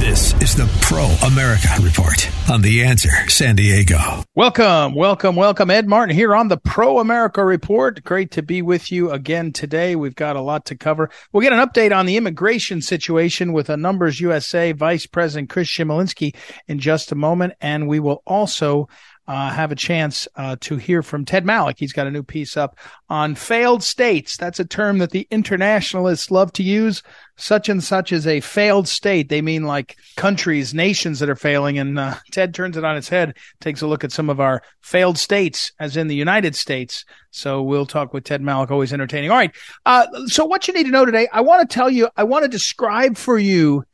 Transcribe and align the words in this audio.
This 0.00 0.32
is 0.40 0.56
the 0.56 0.66
Pro 0.80 1.04
America 1.28 1.68
Report 1.82 2.30
on 2.48 2.62
The 2.62 2.84
Answer 2.84 3.10
San 3.28 3.54
Diego. 3.54 4.24
Welcome, 4.34 4.94
welcome, 4.94 5.36
welcome. 5.36 5.68
Ed 5.68 5.86
Martin 5.88 6.16
here 6.16 6.34
on 6.34 6.48
the 6.48 6.56
Pro 6.56 7.00
America 7.00 7.44
Report. 7.44 8.02
Great 8.02 8.30
to 8.30 8.42
be 8.42 8.62
with 8.62 8.90
you 8.90 9.10
again 9.10 9.52
today. 9.52 9.96
We've 9.96 10.14
got 10.14 10.36
a 10.36 10.40
lot 10.40 10.64
to 10.64 10.74
cover. 10.74 11.10
We'll 11.32 11.42
get 11.42 11.52
an 11.52 11.58
update 11.58 11.94
on 11.94 12.06
the 12.06 12.16
immigration 12.16 12.80
situation 12.80 13.52
with 13.52 13.68
a 13.68 13.76
Numbers 13.76 14.18
USA 14.20 14.72
Vice 14.72 15.04
President 15.04 15.50
Chris 15.50 15.68
Chmielinski 15.68 16.34
in 16.66 16.78
just 16.78 17.12
a 17.12 17.14
moment. 17.14 17.52
And 17.60 17.86
we 17.86 18.00
will 18.00 18.22
also 18.26 18.88
uh, 19.30 19.48
have 19.48 19.70
a 19.70 19.76
chance 19.76 20.26
uh, 20.34 20.56
to 20.58 20.76
hear 20.76 21.04
from 21.04 21.24
Ted 21.24 21.44
Malloch. 21.44 21.78
He's 21.78 21.92
got 21.92 22.08
a 22.08 22.10
new 22.10 22.24
piece 22.24 22.56
up 22.56 22.76
on 23.08 23.36
failed 23.36 23.84
states. 23.84 24.36
That's 24.36 24.58
a 24.58 24.64
term 24.64 24.98
that 24.98 25.12
the 25.12 25.28
internationalists 25.30 26.32
love 26.32 26.52
to 26.54 26.64
use. 26.64 27.04
Such 27.36 27.68
and 27.68 27.82
such 27.82 28.10
is 28.10 28.26
a 28.26 28.40
failed 28.40 28.88
state. 28.88 29.28
They 29.28 29.40
mean 29.40 29.62
like 29.62 29.96
countries, 30.16 30.74
nations 30.74 31.20
that 31.20 31.30
are 31.30 31.36
failing. 31.36 31.78
And 31.78 31.96
uh, 31.96 32.16
Ted 32.32 32.52
turns 32.54 32.76
it 32.76 32.84
on 32.84 32.96
its 32.96 33.08
head, 33.08 33.36
takes 33.60 33.82
a 33.82 33.86
look 33.86 34.02
at 34.02 34.10
some 34.10 34.30
of 34.30 34.40
our 34.40 34.62
failed 34.80 35.16
states, 35.16 35.70
as 35.78 35.96
in 35.96 36.08
the 36.08 36.16
United 36.16 36.56
States. 36.56 37.04
So 37.30 37.62
we'll 37.62 37.86
talk 37.86 38.12
with 38.12 38.24
Ted 38.24 38.42
Malloch, 38.42 38.72
always 38.72 38.92
entertaining. 38.92 39.30
All 39.30 39.36
right. 39.36 39.54
Uh, 39.86 40.08
so 40.26 40.44
what 40.44 40.66
you 40.66 40.74
need 40.74 40.86
to 40.86 40.90
know 40.90 41.04
today, 41.04 41.28
I 41.32 41.42
want 41.42 41.60
to 41.70 41.72
tell 41.72 41.88
you, 41.88 42.08
I 42.16 42.24
want 42.24 42.42
to 42.42 42.48
describe 42.48 43.16
for 43.16 43.38
you 43.38 43.84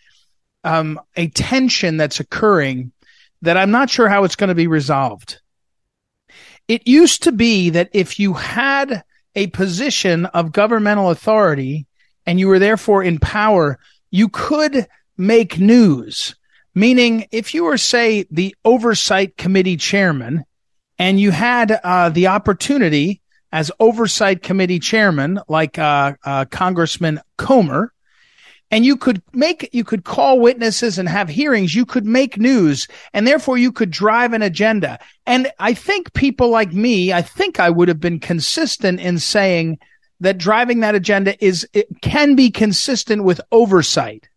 um, 0.64 0.98
a 1.14 1.28
tension 1.28 1.98
that's 1.98 2.20
occurring 2.20 2.92
that 3.42 3.56
I'm 3.56 3.70
not 3.70 3.90
sure 3.90 4.08
how 4.08 4.24
it's 4.24 4.36
going 4.36 4.48
to 4.48 4.54
be 4.54 4.66
resolved. 4.66 5.40
It 6.68 6.86
used 6.86 7.22
to 7.24 7.32
be 7.32 7.70
that 7.70 7.90
if 7.92 8.18
you 8.18 8.32
had 8.32 9.02
a 9.34 9.46
position 9.48 10.26
of 10.26 10.52
governmental 10.52 11.10
authority 11.10 11.86
and 12.24 12.40
you 12.40 12.48
were 12.48 12.58
therefore 12.58 13.04
in 13.04 13.18
power, 13.18 13.78
you 14.10 14.28
could 14.28 14.86
make 15.16 15.58
news. 15.58 16.34
Meaning, 16.74 17.26
if 17.30 17.54
you 17.54 17.64
were, 17.64 17.78
say, 17.78 18.26
the 18.30 18.54
oversight 18.64 19.36
committee 19.36 19.76
chairman 19.76 20.44
and 20.98 21.18
you 21.18 21.30
had 21.30 21.70
uh, 21.70 22.10
the 22.10 22.26
opportunity 22.26 23.20
as 23.52 23.70
oversight 23.80 24.42
committee 24.42 24.78
chairman, 24.78 25.40
like 25.48 25.78
uh, 25.78 26.14
uh, 26.24 26.44
Congressman 26.46 27.20
Comer, 27.38 27.92
and 28.70 28.84
you 28.84 28.96
could 28.96 29.22
make 29.32 29.68
you 29.72 29.84
could 29.84 30.04
call 30.04 30.40
witnesses 30.40 30.98
and 30.98 31.08
have 31.08 31.28
hearings. 31.28 31.74
You 31.74 31.86
could 31.86 32.06
make 32.06 32.38
news 32.38 32.88
and 33.12 33.26
therefore 33.26 33.58
you 33.58 33.72
could 33.72 33.90
drive 33.90 34.32
an 34.32 34.42
agenda. 34.42 34.98
And 35.26 35.50
i 35.58 35.74
think 35.74 36.12
people 36.14 36.50
like 36.50 36.72
me 36.72 37.12
i 37.12 37.22
think 37.22 37.60
i 37.60 37.70
would 37.70 37.88
have 37.88 38.00
been 38.00 38.20
consistent 38.20 39.00
in 39.00 39.18
saying 39.18 39.78
that 40.20 40.38
driving 40.38 40.80
that 40.80 40.94
agenda 40.94 41.42
is 41.44 41.68
it 41.72 41.86
can 42.00 42.34
be 42.34 42.50
consistent 42.50 43.22
with 43.24 43.40
oversight. 43.52 44.28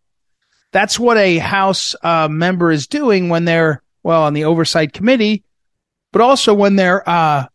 That's 0.72 1.00
what 1.00 1.16
a 1.16 1.38
house 1.38 1.96
uh, 2.02 2.28
member 2.28 2.70
is 2.70 2.86
doing 2.86 3.28
when 3.28 3.44
they're 3.44 3.82
well 4.02 4.22
on 4.22 4.34
the 4.34 4.44
oversight 4.44 4.92
committee 4.92 5.42
but 6.12 6.22
also 6.22 6.54
when 6.54 6.76
they're 6.76 7.08
uh, 7.08 7.46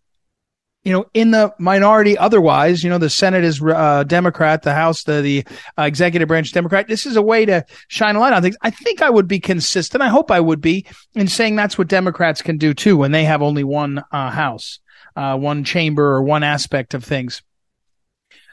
you 0.85 0.93
know, 0.93 1.05
in 1.15 1.31
the 1.31 1.51
minority 1.57 2.15
otherwise, 2.15 2.83
you 2.83 2.91
know, 2.91 2.99
the 2.99 3.09
Senate 3.09 3.43
is 3.43 3.61
uh, 3.61 4.03
Democrat, 4.03 4.61
the 4.61 4.73
House, 4.73 5.03
the, 5.03 5.21
the 5.21 5.43
uh, 5.77 5.83
executive 5.83 6.27
branch 6.27 6.53
Democrat. 6.53 6.87
This 6.87 7.07
is 7.07 7.15
a 7.15 7.23
way 7.23 7.43
to 7.45 7.65
shine 7.87 8.15
a 8.15 8.19
light 8.19 8.33
on 8.33 8.43
things. 8.43 8.55
I 8.61 8.69
think 8.69 9.01
I 9.01 9.09
would 9.09 9.27
be 9.27 9.39
consistent. 9.39 10.03
I 10.03 10.09
hope 10.09 10.29
I 10.29 10.39
would 10.39 10.61
be 10.61 10.85
in 11.15 11.27
saying 11.27 11.55
that's 11.55 11.77
what 11.77 11.87
Democrats 11.87 12.43
can 12.43 12.59
do 12.59 12.75
too 12.75 12.97
when 12.97 13.11
they 13.11 13.25
have 13.25 13.41
only 13.41 13.63
one 13.63 14.03
uh, 14.11 14.29
House, 14.29 14.79
uh, 15.15 15.35
one 15.35 15.63
chamber 15.63 16.05
or 16.05 16.21
one 16.21 16.43
aspect 16.43 16.93
of 16.93 17.03
things. 17.03 17.41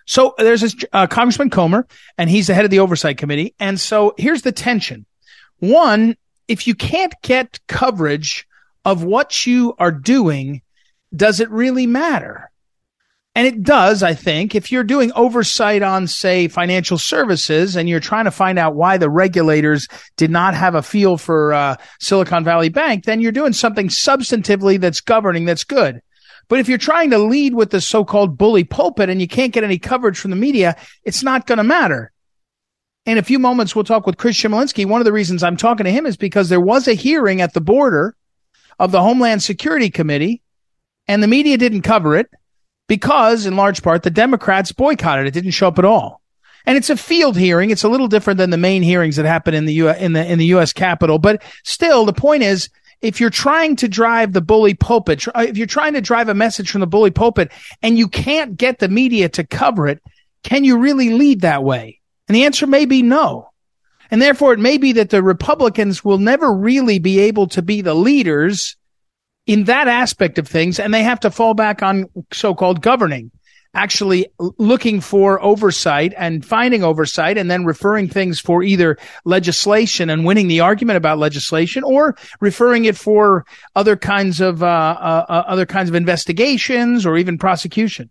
So 0.07 0.35
there's 0.39 0.63
this 0.63 0.75
uh, 0.93 1.07
Congressman 1.07 1.51
Comer, 1.51 1.87
and 2.17 2.31
he's 2.31 2.47
the 2.47 2.55
head 2.55 2.65
of 2.65 2.71
the 2.71 2.81
Oversight 2.81 3.19
Committee. 3.19 3.55
And 3.61 3.79
so 3.79 4.15
here's 4.17 4.43
the 4.43 4.53
tension. 4.53 5.05
One, 5.59 6.17
if 6.49 6.67
you 6.67 6.75
can't 6.75 7.15
get 7.23 7.61
coverage 7.69 8.47
of 8.85 9.05
what 9.05 9.47
you 9.47 9.75
are 9.79 9.93
doing, 9.93 10.63
does 11.15 11.41
it 11.41 11.51
really 11.51 11.87
matter? 11.87 12.51
And 13.35 13.47
it 13.47 13.63
does, 13.63 14.03
I 14.03 14.15
think. 14.15 14.55
If 14.55 14.71
you're 14.71 14.85
doing 14.85 15.11
oversight 15.15 15.83
on, 15.83 16.07
say, 16.07 16.49
financial 16.49 16.99
services 16.99 17.77
and 17.77 17.89
you're 17.89 17.99
trying 17.99 18.27
to 18.27 18.31
find 18.31 18.59
out 18.59 18.75
why 18.75 18.99
the 18.99 19.09
regulators 19.09 19.89
did 20.19 20.31
not 20.31 20.55
have 20.55 20.75
a 20.75 20.83
feel 20.83 21.17
for 21.17 21.55
uh, 21.55 21.77
Silicon 21.99 22.45
Valley 22.45 22.69
Bank, 22.69 23.05
then 23.05 23.21
you're 23.21 23.33
doing 23.33 23.55
something 23.55 23.89
substantively 23.89 24.79
that's 24.79 25.01
governing 25.01 25.47
that's 25.47 25.65
good. 25.65 26.03
But 26.49 26.59
if 26.59 26.69
you're 26.69 26.77
trying 26.77 27.09
to 27.11 27.19
lead 27.19 27.55
with 27.55 27.71
the 27.71 27.81
so-called 27.81 28.37
bully 28.37 28.65
pulpit 28.65 29.09
and 29.09 29.21
you 29.21 29.29
can't 29.29 29.55
get 29.55 29.65
any 29.65 29.79
coverage 29.79 30.19
from 30.19 30.31
the 30.31 30.37
media, 30.37 30.77
it's 31.05 31.23
not 31.23 31.47
going 31.47 31.57
to 31.57 31.65
matter. 31.65 32.13
In 33.07 33.17
a 33.17 33.23
few 33.23 33.39
moments, 33.39 33.75
we'll 33.75 33.85
talk 33.85 34.07
with 34.07 34.19
Chris 34.19 34.37
Chmielinski. 34.37 34.85
One 34.85 35.01
of 35.01 35.07
the 35.07 35.13
reasons 35.13 35.43
I'm 35.43 35.57
talking 35.57 35.85
to 35.85 35.91
him 35.91 36.05
is 36.05 36.19
because 36.19 36.51
there 36.51 36.61
was 36.61 36.87
a 36.87 36.93
hearing 36.93 37.41
at 37.41 37.55
the 37.55 37.63
border 37.63 38.15
of 38.79 38.93
the 38.93 39.01
Homeland 39.01 39.43
Security 39.43 39.89
Committee 39.89 40.42
and 41.09 41.23
the 41.23 41.29
media 41.29 41.59
didn't 41.59 41.83
cover 41.83 42.17
it 42.17 42.29
because, 42.89 43.47
in 43.47 43.57
large 43.57 43.83
part, 43.83 44.03
the 44.03 44.11
Democrats 44.11 44.73
boycotted 44.73 45.27
it. 45.27 45.33
Didn't 45.33 45.51
show 45.53 45.69
up 45.69 45.79
at 45.79 45.85
all. 45.85 46.21
And 46.65 46.77
it's 46.77 46.91
a 46.91 46.97
field 46.97 47.37
hearing. 47.37 47.71
It's 47.71 47.83
a 47.83 47.89
little 47.89 48.09
different 48.09 48.39
than 48.39 48.51
the 48.51 48.57
main 48.57 48.83
hearings 48.83 49.17
that 49.17 49.25
happen 49.25 49.55
in 49.55 49.65
the 49.65 49.75
U 49.75 49.89
in 49.89 50.13
the 50.13 50.25
in 50.25 50.39
the 50.39 50.47
U.S. 50.47 50.73
Capitol. 50.73 51.19
But 51.19 51.43
still, 51.65 52.05
the 52.05 52.13
point 52.13 52.45
is, 52.45 52.69
if 53.01 53.21
you're 53.21 53.31
trying 53.31 53.77
to 53.77 53.89
drive 53.89 54.33
the 54.33 54.41
bully 54.41 54.75
pulpit, 54.75 55.27
uh, 55.29 55.47
if 55.49 55.57
you're 55.57 55.67
trying 55.67 55.95
to 55.95 56.01
drive 56.01 56.29
a 56.29 56.35
message 56.35 56.71
from 56.71 56.81
the 56.81 56.87
bully 56.87 57.11
pulpit, 57.11 57.51
and 57.83 57.99
you 57.99 58.09
can't 58.09 58.57
get 58.57 58.79
the 58.79 58.89
media 58.89 59.29
to 59.31 59.45
cover 59.45 59.89
it, 59.89 60.01
can 60.45 60.65
you 60.65 60.79
really 60.79 61.11
lead 61.11 61.41
that 61.41 61.65
way? 61.65 62.01
And 62.29 62.37
the 62.37 62.45
answer 62.45 62.67
may 62.67 62.85
be 62.85 63.03
no. 63.03 63.49
And 64.11 64.21
therefore, 64.23 64.53
it 64.53 64.61
may 64.61 64.79
be 64.79 64.93
that 64.93 65.11
the 65.11 65.23
Republicans 65.23 66.05
will 66.05 66.19
never 66.19 66.53
really 66.53 66.99
be 66.99 67.19
able 67.21 67.49
to 67.49 67.63
be 67.63 67.81
the 67.81 67.95
leaders 67.95 68.77
in 69.47 69.65
that 69.65 69.89
aspect 69.89 70.39
of 70.39 70.47
things, 70.47 70.79
and 70.79 70.93
they 70.95 71.03
have 71.03 71.21
to 71.21 71.31
fall 71.31 71.55
back 71.55 71.83
on 71.83 72.07
so-called 72.33 72.81
governing, 72.81 73.31
actually 73.75 74.27
looking 74.39 75.01
for 75.01 75.43
oversight 75.43 76.13
and 76.17 76.45
finding 76.45 76.85
oversight 76.85 77.39
and 77.39 77.51
then 77.51 77.65
referring 77.65 78.09
things 78.09 78.39
for 78.39 78.63
either 78.63 78.99
legislation 79.25 80.11
and 80.11 80.25
winning 80.25 80.47
the 80.47 80.61
argument 80.61 80.97
about 80.97 81.19
legislation 81.19 81.83
or 81.83 82.17
referring 82.41 82.85
it 82.85 82.97
for 82.97 83.45
other 83.75 83.97
kinds 83.97 84.41
of, 84.41 84.63
uh, 84.63 84.67
uh, 84.67 85.27
uh 85.29 85.45
other 85.47 85.67
kinds 85.67 85.89
of 85.89 85.95
investigations 85.95 87.07
or 87.07 87.17
even 87.17 87.39
prosecution. 87.39 88.11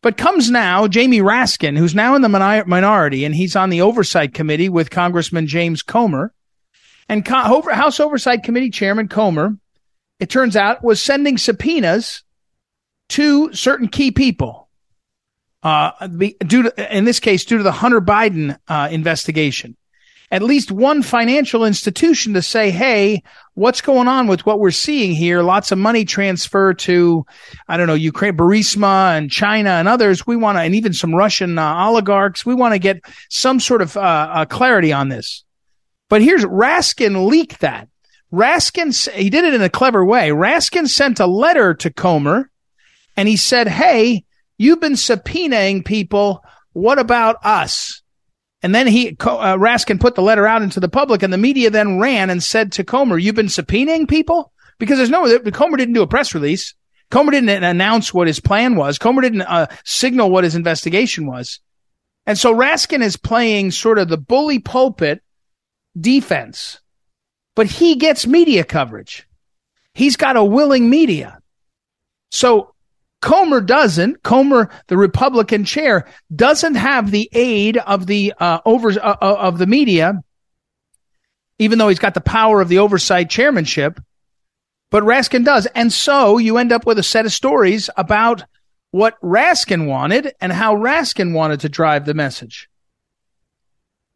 But 0.00 0.16
comes 0.16 0.50
now 0.50 0.86
Jamie 0.86 1.20
Raskin, 1.20 1.76
who's 1.76 1.94
now 1.94 2.14
in 2.14 2.22
the 2.22 2.28
minority, 2.28 3.24
and 3.24 3.34
he's 3.34 3.56
on 3.56 3.68
the 3.68 3.82
oversight 3.82 4.32
committee 4.32 4.68
with 4.68 4.90
Congressman 4.90 5.46
James 5.46 5.82
Comer. 5.82 6.32
And 7.08 7.26
House 7.26 8.00
Oversight 8.00 8.42
Committee 8.42 8.70
Chairman 8.70 9.08
Comer 9.08 9.56
it 10.20 10.30
turns 10.30 10.56
out, 10.56 10.82
was 10.82 11.00
sending 11.00 11.38
subpoenas 11.38 12.22
to 13.10 13.52
certain 13.52 13.88
key 13.88 14.10
people. 14.10 14.68
Uh, 15.62 16.06
due 16.06 16.62
to, 16.62 16.96
in 16.96 17.04
this 17.04 17.18
case, 17.18 17.44
due 17.44 17.56
to 17.56 17.64
the 17.64 17.72
Hunter 17.72 18.00
Biden 18.00 18.56
uh, 18.68 18.88
investigation, 18.92 19.76
at 20.30 20.42
least 20.42 20.70
one 20.70 21.02
financial 21.02 21.64
institution 21.64 22.34
to 22.34 22.42
say, 22.42 22.70
"Hey, 22.70 23.22
what's 23.54 23.80
going 23.80 24.06
on 24.06 24.28
with 24.28 24.46
what 24.46 24.60
we're 24.60 24.70
seeing 24.70 25.12
here? 25.12 25.42
Lots 25.42 25.72
of 25.72 25.78
money 25.78 26.04
transfer 26.04 26.74
to, 26.74 27.26
I 27.66 27.76
don't 27.76 27.88
know, 27.88 27.94
Ukraine, 27.94 28.36
Burisma 28.36 29.16
and 29.18 29.30
China 29.30 29.70
and 29.70 29.88
others. 29.88 30.26
We 30.26 30.36
want 30.36 30.58
to, 30.58 30.62
and 30.62 30.76
even 30.76 30.92
some 30.92 31.14
Russian 31.14 31.58
uh, 31.58 31.74
oligarchs. 31.74 32.46
We 32.46 32.54
want 32.54 32.74
to 32.74 32.78
get 32.78 33.00
some 33.28 33.58
sort 33.58 33.82
of 33.82 33.96
uh, 33.96 34.00
uh, 34.00 34.44
clarity 34.44 34.92
on 34.92 35.08
this." 35.08 35.44
But 36.08 36.22
here's 36.22 36.44
Raskin 36.44 37.26
leaked 37.26 37.60
that 37.60 37.88
Raskin, 38.32 39.10
he 39.12 39.30
did 39.30 39.44
it 39.44 39.54
in 39.54 39.62
a 39.62 39.70
clever 39.70 40.04
way. 40.04 40.30
Raskin 40.30 40.86
sent 40.88 41.20
a 41.20 41.26
letter 41.26 41.74
to 41.74 41.90
Comer 41.90 42.50
and 43.16 43.28
he 43.28 43.36
said, 43.36 43.68
Hey, 43.68 44.24
you've 44.58 44.80
been 44.80 44.92
subpoenaing 44.92 45.84
people. 45.84 46.42
What 46.72 46.98
about 46.98 47.36
us? 47.42 48.02
And 48.62 48.74
then 48.74 48.86
he, 48.86 49.10
uh, 49.10 49.56
Raskin 49.56 50.00
put 50.00 50.14
the 50.14 50.22
letter 50.22 50.46
out 50.46 50.62
into 50.62 50.80
the 50.80 50.88
public 50.88 51.22
and 51.22 51.32
the 51.32 51.38
media 51.38 51.70
then 51.70 52.00
ran 52.00 52.28
and 52.28 52.42
said 52.42 52.72
to 52.72 52.84
Comer, 52.84 53.16
you've 53.16 53.34
been 53.34 53.46
subpoenaing 53.46 54.08
people? 54.08 54.52
Because 54.78 54.98
there's 54.98 55.10
no, 55.10 55.38
Comer 55.50 55.76
didn't 55.76 55.94
do 55.94 56.02
a 56.02 56.08
press 56.08 56.34
release. 56.34 56.74
Comer 57.10 57.30
didn't 57.32 57.64
announce 57.64 58.12
what 58.12 58.26
his 58.26 58.40
plan 58.40 58.76
was. 58.76 58.98
Comer 58.98 59.22
didn't 59.22 59.42
uh, 59.42 59.68
signal 59.84 60.30
what 60.30 60.44
his 60.44 60.54
investigation 60.54 61.26
was. 61.26 61.60
And 62.26 62.36
so 62.36 62.54
Raskin 62.54 63.02
is 63.02 63.16
playing 63.16 63.70
sort 63.70 63.98
of 63.98 64.08
the 64.08 64.18
bully 64.18 64.58
pulpit 64.58 65.22
defense, 65.98 66.80
but 67.58 67.66
he 67.66 67.96
gets 67.96 68.24
media 68.24 68.62
coverage. 68.62 69.26
He's 69.92 70.14
got 70.14 70.36
a 70.36 70.44
willing 70.44 70.88
media. 70.88 71.40
So 72.30 72.72
Comer 73.20 73.60
doesn't. 73.60 74.22
Comer, 74.22 74.70
the 74.86 74.96
Republican 74.96 75.64
chair, 75.64 76.06
doesn't 76.32 76.76
have 76.76 77.10
the 77.10 77.28
aid 77.32 77.76
of 77.76 78.06
the 78.06 78.32
uh, 78.38 78.60
over 78.64 78.90
uh, 78.90 79.16
uh, 79.20 79.36
of 79.40 79.58
the 79.58 79.66
media, 79.66 80.22
even 81.58 81.78
though 81.78 81.88
he's 81.88 81.98
got 81.98 82.14
the 82.14 82.20
power 82.20 82.60
of 82.60 82.68
the 82.68 82.78
oversight 82.78 83.28
chairmanship. 83.28 83.98
But 84.90 85.02
Raskin 85.02 85.44
does, 85.44 85.66
and 85.74 85.92
so 85.92 86.38
you 86.38 86.58
end 86.58 86.70
up 86.70 86.86
with 86.86 87.00
a 87.00 87.02
set 87.02 87.26
of 87.26 87.32
stories 87.32 87.90
about 87.96 88.44
what 88.92 89.20
Raskin 89.20 89.88
wanted 89.88 90.32
and 90.40 90.52
how 90.52 90.76
Raskin 90.76 91.32
wanted 91.32 91.58
to 91.62 91.68
drive 91.68 92.04
the 92.04 92.14
message. 92.14 92.68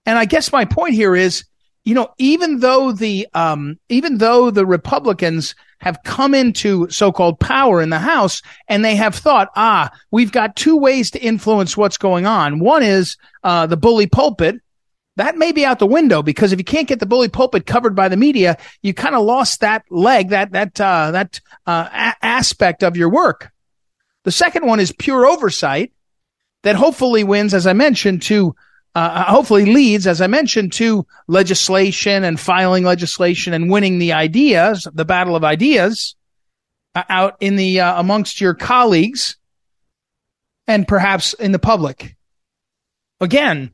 And 0.06 0.16
I 0.16 0.26
guess 0.26 0.52
my 0.52 0.64
point 0.64 0.94
here 0.94 1.16
is, 1.16 1.42
you 1.84 1.94
know, 1.94 2.12
even 2.18 2.60
though 2.60 2.92
the 2.92 3.26
um, 3.34 3.78
even 3.88 4.18
though 4.18 4.50
the 4.50 4.66
Republicans 4.66 5.54
have 5.80 6.02
come 6.04 6.32
into 6.32 6.88
so-called 6.90 7.40
power 7.40 7.82
in 7.82 7.90
the 7.90 7.98
House 7.98 8.40
and 8.68 8.84
they 8.84 8.94
have 8.94 9.16
thought, 9.16 9.48
ah, 9.56 9.90
we've 10.12 10.30
got 10.30 10.54
two 10.54 10.76
ways 10.76 11.10
to 11.10 11.20
influence 11.20 11.76
what's 11.76 11.98
going 11.98 12.24
on. 12.24 12.60
One 12.60 12.84
is 12.84 13.16
uh, 13.42 13.66
the 13.66 13.76
bully 13.76 14.06
pulpit. 14.06 14.60
That 15.16 15.36
may 15.36 15.50
be 15.50 15.66
out 15.66 15.80
the 15.80 15.86
window 15.86 16.22
because 16.22 16.52
if 16.52 16.60
you 16.60 16.64
can't 16.64 16.86
get 16.86 17.00
the 17.00 17.06
bully 17.06 17.28
pulpit 17.28 17.66
covered 17.66 17.96
by 17.96 18.08
the 18.08 18.16
media, 18.16 18.58
you 18.80 18.94
kind 18.94 19.16
of 19.16 19.24
lost 19.24 19.60
that 19.60 19.84
leg, 19.90 20.30
that 20.30 20.52
that 20.52 20.80
uh, 20.80 21.10
that 21.10 21.40
uh, 21.66 21.88
a- 21.92 22.24
aspect 22.24 22.84
of 22.84 22.96
your 22.96 23.10
work. 23.10 23.50
The 24.24 24.32
second 24.32 24.64
one 24.64 24.78
is 24.78 24.92
pure 24.92 25.26
oversight 25.26 25.92
that 26.62 26.76
hopefully 26.76 27.24
wins, 27.24 27.54
as 27.54 27.66
I 27.66 27.72
mentioned, 27.72 28.22
to 28.22 28.54
uh, 28.94 28.98
uh, 28.98 29.24
hopefully 29.24 29.64
leads, 29.64 30.06
as 30.06 30.20
I 30.20 30.26
mentioned, 30.26 30.72
to 30.74 31.06
legislation 31.26 32.24
and 32.24 32.38
filing 32.38 32.84
legislation 32.84 33.54
and 33.54 33.70
winning 33.70 33.98
the 33.98 34.12
ideas, 34.12 34.86
the 34.92 35.06
battle 35.06 35.34
of 35.34 35.44
ideas 35.44 36.14
uh, 36.94 37.02
out 37.08 37.36
in 37.40 37.56
the, 37.56 37.80
uh, 37.80 37.98
amongst 37.98 38.40
your 38.40 38.52
colleagues 38.52 39.36
and 40.66 40.86
perhaps 40.86 41.32
in 41.34 41.52
the 41.52 41.58
public. 41.58 42.16
Again, 43.20 43.72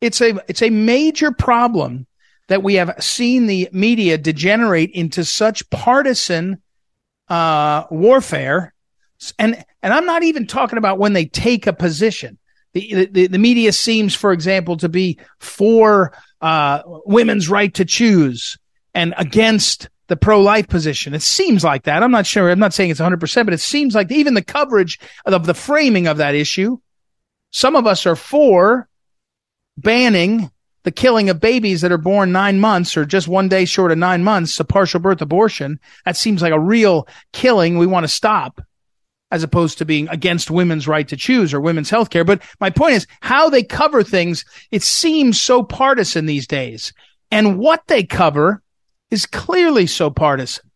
it's 0.00 0.20
a, 0.20 0.42
it's 0.48 0.62
a 0.62 0.70
major 0.70 1.30
problem 1.30 2.06
that 2.48 2.64
we 2.64 2.74
have 2.74 2.94
seen 2.98 3.46
the 3.46 3.68
media 3.72 4.18
degenerate 4.18 4.90
into 4.90 5.24
such 5.24 5.68
partisan, 5.70 6.60
uh, 7.28 7.84
warfare. 7.90 8.74
And, 9.38 9.64
and 9.80 9.92
I'm 9.92 10.06
not 10.06 10.24
even 10.24 10.46
talking 10.46 10.78
about 10.78 10.98
when 10.98 11.12
they 11.12 11.26
take 11.26 11.68
a 11.68 11.72
position 11.72 12.38
the, 12.76 13.06
the, 13.06 13.26
the 13.28 13.38
media 13.38 13.72
seems, 13.72 14.14
for 14.14 14.32
example, 14.32 14.76
to 14.76 14.88
be 14.88 15.18
for 15.38 16.12
uh, 16.42 16.82
women's 16.84 17.48
right 17.48 17.72
to 17.74 17.86
choose 17.86 18.58
and 18.94 19.14
against 19.16 19.88
the 20.08 20.16
pro 20.16 20.42
life 20.42 20.68
position. 20.68 21.14
It 21.14 21.22
seems 21.22 21.64
like 21.64 21.84
that. 21.84 22.02
I'm 22.02 22.10
not 22.10 22.26
sure. 22.26 22.50
I'm 22.50 22.58
not 22.58 22.74
saying 22.74 22.90
it's 22.90 23.00
100%, 23.00 23.44
but 23.44 23.54
it 23.54 23.60
seems 23.60 23.94
like 23.94 24.12
even 24.12 24.34
the 24.34 24.44
coverage 24.44 25.00
of 25.24 25.46
the 25.46 25.54
framing 25.54 26.06
of 26.06 26.18
that 26.18 26.34
issue, 26.34 26.76
some 27.50 27.76
of 27.76 27.86
us 27.86 28.04
are 28.04 28.16
for 28.16 28.88
banning 29.78 30.50
the 30.84 30.92
killing 30.92 31.30
of 31.30 31.40
babies 31.40 31.80
that 31.80 31.90
are 31.90 31.98
born 31.98 32.30
nine 32.30 32.60
months 32.60 32.96
or 32.96 33.04
just 33.04 33.26
one 33.26 33.48
day 33.48 33.64
short 33.64 33.90
of 33.90 33.98
nine 33.98 34.22
months, 34.22 34.60
a 34.60 34.64
partial 34.64 35.00
birth 35.00 35.20
abortion. 35.22 35.80
That 36.04 36.16
seems 36.16 36.42
like 36.42 36.52
a 36.52 36.60
real 36.60 37.08
killing 37.32 37.78
we 37.78 37.86
want 37.86 38.04
to 38.04 38.08
stop 38.08 38.60
as 39.30 39.42
opposed 39.42 39.78
to 39.78 39.84
being 39.84 40.08
against 40.08 40.50
women's 40.50 40.86
right 40.86 41.08
to 41.08 41.16
choose 41.16 41.52
or 41.52 41.60
women's 41.60 41.90
health 41.90 42.10
care. 42.10 42.24
But 42.24 42.42
my 42.60 42.70
point 42.70 42.94
is 42.94 43.06
how 43.20 43.48
they 43.48 43.62
cover 43.62 44.02
things. 44.02 44.44
It 44.70 44.82
seems 44.82 45.40
so 45.40 45.62
partisan 45.62 46.26
these 46.26 46.46
days. 46.46 46.92
And 47.30 47.58
what 47.58 47.82
they 47.88 48.04
cover 48.04 48.62
is 49.10 49.26
clearly 49.26 49.86
so 49.86 50.10
partisan. 50.10 50.70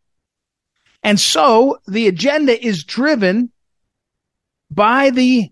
And 1.02 1.18
so 1.18 1.78
the 1.86 2.08
agenda 2.08 2.62
is 2.64 2.84
driven 2.84 3.50
by 4.70 5.10
the 5.10 5.50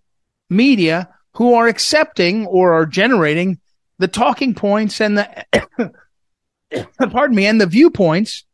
media 0.51 1.09
who 1.35 1.55
are 1.55 1.69
accepting 1.69 2.47
or 2.47 2.73
are 2.73 2.87
generating 2.87 3.59
the 3.99 4.09
talking 4.09 4.55
points 4.55 5.01
and 5.01 5.19
the, 5.19 5.93
pardon 7.11 7.37
me, 7.37 7.47
and 7.47 7.61
the 7.61 7.67
viewpoints 7.67 8.45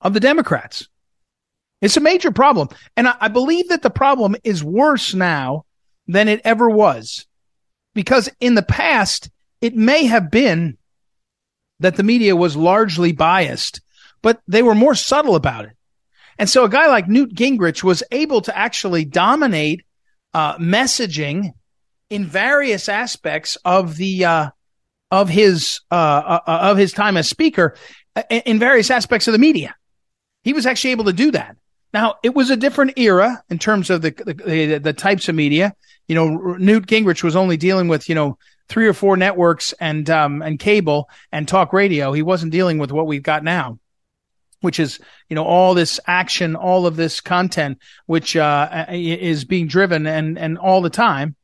of 0.00 0.12
the 0.12 0.20
Democrats. 0.20 0.88
It's 1.80 1.96
a 1.96 2.00
major 2.00 2.30
problem. 2.30 2.68
And 2.96 3.08
I, 3.08 3.16
I 3.20 3.28
believe 3.28 3.68
that 3.68 3.82
the 3.82 3.90
problem 3.90 4.36
is 4.44 4.62
worse 4.62 5.14
now 5.14 5.64
than 6.06 6.28
it 6.28 6.40
ever 6.44 6.68
was. 6.68 7.26
Because 7.94 8.28
in 8.40 8.54
the 8.54 8.62
past, 8.62 9.30
it 9.60 9.74
may 9.74 10.04
have 10.04 10.30
been 10.30 10.78
that 11.80 11.96
the 11.96 12.02
media 12.02 12.36
was 12.36 12.56
largely 12.56 13.12
biased, 13.12 13.80
but 14.22 14.40
they 14.46 14.62
were 14.62 14.74
more 14.74 14.94
subtle 14.94 15.34
about 15.34 15.64
it. 15.64 15.72
And 16.38 16.48
so 16.48 16.64
a 16.64 16.70
guy 16.70 16.86
like 16.86 17.08
Newt 17.08 17.34
Gingrich 17.34 17.82
was 17.82 18.02
able 18.10 18.40
to 18.42 18.56
actually 18.56 19.04
dominate 19.04 19.84
uh, 20.32 20.56
messaging 20.56 21.52
in 22.08 22.26
various 22.26 22.88
aspects 22.88 23.56
of 23.64 23.96
the 23.96 24.24
uh, 24.24 24.50
of 25.10 25.28
his 25.28 25.80
uh, 25.90 25.94
uh 25.94 26.40
of 26.46 26.76
his 26.78 26.92
time 26.92 27.16
as 27.16 27.28
speaker 27.28 27.76
uh, 28.16 28.22
in 28.30 28.58
various 28.58 28.90
aspects 28.90 29.28
of 29.28 29.32
the 29.32 29.38
media. 29.38 29.74
He 30.42 30.52
was 30.52 30.66
actually 30.66 30.92
able 30.92 31.04
to 31.04 31.12
do 31.12 31.30
that. 31.32 31.56
Now, 31.92 32.16
it 32.22 32.34
was 32.34 32.50
a 32.50 32.56
different 32.56 32.98
era 32.98 33.42
in 33.50 33.58
terms 33.58 33.90
of 33.90 34.02
the, 34.02 34.10
the, 34.10 34.78
the, 34.78 34.92
types 34.92 35.28
of 35.28 35.34
media. 35.34 35.74
You 36.06 36.14
know, 36.14 36.28
Newt 36.56 36.86
Gingrich 36.86 37.24
was 37.24 37.34
only 37.34 37.56
dealing 37.56 37.88
with, 37.88 38.08
you 38.08 38.14
know, 38.14 38.38
three 38.68 38.86
or 38.86 38.94
four 38.94 39.16
networks 39.16 39.72
and, 39.80 40.08
um, 40.08 40.42
and 40.42 40.58
cable 40.58 41.08
and 41.32 41.48
talk 41.48 41.72
radio. 41.72 42.12
He 42.12 42.22
wasn't 42.22 42.52
dealing 42.52 42.78
with 42.78 42.92
what 42.92 43.08
we've 43.08 43.22
got 43.22 43.42
now, 43.42 43.80
which 44.60 44.78
is, 44.78 45.00
you 45.28 45.34
know, 45.34 45.44
all 45.44 45.74
this 45.74 45.98
action, 46.06 46.54
all 46.54 46.86
of 46.86 46.94
this 46.94 47.20
content, 47.20 47.78
which, 48.06 48.36
uh, 48.36 48.86
is 48.90 49.44
being 49.44 49.66
driven 49.66 50.06
and, 50.06 50.38
and 50.38 50.58
all 50.58 50.82
the 50.82 50.90
time. 50.90 51.34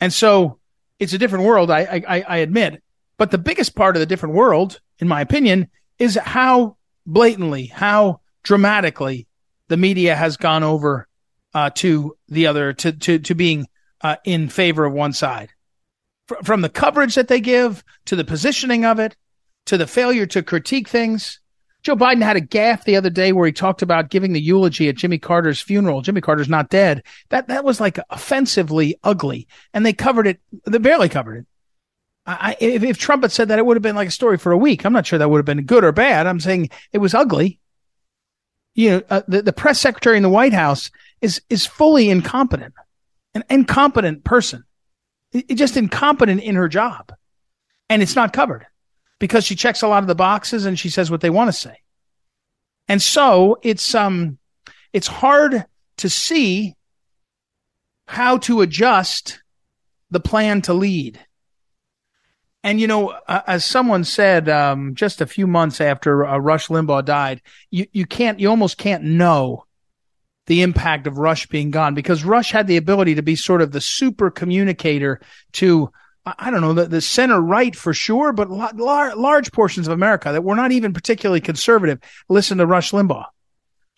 And 0.00 0.12
so 0.12 0.58
it's 0.98 1.12
a 1.12 1.18
different 1.18 1.44
world. 1.44 1.70
I, 1.70 2.02
I, 2.08 2.24
I 2.26 2.36
admit, 2.38 2.82
but 3.18 3.30
the 3.30 3.38
biggest 3.38 3.74
part 3.74 3.96
of 3.96 4.00
the 4.00 4.06
different 4.06 4.34
world, 4.34 4.80
in 4.98 5.08
my 5.08 5.20
opinion, 5.20 5.68
is 5.98 6.14
how 6.16 6.78
blatantly, 7.06 7.66
how 7.66 8.20
dramatically 8.42 9.26
the 9.70 9.76
media 9.76 10.16
has 10.16 10.36
gone 10.36 10.64
over 10.64 11.06
uh, 11.54 11.70
to 11.76 12.16
the 12.28 12.48
other 12.48 12.72
to 12.74 12.92
to 12.92 13.18
to 13.20 13.34
being 13.34 13.66
uh, 14.02 14.16
in 14.24 14.48
favor 14.48 14.84
of 14.84 14.92
one 14.92 15.12
side. 15.12 15.50
Fr- 16.26 16.42
from 16.42 16.60
the 16.60 16.68
coverage 16.68 17.14
that 17.14 17.28
they 17.28 17.40
give 17.40 17.82
to 18.06 18.16
the 18.16 18.24
positioning 18.24 18.84
of 18.84 18.98
it 18.98 19.16
to 19.66 19.78
the 19.78 19.86
failure 19.86 20.26
to 20.26 20.42
critique 20.42 20.88
things. 20.88 21.40
Joe 21.82 21.96
Biden 21.96 22.22
had 22.22 22.36
a 22.36 22.42
gaffe 22.42 22.84
the 22.84 22.96
other 22.96 23.08
day 23.08 23.32
where 23.32 23.46
he 23.46 23.52
talked 23.52 23.80
about 23.80 24.10
giving 24.10 24.34
the 24.34 24.40
eulogy 24.40 24.90
at 24.90 24.96
Jimmy 24.96 25.18
Carter's 25.18 25.62
funeral. 25.62 26.02
Jimmy 26.02 26.20
Carter's 26.20 26.48
not 26.48 26.68
dead. 26.68 27.04
That 27.30 27.48
that 27.48 27.64
was 27.64 27.80
like 27.80 27.98
offensively 28.10 28.96
ugly, 29.04 29.46
and 29.72 29.86
they 29.86 29.92
covered 29.92 30.26
it. 30.26 30.40
They 30.66 30.78
barely 30.78 31.08
covered 31.08 31.38
it. 31.38 31.46
I, 32.26 32.56
if, 32.60 32.82
if 32.82 32.98
Trump 32.98 33.22
had 33.22 33.32
said 33.32 33.48
that, 33.48 33.58
it 33.58 33.64
would 33.64 33.76
have 33.76 33.82
been 33.82 33.96
like 33.96 34.08
a 34.08 34.12
story 34.12 34.36
for 34.36 34.52
a 34.52 34.58
week. 34.58 34.84
I'm 34.84 34.92
not 34.92 35.06
sure 35.06 35.18
that 35.18 35.30
would 35.30 35.38
have 35.38 35.46
been 35.46 35.64
good 35.64 35.84
or 35.84 35.92
bad. 35.92 36.26
I'm 36.26 36.38
saying 36.38 36.70
it 36.92 36.98
was 36.98 37.14
ugly 37.14 37.59
you 38.74 38.90
know, 38.90 39.02
uh, 39.10 39.22
the, 39.26 39.42
the 39.42 39.52
press 39.52 39.80
secretary 39.80 40.16
in 40.16 40.22
the 40.22 40.28
White 40.28 40.52
House 40.52 40.90
is, 41.20 41.40
is 41.50 41.66
fully 41.66 42.08
incompetent, 42.08 42.74
an 43.34 43.44
incompetent 43.50 44.24
person, 44.24 44.64
it, 45.32 45.54
just 45.54 45.76
incompetent 45.76 46.42
in 46.42 46.54
her 46.54 46.68
job. 46.68 47.12
And 47.88 48.02
it's 48.02 48.16
not 48.16 48.32
covered 48.32 48.66
because 49.18 49.44
she 49.44 49.56
checks 49.56 49.82
a 49.82 49.88
lot 49.88 50.02
of 50.02 50.06
the 50.06 50.14
boxes 50.14 50.64
and 50.64 50.78
she 50.78 50.88
says 50.88 51.10
what 51.10 51.20
they 51.20 51.30
want 51.30 51.48
to 51.48 51.52
say. 51.52 51.76
And 52.88 53.02
so 53.02 53.58
it's, 53.62 53.94
um, 53.94 54.38
it's 54.92 55.06
hard 55.06 55.64
to 55.98 56.08
see 56.08 56.76
how 58.06 58.38
to 58.38 58.60
adjust 58.60 59.42
the 60.10 60.20
plan 60.20 60.62
to 60.62 60.74
lead. 60.74 61.20
And 62.62 62.80
you 62.80 62.86
know, 62.86 63.10
uh, 63.10 63.40
as 63.46 63.64
someone 63.64 64.04
said, 64.04 64.48
um, 64.48 64.94
just 64.94 65.20
a 65.20 65.26
few 65.26 65.46
months 65.46 65.80
after 65.80 66.26
uh, 66.26 66.38
Rush 66.38 66.68
Limbaugh 66.68 67.04
died, 67.04 67.40
you 67.70 67.86
you 67.92 68.06
can't, 68.06 68.38
you 68.38 68.50
almost 68.50 68.76
can't 68.76 69.02
know 69.02 69.64
the 70.46 70.62
impact 70.62 71.06
of 71.06 71.18
Rush 71.18 71.46
being 71.46 71.70
gone 71.70 71.94
because 71.94 72.24
Rush 72.24 72.50
had 72.50 72.66
the 72.66 72.76
ability 72.76 73.14
to 73.14 73.22
be 73.22 73.36
sort 73.36 73.62
of 73.62 73.70
the 73.70 73.80
super 73.80 74.30
communicator 74.30 75.20
to, 75.52 75.90
I 76.26 76.50
don't 76.50 76.60
know, 76.60 76.74
the, 76.74 76.86
the 76.86 77.00
center 77.00 77.40
right 77.40 77.74
for 77.74 77.94
sure, 77.94 78.32
but 78.32 78.50
large, 78.50 79.14
large 79.14 79.52
portions 79.52 79.86
of 79.86 79.92
America 79.92 80.32
that 80.32 80.42
were 80.42 80.56
not 80.56 80.72
even 80.72 80.92
particularly 80.92 81.40
conservative 81.40 82.00
listened 82.28 82.58
to 82.58 82.66
Rush 82.66 82.90
Limbaugh. 82.90 83.26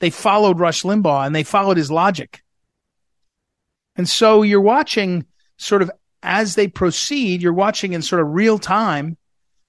They 0.01 0.11
followed 0.11 0.61
Rush 0.61 0.83
Limbaugh 0.83 1.27
and 1.27 1.35
they 1.35 1.43
followed 1.43 1.79
his 1.79 1.91
logic. 1.91 2.43
And 3.97 4.09
so 4.09 4.43
you're 4.43 4.61
watching 4.61 5.25
sort 5.57 5.81
of 5.81 5.91
as 6.23 6.55
they 6.55 6.69
proceed, 6.69 7.43
you're 7.43 7.53
watching 7.53 7.93
in 7.93 8.03
sort 8.03 8.23
of 8.23 8.29
real 8.29 8.59
time 8.59 9.17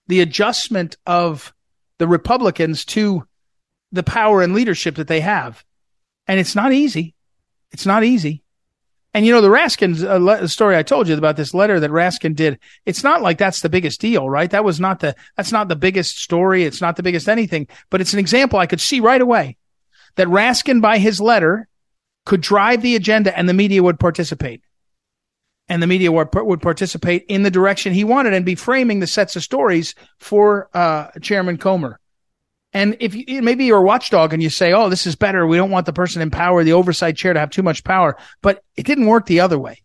the 0.08 0.22
adjustment 0.22 0.98
of 1.06 1.54
the 1.98 2.08
Republicans 2.08 2.86
to 2.86 3.26
the 3.92 4.04
power 4.04 4.42
and 4.42 4.54
leadership 4.54 4.96
that 4.96 5.08
they 5.08 5.22
have. 5.22 5.64
And 6.28 6.40
it's 6.40 6.56
not 6.56 6.74
easy. 6.74 7.16
It's 7.72 7.86
not 7.86 8.04
easy. 8.04 8.44
And 9.14 9.26
you 9.26 9.32
know 9.32 9.42
the 9.42 9.50
Raskin 9.50 10.04
uh, 10.04 10.18
le- 10.18 10.48
story 10.48 10.76
I 10.76 10.82
told 10.82 11.08
you 11.08 11.16
about 11.16 11.38
this 11.38 11.54
letter 11.54 11.80
that 11.80 11.92
Raskin 11.92 12.36
did. 12.36 12.60
It's 12.86 13.04
not 13.04 13.22
like 13.22 13.38
that's 13.38 13.62
the 13.62 13.70
biggest 13.70 14.02
deal, 14.02 14.28
right? 14.28 14.50
That 14.50 14.64
was 14.64 14.80
not 14.80 15.02
the 15.02 15.16
that's 15.38 15.52
not 15.52 15.68
the 15.68 15.76
biggest 15.76 16.18
story. 16.18 16.64
It's 16.64 16.82
not 16.82 16.96
the 16.96 17.04
biggest 17.04 17.30
anything, 17.30 17.68
but 17.92 18.02
it's 18.02 18.14
an 18.14 18.20
example 18.20 18.58
I 18.58 18.66
could 18.66 18.82
see 18.82 19.00
right 19.00 19.22
away 19.22 19.58
that 20.16 20.28
Raskin 20.28 20.82
by 20.82 20.98
his 20.98 21.22
letter 21.22 21.68
could 22.26 22.42
drive 22.42 22.82
the 22.82 22.96
agenda 22.96 23.38
and 23.38 23.48
the 23.48 23.54
media 23.54 23.84
would 23.84 24.00
participate. 24.00 24.64
And 25.70 25.82
the 25.82 25.88
media 25.88 26.12
would, 26.12 26.30
would 26.34 26.62
participate 26.62 27.26
in 27.30 27.44
the 27.44 27.52
direction 27.52 27.94
he 27.94 28.04
wanted 28.04 28.34
and 28.34 28.46
be 28.46 28.56
framing 28.56 29.00
the 29.00 29.08
sets 29.08 29.36
of 29.36 29.44
stories 29.44 29.96
for 30.20 30.70
uh, 30.74 31.08
Chairman 31.22 31.58
Comer. 31.58 32.00
And 32.74 32.98
if 33.00 33.14
you, 33.16 33.42
maybe 33.42 33.66
you're 33.66 33.78
a 33.78 33.84
watchdog 33.84 34.34
and 34.34 34.42
you 34.42 34.50
say, 34.50 34.74
"Oh, 34.74 34.90
this 34.90 35.06
is 35.06 35.16
better. 35.16 35.46
We 35.46 35.58
don't 35.58 35.70
want 35.70 35.86
the 35.86 35.94
person 35.94 36.22
in 36.22 36.32
power, 36.32 36.64
the 36.64 36.74
oversight 36.74 37.16
chair, 37.16 37.34
to 37.34 37.40
have 37.40 37.52
too 37.52 37.62
much 37.62 37.84
power," 37.84 38.18
but 38.42 38.64
it 38.76 38.86
didn't 38.86 39.06
work 39.06 39.28
the 39.28 39.42
other 39.42 39.60
way. 39.60 39.84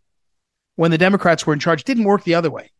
When 0.76 0.90
the 0.90 0.98
Democrats 0.98 1.46
were 1.46 1.52
in 1.52 1.60
charge, 1.60 1.80
it 1.80 1.86
didn't 1.86 2.04
work 2.04 2.24
the 2.24 2.34
other 2.34 2.50
way. 2.50 2.70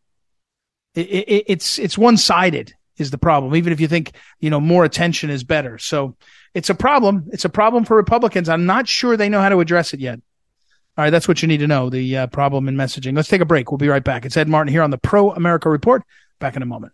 It, 0.95 1.07
it, 1.09 1.43
it's 1.47 1.77
it's 1.77 1.97
one 1.97 2.17
sided 2.17 2.73
is 2.97 3.11
the 3.11 3.19
problem. 3.19 3.55
Even 3.55 3.71
if 3.71 3.79
you 3.79 3.87
think 3.87 4.13
you 4.39 4.49
know 4.49 4.59
more 4.59 4.83
attention 4.83 5.29
is 5.29 5.43
better, 5.43 5.77
so 5.77 6.15
it's 6.55 6.71
a 6.71 6.75
problem. 6.75 7.29
It's 7.31 7.45
a 7.45 7.49
problem 7.49 7.85
for 7.85 7.95
Republicans. 7.95 8.49
I'm 8.49 8.65
not 8.65 8.87
sure 8.87 9.15
they 9.15 9.29
know 9.29 9.41
how 9.41 9.49
to 9.49 9.59
address 9.59 9.93
it 9.93 9.99
yet. 9.99 10.19
All 10.99 11.03
right, 11.03 11.11
that's 11.11 11.29
what 11.29 11.41
you 11.41 11.47
need 11.47 11.59
to 11.59 11.67
know. 11.67 11.89
The 11.89 12.17
uh, 12.17 12.27
problem 12.27 12.67
in 12.67 12.75
messaging. 12.75 13.15
Let's 13.15 13.29
take 13.29 13.39
a 13.39 13.45
break. 13.45 13.71
We'll 13.71 13.77
be 13.77 13.87
right 13.87 14.03
back. 14.03 14.25
It's 14.25 14.35
Ed 14.35 14.49
Martin 14.49 14.69
here 14.69 14.81
on 14.81 14.91
the 14.91 14.97
Pro 14.97 15.31
America 15.31 15.69
Report. 15.69 16.03
Back 16.39 16.57
in 16.57 16.61
a 16.61 16.65
moment. 16.65 16.91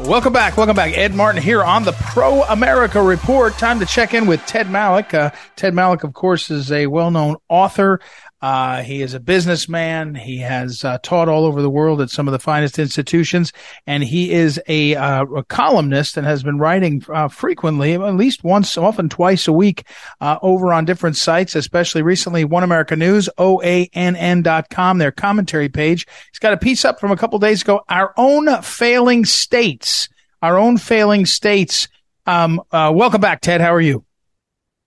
Welcome 0.00 0.34
back. 0.34 0.58
Welcome 0.58 0.76
back. 0.76 0.98
Ed 0.98 1.14
Martin 1.14 1.40
here 1.40 1.64
on 1.64 1.84
the 1.84 1.92
Pro 1.92 2.42
America 2.42 3.02
Report. 3.02 3.54
Time 3.54 3.80
to 3.80 3.86
check 3.86 4.12
in 4.12 4.26
with 4.26 4.44
Ted 4.44 4.66
Malloch. 4.66 5.14
Uh, 5.14 5.30
Ted 5.56 5.72
Malloch, 5.72 6.04
of 6.04 6.12
course, 6.12 6.50
is 6.50 6.70
a 6.70 6.88
well 6.88 7.10
known 7.10 7.36
author. 7.48 8.00
Uh, 8.44 8.82
he 8.82 9.00
is 9.00 9.14
a 9.14 9.20
businessman. 9.20 10.14
He 10.14 10.36
has 10.36 10.84
uh, 10.84 10.98
taught 11.02 11.30
all 11.30 11.46
over 11.46 11.62
the 11.62 11.70
world 11.70 12.02
at 12.02 12.10
some 12.10 12.28
of 12.28 12.32
the 12.32 12.38
finest 12.38 12.78
institutions, 12.78 13.54
and 13.86 14.04
he 14.04 14.32
is 14.32 14.60
a, 14.68 14.94
uh, 14.96 15.24
a 15.24 15.44
columnist 15.44 16.18
and 16.18 16.26
has 16.26 16.42
been 16.42 16.58
writing 16.58 17.02
uh, 17.08 17.28
frequently, 17.28 17.94
at 17.94 18.16
least 18.16 18.44
once, 18.44 18.76
often 18.76 19.08
twice 19.08 19.48
a 19.48 19.52
week, 19.54 19.86
uh, 20.20 20.38
over 20.42 20.74
on 20.74 20.84
different 20.84 21.16
sites, 21.16 21.56
especially 21.56 22.02
recently 22.02 22.44
One 22.44 22.62
America 22.62 22.94
News, 22.94 23.30
OANN.com, 23.38 24.98
their 24.98 25.12
commentary 25.12 25.70
page. 25.70 26.06
He's 26.30 26.38
got 26.38 26.52
a 26.52 26.58
piece 26.58 26.84
up 26.84 27.00
from 27.00 27.12
a 27.12 27.16
couple 27.16 27.38
days 27.38 27.62
ago, 27.62 27.80
Our 27.88 28.12
Own 28.18 28.60
Failing 28.60 29.24
States. 29.24 30.10
Our 30.42 30.58
Own 30.58 30.76
Failing 30.76 31.24
States. 31.24 31.88
Um, 32.26 32.60
uh, 32.70 32.92
welcome 32.94 33.22
back, 33.22 33.40
Ted. 33.40 33.62
How 33.62 33.72
are 33.72 33.80
you? 33.80 34.04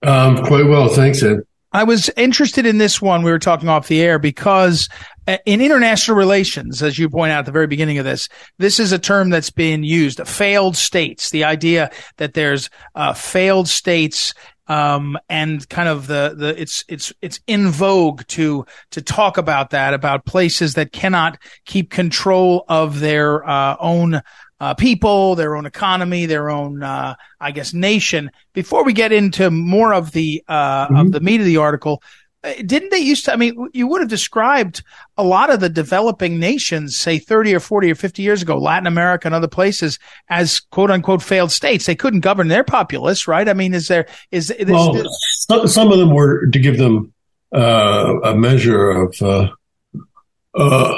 Um, 0.03 0.45
quite 0.45 0.67
well. 0.67 0.89
Thanks, 0.89 1.23
Ed. 1.23 1.39
I 1.74 1.83
was 1.83 2.09
interested 2.15 2.65
in 2.65 2.77
this 2.77 3.01
one. 3.01 3.24
We 3.24 3.31
were 3.31 3.39
talking 3.39 3.69
off 3.69 3.88
the 3.88 4.01
air 4.01 4.19
because 4.19 4.88
uh, 5.27 5.38
in 5.45 5.59
international 5.59 6.17
relations, 6.17 6.81
as 6.81 6.97
you 6.97 7.09
point 7.09 7.31
out 7.31 7.39
at 7.39 7.45
the 7.45 7.51
very 7.51 7.67
beginning 7.67 7.97
of 7.97 8.05
this, 8.05 8.29
this 8.57 8.79
is 8.79 8.91
a 8.91 9.00
term 9.00 9.29
that's 9.29 9.50
been 9.50 9.83
used. 9.83 10.25
Failed 10.25 10.77
states. 10.77 11.29
The 11.29 11.43
idea 11.43 11.91
that 12.17 12.33
there's 12.33 12.69
uh, 12.95 13.13
failed 13.13 13.67
states 13.67 14.33
um, 14.67 15.17
and 15.29 15.67
kind 15.69 15.88
of 15.88 16.07
the 16.07 16.36
the 16.38 16.59
it's 16.59 16.83
it's 16.88 17.13
it's 17.21 17.39
in 17.47 17.69
vogue 17.69 18.24
to 18.27 18.65
to 18.91 19.01
talk 19.01 19.38
about 19.38 19.69
that 19.69 19.93
about 19.93 20.25
places 20.25 20.74
that 20.74 20.91
cannot 20.91 21.38
keep 21.65 21.89
control 21.89 22.65
of 22.67 23.00
their 23.00 23.47
uh, 23.47 23.77
own 23.79 24.21
uh, 24.59 24.73
people, 24.73 25.35
their 25.35 25.55
own 25.55 25.65
economy, 25.65 26.25
their 26.25 26.49
own, 26.49 26.81
uh, 26.81 27.15
I 27.39 27.51
guess, 27.51 27.73
nation. 27.73 28.31
Before 28.53 28.83
we 28.83 28.93
get 28.93 29.11
into 29.11 29.51
more 29.51 29.93
of 29.93 30.11
the 30.11 30.43
uh, 30.47 30.85
mm-hmm. 30.87 30.95
of 30.95 31.11
the 31.11 31.19
meat 31.19 31.39
of 31.39 31.45
the 31.45 31.57
article, 31.57 32.01
uh, 32.43 32.53
didn't 32.65 32.89
they 32.89 32.99
used 32.99 33.25
to? 33.25 33.33
I 33.33 33.35
mean, 33.35 33.69
you 33.73 33.87
would 33.87 34.01
have 34.01 34.09
described 34.09 34.83
a 35.17 35.23
lot 35.23 35.51
of 35.51 35.59
the 35.59 35.69
developing 35.69 36.39
nations, 36.39 36.97
say 36.97 37.19
thirty 37.19 37.53
or 37.53 37.59
forty 37.59 37.91
or 37.91 37.95
fifty 37.95 38.23
years 38.23 38.41
ago, 38.41 38.57
Latin 38.57 38.87
America 38.87 39.27
and 39.27 39.35
other 39.35 39.47
places, 39.47 39.99
as 40.29 40.59
quote 40.59 40.89
unquote 40.89 41.21
failed 41.21 41.51
states. 41.51 41.85
They 41.85 41.95
couldn't 41.95 42.21
govern 42.21 42.47
their 42.47 42.63
populace, 42.63 43.27
right? 43.27 43.47
I 43.47 43.53
mean, 43.53 43.73
is 43.73 43.87
there 43.87 44.07
is, 44.31 44.49
is 44.49 44.67
well, 44.67 44.93
this, 44.93 45.07
some 45.47 45.91
of 45.91 45.99
them 45.99 46.11
were 46.11 46.47
to 46.47 46.59
give 46.59 46.77
them 46.77 47.13
uh, 47.53 48.13
a 48.23 48.35
measure 48.35 48.89
of. 48.89 49.15
Uh, 49.21 49.49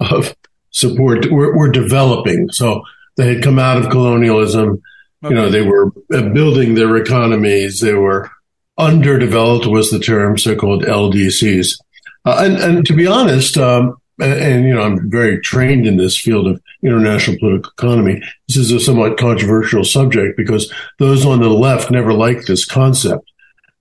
of 0.00 0.36
support 0.70 1.30
were, 1.30 1.56
were 1.56 1.70
developing. 1.70 2.48
So 2.50 2.82
they 3.16 3.34
had 3.34 3.42
come 3.42 3.58
out 3.58 3.78
of 3.78 3.90
colonialism. 3.90 4.82
Okay. 5.24 5.34
You 5.34 5.40
know, 5.40 5.50
they 5.50 5.62
were 5.62 5.92
uh, 6.12 6.28
building 6.30 6.74
their 6.74 6.96
economies. 6.96 7.80
They 7.80 7.94
were 7.94 8.30
underdeveloped 8.78 9.66
was 9.66 9.90
the 9.90 9.98
term, 9.98 10.38
so-called 10.38 10.84
LDCs. 10.84 11.78
Uh, 12.24 12.42
and, 12.44 12.56
and 12.56 12.86
to 12.86 12.94
be 12.94 13.06
honest, 13.06 13.56
um, 13.56 13.96
and, 14.20 14.32
and, 14.32 14.64
you 14.66 14.74
know, 14.74 14.82
I'm 14.82 15.10
very 15.10 15.40
trained 15.40 15.86
in 15.86 15.96
this 15.96 16.18
field 16.18 16.46
of 16.46 16.60
international 16.82 17.38
political 17.38 17.72
economy. 17.76 18.22
This 18.46 18.56
is 18.56 18.72
a 18.72 18.80
somewhat 18.80 19.18
controversial 19.18 19.84
subject 19.84 20.36
because 20.36 20.72
those 20.98 21.24
on 21.24 21.40
the 21.40 21.48
left 21.48 21.90
never 21.90 22.12
liked 22.12 22.46
this 22.46 22.64
concept. 22.64 23.30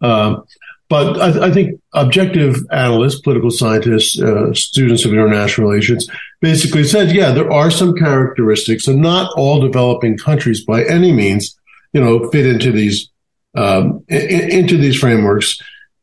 Um, 0.02 0.46
but 0.90 1.20
I, 1.20 1.48
I, 1.48 1.52
think 1.52 1.82
objective 1.94 2.56
analysts, 2.72 3.20
political 3.20 3.52
scientists, 3.52 4.22
uh, 4.22 4.54
students 4.54 5.04
of 5.04 5.12
international 5.12 5.70
relations 5.70 6.08
basically 6.40 6.86
said, 6.86 7.14
yeah, 7.14 7.32
there 7.32 7.52
are 7.52 7.70
some 7.70 7.96
characteristics, 7.96 8.88
and 8.88 9.02
not 9.02 9.32
all 9.36 9.60
developing 9.60 10.18
countries 10.18 10.64
by 10.64 10.86
any 10.86 11.12
means, 11.12 11.58
you 11.94 12.02
know, 12.02 12.30
fit 12.30 12.46
into 12.46 12.72
these 12.72 13.10
um, 13.56 14.04
in, 14.08 14.52
into 14.52 14.78
these 14.78 14.98
frameworks, 14.98 15.60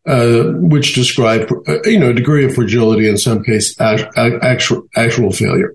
uh, 0.06 0.44
which 0.56 0.94
describe, 0.94 1.50
uh, 1.68 1.82
you 1.84 1.98
know, 1.98 2.10
a 2.10 2.14
degree 2.14 2.44
of 2.44 2.54
fragility 2.54 3.08
in 3.08 3.16
some 3.16 3.42
case, 3.42 3.78
actual 3.80 4.82
actual 4.96 5.32
failure. 5.32 5.74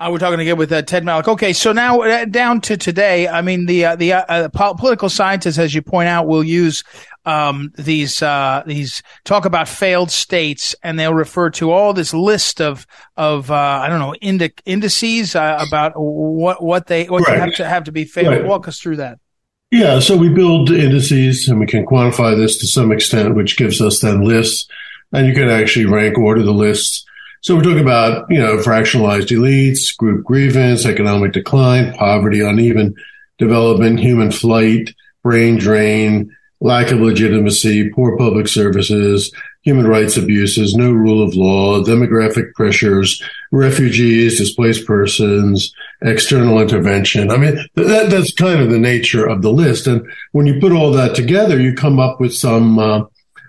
Uh, 0.00 0.08
we're 0.10 0.18
talking 0.18 0.40
again 0.40 0.56
with 0.56 0.72
uh, 0.72 0.80
Ted 0.80 1.04
Malloch. 1.04 1.28
Okay, 1.28 1.52
so 1.52 1.72
now 1.72 2.00
uh, 2.00 2.24
down 2.24 2.62
to 2.62 2.78
today. 2.78 3.28
I 3.28 3.42
mean, 3.42 3.66
the 3.66 3.84
uh, 3.84 3.96
the 3.96 4.14
uh, 4.14 4.48
political 4.48 5.10
scientists, 5.10 5.58
as 5.58 5.74
you 5.74 5.82
point 5.82 6.08
out, 6.08 6.26
will 6.26 6.42
use 6.42 6.82
um, 7.26 7.70
these 7.76 8.22
uh, 8.22 8.62
these 8.66 9.02
talk 9.24 9.44
about 9.44 9.68
failed 9.68 10.10
states, 10.10 10.74
and 10.82 10.98
they'll 10.98 11.12
refer 11.12 11.50
to 11.50 11.70
all 11.70 11.92
this 11.92 12.14
list 12.14 12.62
of 12.62 12.86
of 13.18 13.50
I 13.50 13.90
don't 13.90 13.98
know 13.98 14.14
indi- 14.22 14.54
indices 14.64 15.34
about 15.34 15.92
what 15.96 16.62
what 16.62 16.86
they 16.86 17.04
what 17.04 17.28
right. 17.28 17.38
have 17.38 17.54
to 17.56 17.68
have 17.68 17.84
to 17.84 17.92
be 17.92 18.06
failed. 18.06 18.28
Right. 18.28 18.44
Walk 18.46 18.68
us 18.68 18.80
through 18.80 18.96
that. 18.96 19.18
Yeah, 19.70 20.00
so 20.00 20.16
we 20.16 20.30
build 20.30 20.70
indices, 20.70 21.46
and 21.46 21.60
we 21.60 21.66
can 21.66 21.84
quantify 21.84 22.34
this 22.34 22.56
to 22.60 22.66
some 22.66 22.90
extent, 22.90 23.34
which 23.34 23.58
gives 23.58 23.82
us 23.82 24.00
then 24.00 24.22
lists, 24.22 24.66
and 25.12 25.26
you 25.26 25.34
can 25.34 25.50
actually 25.50 25.84
rank 25.84 26.16
order 26.16 26.42
the 26.42 26.52
lists 26.52 27.04
so 27.42 27.56
we're 27.56 27.62
talking 27.62 27.80
about, 27.80 28.26
you 28.30 28.38
know, 28.38 28.58
fractionalized 28.58 29.28
elites, 29.28 29.96
group 29.96 30.24
grievance, 30.24 30.84
economic 30.84 31.32
decline, 31.32 31.94
poverty, 31.94 32.40
uneven 32.40 32.94
development, 33.38 33.98
human 33.98 34.30
flight, 34.30 34.90
brain 35.22 35.56
drain, 35.56 36.30
lack 36.60 36.90
of 36.90 37.00
legitimacy, 37.00 37.88
poor 37.90 38.16
public 38.18 38.46
services, 38.46 39.32
human 39.62 39.86
rights 39.86 40.18
abuses, 40.18 40.74
no 40.74 40.92
rule 40.92 41.22
of 41.22 41.34
law, 41.34 41.82
demographic 41.82 42.52
pressures, 42.54 43.22
refugees, 43.50 44.38
displaced 44.38 44.86
persons, 44.86 45.72
external 46.02 46.60
intervention. 46.60 47.30
I 47.30 47.38
mean, 47.38 47.56
that, 47.74 48.10
that's 48.10 48.34
kind 48.34 48.60
of 48.60 48.70
the 48.70 48.78
nature 48.78 49.26
of 49.26 49.40
the 49.40 49.52
list. 49.52 49.86
And 49.86 50.06
when 50.32 50.46
you 50.46 50.60
put 50.60 50.72
all 50.72 50.92
that 50.92 51.14
together, 51.14 51.58
you 51.58 51.74
come 51.74 51.98
up 51.98 52.20
with 52.20 52.34
some, 52.34 52.78
uh, 52.78 53.04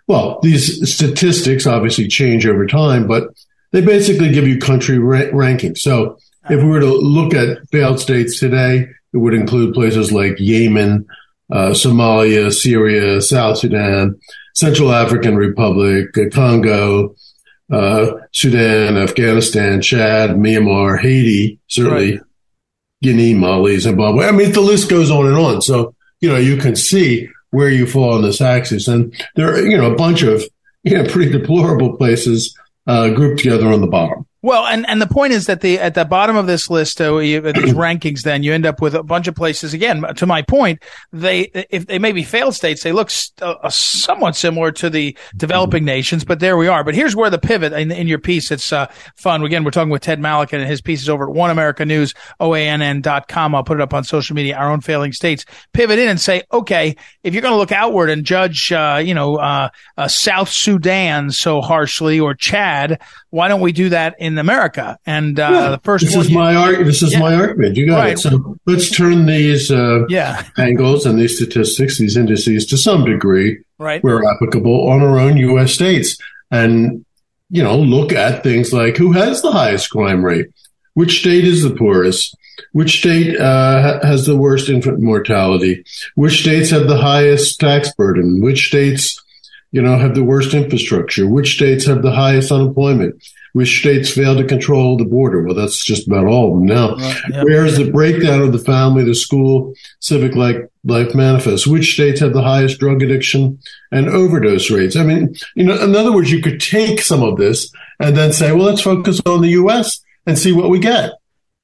well, 0.07 0.39
these 0.41 0.93
statistics 0.93 1.67
obviously 1.67 2.07
change 2.07 2.45
over 2.45 2.65
time, 2.65 3.07
but 3.07 3.25
they 3.71 3.81
basically 3.81 4.31
give 4.31 4.47
you 4.47 4.59
country 4.59 4.99
ra- 4.99 5.31
rankings. 5.31 5.79
So 5.79 6.17
if 6.49 6.61
we 6.61 6.69
were 6.69 6.79
to 6.79 6.93
look 6.93 7.33
at 7.33 7.67
failed 7.69 7.99
states 7.99 8.39
today, 8.39 8.87
it 9.13 9.17
would 9.17 9.33
include 9.33 9.73
places 9.73 10.11
like 10.11 10.39
Yemen, 10.39 11.05
uh, 11.51 11.71
Somalia, 11.71 12.51
Syria, 12.51 13.21
South 13.21 13.57
Sudan, 13.57 14.19
Central 14.55 14.91
African 14.91 15.35
Republic, 15.35 16.17
uh, 16.17 16.29
Congo, 16.31 17.15
uh, 17.71 18.11
Sudan, 18.31 18.97
Afghanistan, 18.97 19.81
Chad, 19.81 20.31
Myanmar, 20.31 20.99
Haiti, 20.99 21.59
certainly 21.67 22.13
right. 22.13 22.21
Guinea, 23.01 23.33
Mali, 23.33 23.79
Zimbabwe. 23.79 24.25
I 24.25 24.31
mean, 24.31 24.51
the 24.51 24.61
list 24.61 24.89
goes 24.89 25.09
on 25.09 25.25
and 25.25 25.37
on. 25.37 25.61
So, 25.61 25.95
you 26.19 26.29
know, 26.29 26.37
you 26.37 26.57
can 26.57 26.75
see 26.75 27.27
where 27.49 27.69
you 27.69 27.85
fall 27.85 28.13
on 28.13 28.21
this 28.21 28.41
axis. 28.41 28.87
And 28.87 29.13
there 29.35 29.53
are, 29.53 29.65
you 29.65 29.77
know, 29.77 29.91
a 29.91 29.95
bunch 29.95 30.21
of, 30.21 30.43
you 30.83 30.97
know, 30.97 31.09
pretty 31.09 31.31
deplorable 31.31 31.97
places 31.97 32.55
uh, 32.87 33.09
grouped 33.09 33.39
together 33.39 33.67
on 33.67 33.81
the 33.81 33.87
bottom. 33.87 34.25
Well, 34.43 34.65
and, 34.65 34.89
and 34.89 34.99
the 34.99 35.07
point 35.07 35.33
is 35.33 35.45
that 35.45 35.61
the 35.61 35.77
at 35.77 35.93
the 35.93 36.03
bottom 36.03 36.35
of 36.35 36.47
this 36.47 36.67
list, 36.67 36.99
uh, 36.99 37.15
you, 37.17 37.41
these 37.41 37.73
rankings, 37.75 38.23
then 38.23 38.41
you 38.41 38.53
end 38.53 38.65
up 38.65 38.81
with 38.81 38.95
a 38.95 39.03
bunch 39.03 39.27
of 39.27 39.35
places. 39.35 39.75
Again, 39.75 40.03
to 40.15 40.25
my 40.25 40.41
point, 40.41 40.81
they 41.13 41.51
if 41.69 41.85
they 41.85 41.99
may 41.99 42.11
be 42.11 42.23
failed 42.23 42.55
states, 42.55 42.81
they 42.81 42.91
look 42.91 43.11
st- 43.11 43.43
uh, 43.43 43.69
somewhat 43.69 44.35
similar 44.35 44.71
to 44.71 44.89
the 44.89 45.15
developing 45.37 45.85
nations. 45.85 46.23
But 46.23 46.39
there 46.39 46.57
we 46.57 46.67
are. 46.67 46.83
But 46.83 46.95
here's 46.95 47.15
where 47.15 47.29
the 47.29 47.37
pivot 47.37 47.71
in, 47.73 47.91
in 47.91 48.07
your 48.07 48.17
piece. 48.17 48.49
It's 48.49 48.73
uh, 48.73 48.87
fun. 49.15 49.43
Again, 49.43 49.63
we're 49.63 49.69
talking 49.69 49.91
with 49.91 50.01
Ted 50.01 50.19
Malloch 50.19 50.53
and 50.53 50.67
his 50.67 50.81
piece 50.81 51.03
is 51.03 51.09
over 51.09 51.29
at 51.29 51.35
One 51.35 51.51
America 51.51 51.85
News, 51.85 52.15
OANN.com. 52.39 53.53
I'll 53.53 53.63
put 53.63 53.77
it 53.77 53.81
up 53.81 53.93
on 53.93 54.03
social 54.03 54.35
media. 54.35 54.57
Our 54.57 54.71
own 54.71 54.81
failing 54.81 55.13
states. 55.13 55.45
Pivot 55.73 55.99
in 55.99 56.09
and 56.09 56.19
say, 56.19 56.41
okay, 56.51 56.95
if 57.23 57.35
you're 57.35 57.43
going 57.43 57.53
to 57.53 57.59
look 57.59 57.71
outward 57.71 58.09
and 58.09 58.25
judge, 58.25 58.71
uh, 58.71 58.99
you 59.03 59.13
know, 59.13 59.35
uh, 59.35 59.69
uh, 59.97 60.07
South 60.07 60.49
Sudan 60.49 61.29
so 61.29 61.61
harshly 61.61 62.19
or 62.19 62.33
Chad 62.33 62.99
why 63.31 63.47
don't 63.47 63.61
we 63.61 63.71
do 63.71 63.89
that 63.89 64.15
in 64.19 64.30
America? 64.37 64.99
And 65.05 65.39
uh, 65.39 65.49
yeah, 65.51 65.69
the 65.71 65.79
first 65.79 66.05
this 66.05 66.15
is 66.15 66.29
you, 66.29 66.35
my 66.35 66.55
argument. 66.55 66.87
This 66.87 67.01
is 67.01 67.13
yeah. 67.13 67.19
my 67.19 67.35
argument. 67.35 67.75
You 67.75 67.87
got 67.87 67.97
right. 67.97 68.13
it. 68.13 68.19
So 68.19 68.57
let's 68.65 68.89
turn 68.89 69.25
these 69.25 69.71
uh, 69.71 70.05
yeah. 70.07 70.43
angles 70.57 71.05
and 71.05 71.19
these 71.19 71.37
statistics, 71.37 71.97
these 71.97 72.17
indices, 72.17 72.65
to 72.67 72.77
some 72.77 73.05
degree, 73.05 73.63
right. 73.77 74.03
where 74.03 74.23
applicable, 74.23 74.89
on 74.89 75.01
our 75.01 75.19
own 75.19 75.37
U.S. 75.37 75.73
states, 75.73 76.17
and 76.49 77.05
you 77.49 77.61
know, 77.61 77.77
look 77.77 78.13
at 78.13 78.43
things 78.43 78.71
like 78.71 78.97
who 78.97 79.11
has 79.11 79.41
the 79.41 79.51
highest 79.51 79.89
crime 79.89 80.23
rate, 80.23 80.47
which 80.93 81.19
state 81.19 81.43
is 81.43 81.63
the 81.63 81.75
poorest, 81.75 82.35
which 82.71 82.99
state 82.99 83.37
uh, 83.39 83.99
has 84.03 84.25
the 84.25 84.37
worst 84.37 84.69
infant 84.69 85.01
mortality, 85.01 85.83
which 86.15 86.41
states 86.41 86.69
have 86.69 86.87
the 86.87 86.97
highest 86.97 87.59
tax 87.59 87.93
burden, 87.93 88.41
which 88.41 88.67
states 88.67 89.20
you 89.71 89.81
know, 89.81 89.97
have 89.97 90.15
the 90.15 90.23
worst 90.23 90.53
infrastructure? 90.53 91.27
Which 91.27 91.55
states 91.55 91.85
have 91.85 92.01
the 92.01 92.11
highest 92.11 92.51
unemployment? 92.51 93.23
Which 93.53 93.79
states 93.79 94.11
fail 94.11 94.35
to 94.37 94.45
control 94.45 94.97
the 94.97 95.05
border? 95.05 95.43
Well, 95.43 95.55
that's 95.55 95.83
just 95.83 96.07
about 96.07 96.25
all 96.25 96.53
of 96.53 96.59
them 96.59 96.65
now. 96.65 96.95
Right, 96.95 97.43
Where's 97.43 97.77
the 97.77 97.91
breakdown 97.91 98.41
of 98.41 98.53
the 98.53 98.59
family, 98.59 99.03
the 99.03 99.15
school, 99.15 99.73
civic 99.99 100.35
like 100.35 100.69
life 100.85 101.13
manifest? 101.13 101.67
Which 101.67 101.93
states 101.93 102.21
have 102.21 102.33
the 102.33 102.41
highest 102.41 102.79
drug 102.79 103.01
addiction 103.01 103.59
and 103.91 104.07
overdose 104.07 104.71
rates? 104.71 104.95
I 104.95 105.03
mean, 105.03 105.35
you 105.55 105.65
know, 105.65 105.81
in 105.81 105.95
other 105.95 106.13
words, 106.13 106.31
you 106.31 106.41
could 106.41 106.61
take 106.61 107.01
some 107.01 107.23
of 107.23 107.37
this 107.37 107.71
and 107.99 108.15
then 108.15 108.31
say, 108.31 108.53
well, 108.53 108.65
let's 108.65 108.81
focus 108.81 109.21
on 109.25 109.41
the 109.41 109.49
U.S. 109.49 110.01
and 110.25 110.37
see 110.39 110.53
what 110.53 110.69
we 110.69 110.79
get. 110.79 111.11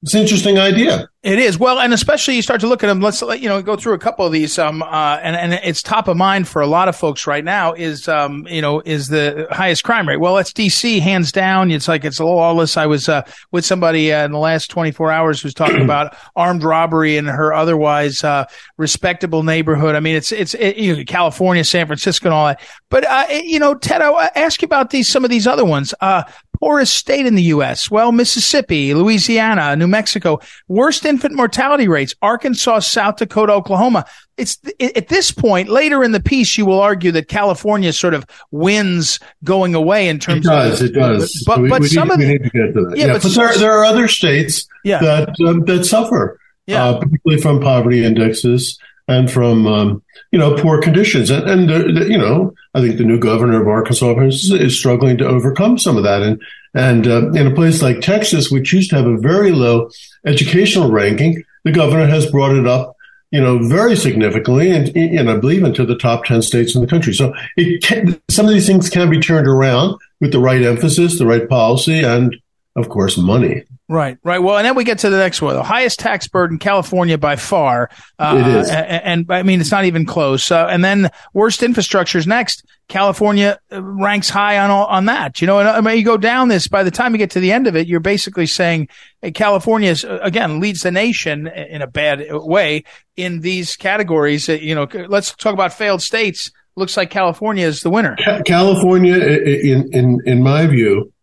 It's 0.03 0.13
an 0.13 0.21
interesting 0.21 0.57
idea. 0.59 1.09
It 1.27 1.39
is 1.39 1.59
well, 1.59 1.81
and 1.81 1.93
especially 1.93 2.37
you 2.37 2.41
start 2.41 2.61
to 2.61 2.67
look 2.67 2.85
at 2.85 2.87
them. 2.87 3.01
Let's 3.01 3.21
you 3.21 3.49
know 3.49 3.61
go 3.61 3.75
through 3.75 3.95
a 3.95 3.99
couple 3.99 4.25
of 4.25 4.31
these. 4.31 4.57
Um, 4.57 4.81
uh, 4.81 5.19
and 5.21 5.35
and 5.35 5.59
it's 5.61 5.81
top 5.81 6.07
of 6.07 6.15
mind 6.15 6.47
for 6.47 6.61
a 6.61 6.67
lot 6.67 6.87
of 6.87 6.95
folks 6.95 7.27
right 7.27 7.43
now. 7.43 7.73
Is 7.73 8.07
um, 8.07 8.47
you 8.49 8.61
know, 8.61 8.81
is 8.85 9.09
the 9.09 9.45
highest 9.51 9.83
crime 9.83 10.07
rate? 10.07 10.21
Well, 10.21 10.37
it's 10.37 10.53
DC 10.53 11.01
hands 11.01 11.33
down. 11.33 11.69
It's 11.69 11.89
like 11.89 12.05
it's 12.05 12.21
lawless. 12.21 12.77
I 12.77 12.85
was 12.85 13.09
uh, 13.09 13.23
with 13.51 13.65
somebody 13.65 14.13
uh, 14.13 14.23
in 14.23 14.31
the 14.31 14.39
last 14.39 14.71
24 14.71 15.11
hours 15.11 15.41
who's 15.41 15.53
talking 15.53 15.81
about 15.83 16.15
armed 16.37 16.63
robbery 16.63 17.17
in 17.17 17.25
her 17.25 17.53
otherwise 17.53 18.23
uh, 18.23 18.45
respectable 18.77 19.43
neighborhood. 19.43 19.95
I 19.95 19.99
mean, 19.99 20.15
it's 20.15 20.31
it's 20.31 20.53
it, 20.53 20.77
you 20.77 20.95
know, 20.95 21.03
California, 21.03 21.65
San 21.65 21.87
Francisco, 21.87 22.29
and 22.29 22.33
all 22.33 22.45
that. 22.45 22.61
But 22.89 23.05
uh, 23.05 23.25
you 23.31 23.59
know, 23.59 23.75
Ted, 23.75 24.01
I 24.01 24.31
ask 24.33 24.61
you 24.61 24.65
about 24.65 24.91
these 24.91 25.09
some 25.09 25.25
of 25.25 25.29
these 25.29 25.45
other 25.45 25.65
ones. 25.65 25.93
Uh, 25.99 26.23
poorest 26.59 26.95
state 26.95 27.25
in 27.25 27.35
the 27.35 27.43
U.S. 27.43 27.89
Well, 27.91 28.11
Mississippi, 28.11 28.93
Louisiana, 28.93 29.75
New 29.75 29.87
Mexico, 29.87 30.39
worst 30.67 31.05
infant 31.05 31.35
mortality 31.35 31.87
rates, 31.87 32.15
Arkansas, 32.21 32.79
South 32.79 33.17
Dakota, 33.17 33.53
Oklahoma. 33.53 34.05
It's 34.37 34.59
at 34.79 35.07
this 35.07 35.31
point 35.31 35.67
later 35.69 36.03
in 36.03 36.11
the 36.11 36.19
piece, 36.19 36.57
you 36.57 36.65
will 36.65 36.79
argue 36.79 37.11
that 37.13 37.27
California 37.27 37.91
sort 37.91 38.13
of 38.13 38.25
wins 38.51 39.19
going 39.43 39.73
away 39.73 40.07
in 40.07 40.19
terms. 40.19 40.45
It 40.45 40.49
does. 40.49 40.81
Of, 40.81 40.89
it 40.89 40.93
does. 40.93 41.43
But 41.45 41.61
we, 41.61 41.69
but 41.69 41.81
we 41.81 41.87
some 41.87 42.07
need, 42.09 42.13
of 42.13 42.19
the, 42.19 42.25
we 42.25 42.31
need 42.33 42.43
to 42.43 42.49
get 42.49 42.73
to 42.73 42.85
that. 42.89 42.97
Yeah, 42.97 43.05
yeah 43.07 43.13
but, 43.13 43.23
but 43.23 43.33
there, 43.33 43.57
there 43.57 43.71
are 43.71 43.85
other 43.85 44.07
states 44.07 44.67
yeah. 44.83 44.99
that 44.99 45.35
um, 45.47 45.65
that 45.65 45.85
suffer, 45.85 46.39
yeah. 46.67 46.85
uh, 46.85 46.99
particularly 46.99 47.41
from 47.41 47.59
poverty 47.61 48.05
indexes 48.05 48.77
and 49.07 49.31
from 49.31 49.65
um, 49.67 50.03
you 50.31 50.39
know 50.39 50.55
poor 50.55 50.81
conditions. 50.81 51.29
And, 51.29 51.49
and 51.49 51.69
the, 51.69 51.99
the, 51.99 52.09
you 52.09 52.17
know, 52.17 52.53
I 52.73 52.81
think 52.81 52.97
the 52.97 53.03
new 53.03 53.19
governor 53.19 53.61
of 53.61 53.67
Arkansas 53.67 54.19
is, 54.21 54.51
is 54.51 54.77
struggling 54.77 55.17
to 55.17 55.27
overcome 55.27 55.77
some 55.77 55.97
of 55.97 56.03
that. 56.03 56.21
And 56.21 56.41
and 56.73 57.07
uh, 57.07 57.31
in 57.31 57.47
a 57.47 57.55
place 57.55 57.81
like 57.81 58.01
Texas, 58.01 58.51
which 58.51 58.73
used 58.73 58.89
to 58.91 58.97
have 58.97 59.07
a 59.07 59.17
very 59.17 59.51
low 59.51 59.89
educational 60.25 60.91
ranking, 60.91 61.43
the 61.63 61.71
governor 61.71 62.07
has 62.07 62.29
brought 62.29 62.55
it 62.55 62.67
up. 62.67 62.95
You 63.29 63.41
know, 63.41 63.67
very 63.67 63.97
significantly, 63.97 64.71
and, 64.71 64.95
and 64.95 65.29
I 65.29 65.35
believe 65.35 65.61
into 65.61 65.85
the 65.85 65.97
top 65.97 66.23
ten 66.23 66.41
states 66.41 66.75
in 66.75 66.81
the 66.81 66.87
country. 66.87 67.13
So, 67.13 67.33
it 67.57 67.83
can, 67.83 68.21
some 68.29 68.45
of 68.45 68.53
these 68.53 68.65
things 68.65 68.89
can 68.89 69.09
be 69.09 69.19
turned 69.19 69.47
around 69.47 69.99
with 70.21 70.31
the 70.31 70.39
right 70.39 70.61
emphasis, 70.61 71.19
the 71.19 71.25
right 71.25 71.47
policy, 71.49 71.99
and 71.99 72.37
of 72.77 72.87
course, 72.87 73.17
money. 73.17 73.63
Right, 73.89 74.17
right. 74.21 74.39
Well, 74.39 74.57
and 74.57 74.65
then 74.65 74.75
we 74.75 74.83
get 74.83 74.99
to 74.99 75.09
the 75.09 75.17
next 75.17 75.41
one. 75.41 75.55
The 75.55 75.63
highest 75.63 75.99
tax 75.99 76.27
burden, 76.27 76.59
California 76.59 77.17
by 77.17 77.37
far. 77.37 77.89
Uh, 78.19 78.37
it 78.37 78.47
is. 78.47 78.69
And, 78.69 79.03
and, 79.03 79.31
I 79.31 79.43
mean, 79.43 79.61
it's 79.61 79.71
not 79.71 79.85
even 79.85 80.05
close. 80.05 80.51
Uh, 80.51 80.67
and 80.69 80.83
then 80.83 81.09
worst 81.33 81.63
infrastructure 81.63 82.17
is 82.17 82.27
next. 82.27 82.65
California 82.89 83.57
uh, 83.71 83.81
ranks 83.81 84.29
high 84.29 84.59
on 84.59 84.71
all, 84.71 84.87
on 84.87 85.05
that. 85.05 85.39
You 85.39 85.47
know, 85.47 85.59
and 85.59 85.69
I 85.69 85.79
mean, 85.79 85.97
you 85.97 86.03
go 86.03 86.17
down 86.17 86.49
this, 86.49 86.67
by 86.67 86.83
the 86.83 86.91
time 86.91 87.13
you 87.13 87.17
get 87.17 87.31
to 87.31 87.39
the 87.39 87.53
end 87.53 87.65
of 87.65 87.77
it, 87.77 87.87
you're 87.87 88.01
basically 88.01 88.45
saying 88.45 88.89
hey, 89.21 89.31
California 89.31 89.89
is, 89.89 90.03
uh, 90.03 90.19
again, 90.21 90.59
leads 90.59 90.81
the 90.81 90.91
nation 90.91 91.47
in 91.47 91.81
a 91.81 91.87
bad 91.87 92.25
way 92.29 92.83
in 93.15 93.39
these 93.39 93.77
categories. 93.77 94.49
You 94.49 94.75
know, 94.75 94.87
let's 95.07 95.33
talk 95.33 95.53
about 95.53 95.71
failed 95.71 96.01
states. 96.01 96.51
Looks 96.75 96.97
like 96.97 97.09
California 97.09 97.65
is 97.65 97.83
the 97.83 97.89
winner. 97.89 98.17
California, 98.45 99.15
in, 99.15 99.89
in, 99.93 100.19
in 100.25 100.43
my 100.43 100.67
view, 100.67 101.13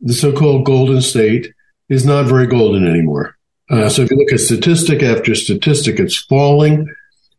the 0.00 0.12
so-called 0.12 0.66
golden 0.66 1.00
state 1.00 1.52
is 1.90 2.06
not 2.06 2.26
very 2.26 2.46
golden 2.46 2.88
anymore. 2.88 3.36
Uh, 3.68 3.88
so 3.88 4.02
if 4.02 4.10
you 4.10 4.16
look 4.16 4.32
at 4.32 4.40
statistic 4.40 5.02
after 5.02 5.34
statistic, 5.34 6.00
it's 6.00 6.16
falling. 6.16 6.88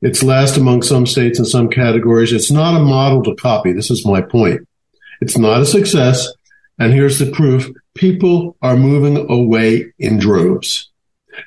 It's 0.01 0.23
last 0.23 0.57
among 0.57 0.83
some 0.83 1.05
states 1.05 1.39
in 1.39 1.45
some 1.45 1.69
categories. 1.69 2.31
It's 2.31 2.51
not 2.51 2.79
a 2.79 2.83
model 2.83 3.23
to 3.23 3.35
copy. 3.35 3.73
This 3.73 3.91
is 3.91 4.05
my 4.05 4.21
point. 4.21 4.67
It's 5.21 5.37
not 5.37 5.61
a 5.61 5.65
success. 5.65 6.27
And 6.79 6.93
here's 6.93 7.19
the 7.19 7.29
proof. 7.31 7.69
People 7.95 8.55
are 8.61 8.77
moving 8.77 9.29
away 9.29 9.93
in 9.99 10.17
droves. 10.17 10.89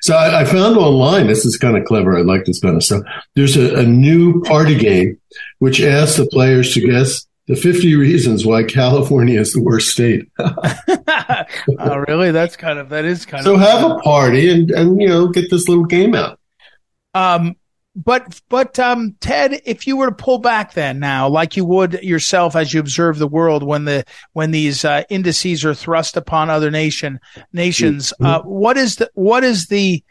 So 0.01 0.15
I, 0.15 0.41
I 0.41 0.45
found 0.45 0.77
online, 0.77 1.27
this 1.27 1.45
is 1.45 1.57
kind 1.57 1.77
of 1.77 1.85
clever. 1.85 2.17
I 2.17 2.21
like 2.21 2.45
this 2.45 2.59
kind 2.59 2.75
of 2.75 2.83
stuff. 2.83 3.03
There's 3.35 3.57
a, 3.57 3.79
a 3.79 3.83
new 3.83 4.41
party 4.43 4.75
game 4.75 5.19
which 5.59 5.81
asks 5.81 6.17
the 6.17 6.25
players 6.27 6.73
to 6.73 6.81
guess 6.81 7.24
the 7.47 7.55
50 7.55 7.95
reasons 7.95 8.45
why 8.45 8.63
California 8.63 9.39
is 9.39 9.53
the 9.53 9.61
worst 9.61 9.89
state. 9.89 10.29
oh, 10.39 11.97
really? 12.07 12.31
That's 12.31 12.57
kind 12.57 12.79
of, 12.79 12.89
that 12.89 13.05
is 13.05 13.25
kind 13.25 13.43
so 13.43 13.55
of. 13.55 13.61
So 13.61 13.65
have 13.65 13.91
a 13.91 13.99
party 13.99 14.49
and, 14.49 14.71
and, 14.71 14.99
you 14.99 15.07
know, 15.07 15.27
get 15.27 15.51
this 15.51 15.67
little 15.67 15.85
game 15.85 16.15
out. 16.15 16.39
Um, 17.13 17.55
but, 17.95 18.41
but, 18.49 18.77
um, 18.79 19.15
Ted, 19.21 19.61
if 19.63 19.87
you 19.87 19.95
were 19.95 20.07
to 20.07 20.15
pull 20.15 20.39
back 20.39 20.73
then 20.73 20.99
now, 20.99 21.29
like 21.29 21.55
you 21.55 21.63
would 21.65 21.93
yourself 22.03 22.55
as 22.55 22.73
you 22.73 22.79
observe 22.79 23.19
the 23.19 23.27
world 23.27 23.63
when 23.63 23.85
the, 23.85 24.03
when 24.33 24.51
these, 24.51 24.83
uh, 24.83 25.03
indices 25.09 25.63
are 25.63 25.75
thrust 25.75 26.17
upon 26.17 26.49
other 26.49 26.71
nation, 26.71 27.19
nations, 27.53 28.11
mm-hmm. 28.19 28.25
uh, 28.25 28.39
what 28.41 28.75
is 28.75 28.97
the, 28.97 29.09
what 29.13 29.43
is 29.43 29.67
the, 29.67 30.03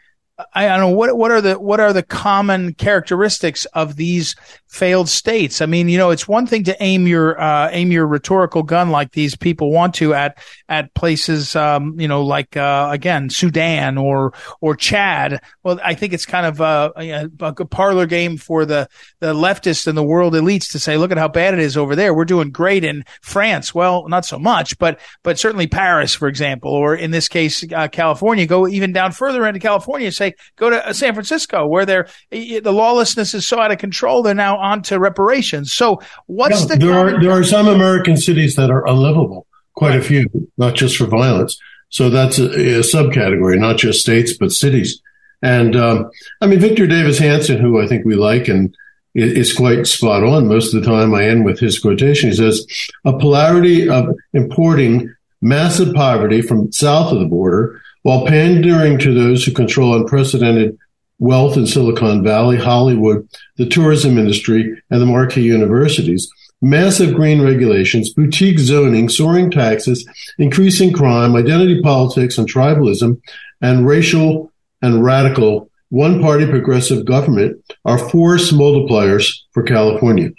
I 0.53 0.67
don't 0.67 0.79
know 0.81 0.89
what 0.89 1.15
what 1.17 1.31
are 1.31 1.39
the 1.39 1.57
what 1.57 1.79
are 1.79 1.93
the 1.93 2.03
common 2.03 2.73
characteristics 2.73 3.63
of 3.67 3.95
these 3.95 4.35
failed 4.67 5.07
states? 5.07 5.61
I 5.61 5.65
mean, 5.65 5.87
you 5.87 5.97
know, 5.97 6.09
it's 6.09 6.27
one 6.27 6.45
thing 6.45 6.65
to 6.65 6.75
aim 6.83 7.07
your 7.07 7.39
uh, 7.39 7.69
aim 7.71 7.89
your 7.89 8.05
rhetorical 8.05 8.61
gun 8.61 8.89
like 8.89 9.13
these 9.13 9.37
people 9.37 9.71
want 9.71 9.95
to 9.95 10.13
at 10.13 10.37
at 10.67 10.93
places, 10.93 11.55
um, 11.55 11.97
you 11.97 12.09
know, 12.09 12.21
like 12.21 12.57
uh, 12.57 12.89
again 12.91 13.29
Sudan 13.29 13.97
or 13.97 14.33
or 14.59 14.75
Chad. 14.75 15.41
Well, 15.63 15.79
I 15.81 15.93
think 15.93 16.11
it's 16.11 16.25
kind 16.25 16.45
of 16.45 16.59
uh, 16.59 16.91
a, 16.97 17.29
a 17.39 17.53
parlor 17.65 18.05
game 18.05 18.35
for 18.35 18.65
the 18.65 18.89
the 19.21 19.33
leftists 19.33 19.87
and 19.87 19.97
the 19.97 20.03
world 20.03 20.33
elites 20.33 20.69
to 20.73 20.79
say, 20.79 20.97
look 20.97 21.11
at 21.11 21.17
how 21.17 21.29
bad 21.29 21.53
it 21.53 21.61
is 21.61 21.77
over 21.77 21.95
there. 21.95 22.13
We're 22.13 22.25
doing 22.25 22.51
great 22.51 22.83
in 22.83 23.05
France. 23.21 23.73
Well, 23.73 24.09
not 24.09 24.25
so 24.25 24.37
much, 24.37 24.77
but 24.79 24.99
but 25.23 25.39
certainly 25.39 25.67
Paris, 25.67 26.13
for 26.13 26.27
example, 26.27 26.71
or 26.71 26.93
in 26.93 27.11
this 27.11 27.29
case, 27.29 27.63
uh, 27.71 27.87
California. 27.87 28.45
Go 28.45 28.67
even 28.67 28.91
down 28.91 29.13
further 29.13 29.47
into 29.47 29.61
California. 29.61 30.11
Say 30.11 30.24
say 30.25 30.35
go 30.55 30.69
to 30.69 30.87
uh, 30.87 30.93
San 30.93 31.13
Francisco 31.13 31.67
where 31.67 31.85
they're 31.85 32.07
the 32.31 32.71
lawlessness 32.71 33.33
is 33.33 33.47
so 33.47 33.59
out 33.59 33.71
of 33.71 33.77
control. 33.77 34.23
They're 34.23 34.33
now 34.33 34.57
on 34.57 34.81
to 34.83 34.99
reparations. 34.99 35.73
So 35.73 36.01
what's 36.27 36.61
yeah, 36.61 36.67
the 36.67 36.77
there 36.77 36.93
are 36.93 37.21
there 37.21 37.31
are 37.31 37.43
some 37.43 37.67
American 37.67 38.17
cities 38.17 38.55
that 38.55 38.69
are 38.69 38.87
unlivable. 38.87 39.47
Quite 39.73 39.89
right. 39.89 39.99
a 39.99 40.03
few, 40.03 40.49
not 40.57 40.75
just 40.75 40.97
for 40.97 41.05
violence. 41.05 41.59
So 41.89 42.09
that's 42.09 42.39
a, 42.39 42.45
a 42.45 42.79
subcategory, 42.79 43.59
not 43.59 43.77
just 43.77 44.01
states 44.01 44.35
but 44.37 44.51
cities. 44.51 45.01
And 45.41 45.75
um, 45.75 46.09
I 46.41 46.47
mean, 46.47 46.59
Victor 46.59 46.87
Davis 46.87 47.19
Hanson, 47.19 47.59
who 47.59 47.81
I 47.81 47.87
think 47.87 48.05
we 48.05 48.15
like 48.15 48.47
and 48.47 48.75
is 49.13 49.53
quite 49.53 49.87
spot 49.87 50.23
on. 50.23 50.47
Most 50.47 50.73
of 50.73 50.81
the 50.81 50.87
time, 50.87 51.13
I 51.13 51.25
end 51.25 51.45
with 51.45 51.59
his 51.59 51.79
quotation. 51.79 52.29
He 52.29 52.35
says, 52.35 52.65
"A 53.05 53.17
polarity 53.17 53.89
of 53.89 54.15
importing 54.33 55.13
massive 55.41 55.93
poverty 55.93 56.41
from 56.41 56.71
south 56.71 57.11
of 57.13 57.19
the 57.19 57.25
border 57.25 57.81
while 58.05 58.23
pandering 58.27 58.99
to 58.99 59.15
those 59.15 59.43
who 59.43 59.51
control 59.51 59.95
unprecedented 59.95 60.77
wealth 61.17 61.57
in 61.57 61.65
Silicon 61.65 62.23
Valley, 62.23 62.55
Hollywood, 62.55 63.27
the 63.57 63.65
tourism 63.65 64.19
industry, 64.19 64.79
and 64.91 65.01
the 65.01 65.07
marquee 65.07 65.41
universities, 65.41 66.29
massive 66.61 67.15
green 67.15 67.41
regulations, 67.41 68.13
boutique 68.13 68.59
zoning, 68.59 69.09
soaring 69.09 69.49
taxes, 69.49 70.07
increasing 70.37 70.93
crime, 70.93 71.35
identity 71.35 71.81
politics 71.81 72.37
and 72.37 72.47
tribalism, 72.47 73.19
and 73.59 73.87
racial 73.87 74.53
and 74.83 75.03
radical 75.03 75.67
one 75.89 76.21
party 76.21 76.45
progressive 76.45 77.05
government 77.05 77.59
are 77.85 77.97
force 77.97 78.51
multipliers 78.51 79.33
for 79.51 79.63
California. 79.63 80.29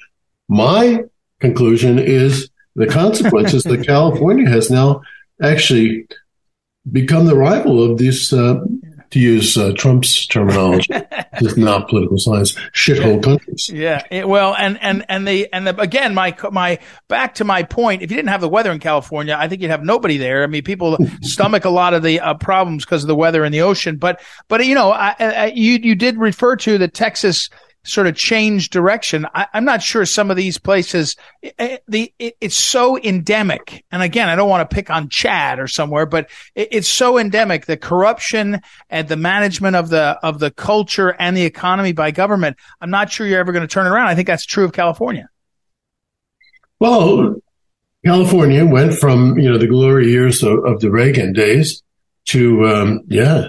My 0.49 1.03
conclusion 1.41 1.99
is 1.99 2.49
the 2.77 2.87
consequences 2.87 3.65
that 3.65 3.87
California 3.89 4.49
has 4.49 4.71
now 4.71 5.03
actually 5.43 6.07
become 6.90 7.27
the 7.27 7.37
rival 7.37 7.83
of 7.83 7.99
these 7.99 8.33
uh, 8.33 8.61
to 9.11 9.20
use 9.20 9.57
uh, 9.57 9.72
Trump's 9.77 10.27
terminology, 10.27 10.92
is 11.40 11.57
not 11.57 11.88
political 11.88 12.18
science, 12.18 12.53
shithole 12.72 13.22
countries. 13.22 13.70
Yeah. 13.72 14.03
It, 14.11 14.29
well, 14.29 14.55
and, 14.57 14.79
and, 14.83 15.05
and 15.09 15.27
the, 15.27 15.53
and 15.53 15.66
the, 15.66 15.81
again, 15.81 16.14
my, 16.14 16.37
my, 16.51 16.79
back 17.09 17.35
to 17.37 17.44
my 17.44 17.62
point, 17.62 18.03
if 18.03 18.11
you 18.11 18.16
didn't 18.16 18.31
have 18.31 18.40
the 18.40 18.49
weather 18.49 18.72
in 18.72 18.81
California, 18.81 19.37
I 19.38 19.49
think 19.49 19.62
you'd 19.62 19.70
have 19.70 19.85
nobody 19.85 20.16
there. 20.16 20.42
I 20.42 20.46
mean, 20.49 20.64
people 20.64 20.99
stomach 21.22 21.64
a 21.64 21.70
lot 21.70 21.94
of 21.94 22.03
the 22.03 22.20
uh, 22.20 22.35
problems 22.35 22.85
because 22.85 23.05
of 23.05 23.09
the 23.09 23.16
weather 23.16 23.44
in 23.44 23.53
the 23.53 23.62
ocean. 23.62 23.96
But, 23.96 24.20
but, 24.49 24.64
you 24.66 24.75
know, 24.75 24.90
I, 24.90 25.14
I, 25.18 25.46
you, 25.55 25.75
you 25.75 25.94
did 25.94 26.18
refer 26.18 26.57
to 26.57 26.79
the 26.79 26.88
Texas 26.88 27.49
sort 27.87 28.07
of 28.07 28.16
change 28.16 28.70
direction. 28.70 29.27
I, 29.35 29.46
am 29.55 29.64
not 29.64 29.83
sure 29.83 30.05
some 30.05 30.31
of 30.31 30.37
these 30.37 30.59
places, 30.59 31.16
it, 31.42 31.55
eh, 31.59 31.66
eh, 31.66 31.79
the, 31.88 32.14
it, 32.18 32.37
it's 32.40 32.57
so 32.57 32.99
endemic. 32.99 33.85
And 33.90 34.03
again, 34.03 34.29
I 34.29 34.37
don't 34.37 34.49
want 34.49 34.68
to 34.68 34.75
pick 34.75 34.90
on 34.90 35.09
Chad 35.09 35.59
or 35.59 35.68
somewhere, 35.68 36.07
but 36.07 36.31
it, 36.55 36.68
it's 36.72 36.88
so 36.88 37.18
endemic. 37.18 37.66
The 37.66 37.77
corruption 37.77 38.61
and 38.90 39.09
the 39.09 39.16
management 39.16 39.77
of 39.77 39.88
the, 39.88 40.18
of 40.22 40.38
the 40.38 40.51
culture 40.51 41.14
and 41.18 41.37
the 41.37 41.44
economy 41.44 41.92
by 41.92 42.11
government. 42.11 42.57
I'm 42.81 42.90
not 42.90 43.11
sure 43.11 43.27
you're 43.27 43.40
ever 43.40 43.53
going 43.53 43.66
to 43.66 43.72
turn 43.72 43.87
it 43.87 43.90
around. 43.90 44.09
I 44.09 44.14
think 44.14 44.27
that's 44.27 44.46
true 44.46 44.64
of 44.64 44.72
California. 44.72 45.29
Well, 46.79 47.37
California 48.05 48.64
went 48.64 48.94
from, 48.94 49.38
you 49.38 49.51
know, 49.51 49.59
the 49.59 49.66
glory 49.66 50.09
years 50.09 50.42
of, 50.42 50.64
of 50.64 50.81
the 50.81 50.90
Reagan 50.90 51.33
days 51.33 51.83
to, 52.27 52.66
um, 52.66 53.01
yeah, 53.09 53.49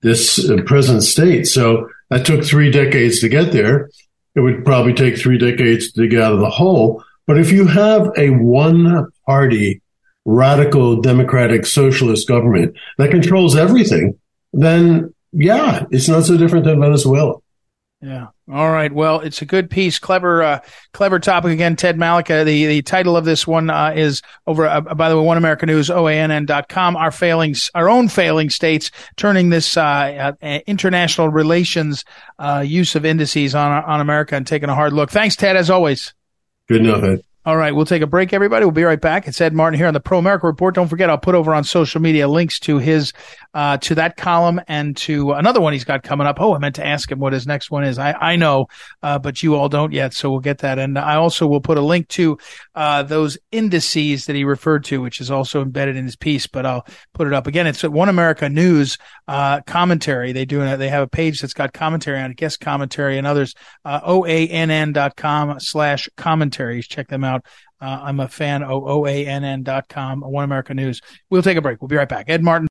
this 0.00 0.50
uh, 0.50 0.56
present 0.66 1.02
state. 1.02 1.46
So, 1.46 1.88
that 2.12 2.26
took 2.26 2.44
three 2.44 2.70
decades 2.70 3.20
to 3.20 3.28
get 3.30 3.52
there. 3.52 3.88
It 4.34 4.40
would 4.40 4.66
probably 4.66 4.92
take 4.92 5.16
three 5.16 5.38
decades 5.38 5.92
to 5.92 6.06
get 6.06 6.20
out 6.20 6.34
of 6.34 6.40
the 6.40 6.50
hole. 6.50 7.02
But 7.26 7.38
if 7.38 7.50
you 7.50 7.66
have 7.66 8.10
a 8.18 8.28
one 8.28 9.10
party 9.24 9.80
radical 10.26 11.00
democratic 11.00 11.64
socialist 11.64 12.28
government 12.28 12.76
that 12.98 13.10
controls 13.10 13.56
everything, 13.56 14.18
then 14.52 15.14
yeah, 15.32 15.86
it's 15.90 16.08
not 16.08 16.24
so 16.24 16.36
different 16.36 16.66
than 16.66 16.80
Venezuela. 16.80 17.36
Yeah. 18.02 18.28
All 18.50 18.70
right. 18.72 18.92
Well, 18.92 19.20
it's 19.20 19.42
a 19.42 19.44
good 19.44 19.70
piece. 19.70 20.00
Clever, 20.00 20.42
uh, 20.42 20.60
clever 20.92 21.20
topic 21.20 21.52
again. 21.52 21.76
Ted 21.76 21.96
Malloch. 21.96 22.26
The, 22.26 22.66
the 22.66 22.82
title 22.82 23.16
of 23.16 23.24
this 23.24 23.46
one, 23.46 23.70
uh, 23.70 23.92
is 23.94 24.22
over, 24.48 24.66
uh, 24.66 24.80
by 24.80 25.08
the 25.08 25.16
way, 25.16 25.24
One 25.24 25.36
American 25.36 25.68
News, 25.68 25.88
OANN.com. 25.88 26.96
Our 26.96 27.12
failings, 27.12 27.70
our 27.76 27.88
own 27.88 28.08
failing 28.08 28.50
states, 28.50 28.90
turning 29.16 29.50
this, 29.50 29.76
uh, 29.76 30.32
uh 30.42 30.58
international 30.66 31.28
relations, 31.28 32.04
uh, 32.40 32.64
use 32.66 32.96
of 32.96 33.04
indices 33.04 33.54
on, 33.54 33.70
on 33.84 34.00
America 34.00 34.34
and 34.34 34.48
taking 34.48 34.68
a 34.68 34.74
hard 34.74 34.92
look. 34.92 35.10
Thanks, 35.10 35.36
Ted, 35.36 35.56
as 35.56 35.70
always. 35.70 36.12
Good 36.68 36.84
Ed. 37.04 37.22
All 37.44 37.56
right, 37.56 37.74
we'll 37.74 37.84
take 37.84 38.02
a 38.02 38.06
break, 38.06 38.32
everybody. 38.32 38.64
We'll 38.64 38.70
be 38.70 38.84
right 38.84 39.00
back. 39.00 39.26
It's 39.26 39.40
Ed 39.40 39.52
Martin 39.52 39.76
here 39.76 39.88
on 39.88 39.94
the 39.94 40.00
Pro 40.00 40.18
America 40.18 40.46
Report. 40.46 40.76
Don't 40.76 40.86
forget, 40.86 41.10
I'll 41.10 41.18
put 41.18 41.34
over 41.34 41.52
on 41.52 41.64
social 41.64 42.00
media 42.00 42.28
links 42.28 42.60
to 42.60 42.78
his, 42.78 43.12
uh, 43.52 43.78
to 43.78 43.96
that 43.96 44.16
column 44.16 44.60
and 44.68 44.96
to 44.98 45.32
another 45.32 45.60
one 45.60 45.72
he's 45.72 45.82
got 45.82 46.04
coming 46.04 46.24
up. 46.24 46.40
Oh, 46.40 46.54
I 46.54 46.58
meant 46.58 46.76
to 46.76 46.86
ask 46.86 47.10
him 47.10 47.18
what 47.18 47.32
his 47.32 47.44
next 47.44 47.68
one 47.68 47.82
is. 47.82 47.98
I, 47.98 48.12
I 48.12 48.36
know, 48.36 48.66
uh, 49.02 49.18
but 49.18 49.42
you 49.42 49.56
all 49.56 49.68
don't 49.68 49.92
yet, 49.92 50.14
so 50.14 50.30
we'll 50.30 50.38
get 50.38 50.58
that. 50.58 50.78
And 50.78 50.96
I 50.96 51.16
also 51.16 51.48
will 51.48 51.60
put 51.60 51.78
a 51.78 51.80
link 51.80 52.06
to, 52.10 52.38
uh, 52.76 53.02
those 53.02 53.36
indices 53.50 54.26
that 54.26 54.36
he 54.36 54.44
referred 54.44 54.84
to, 54.84 55.02
which 55.02 55.20
is 55.20 55.28
also 55.28 55.62
embedded 55.62 55.96
in 55.96 56.04
his 56.04 56.14
piece, 56.14 56.46
but 56.46 56.64
I'll 56.64 56.86
put 57.12 57.26
it 57.26 57.32
up 57.32 57.48
again. 57.48 57.66
It's 57.66 57.82
at 57.82 57.90
One 57.90 58.08
America 58.08 58.48
News, 58.48 58.98
uh, 59.26 59.62
commentary. 59.62 60.30
They 60.30 60.44
do, 60.44 60.60
they 60.76 60.90
have 60.90 61.02
a 61.02 61.08
page 61.08 61.40
that's 61.40 61.54
got 61.54 61.72
commentary 61.72 62.20
on 62.20 62.30
it, 62.30 62.36
guest 62.36 62.60
commentary 62.60 63.18
and 63.18 63.26
others, 63.26 63.56
uh, 63.84 64.00
OANN.com 64.02 65.58
slash 65.58 66.08
commentaries. 66.16 66.86
Check 66.86 67.08
them 67.08 67.24
out. 67.24 67.31
Uh, 67.36 68.00
I'm 68.02 68.20
a 68.20 68.28
fan 68.28 68.62
of 68.62 68.82
OANN.com, 68.82 70.20
One 70.20 70.44
America 70.44 70.74
News. 70.74 71.00
We'll 71.30 71.42
take 71.42 71.56
a 71.56 71.62
break. 71.62 71.80
We'll 71.80 71.88
be 71.88 71.96
right 71.96 72.08
back. 72.08 72.26
Ed 72.28 72.42
Martin. 72.42 72.68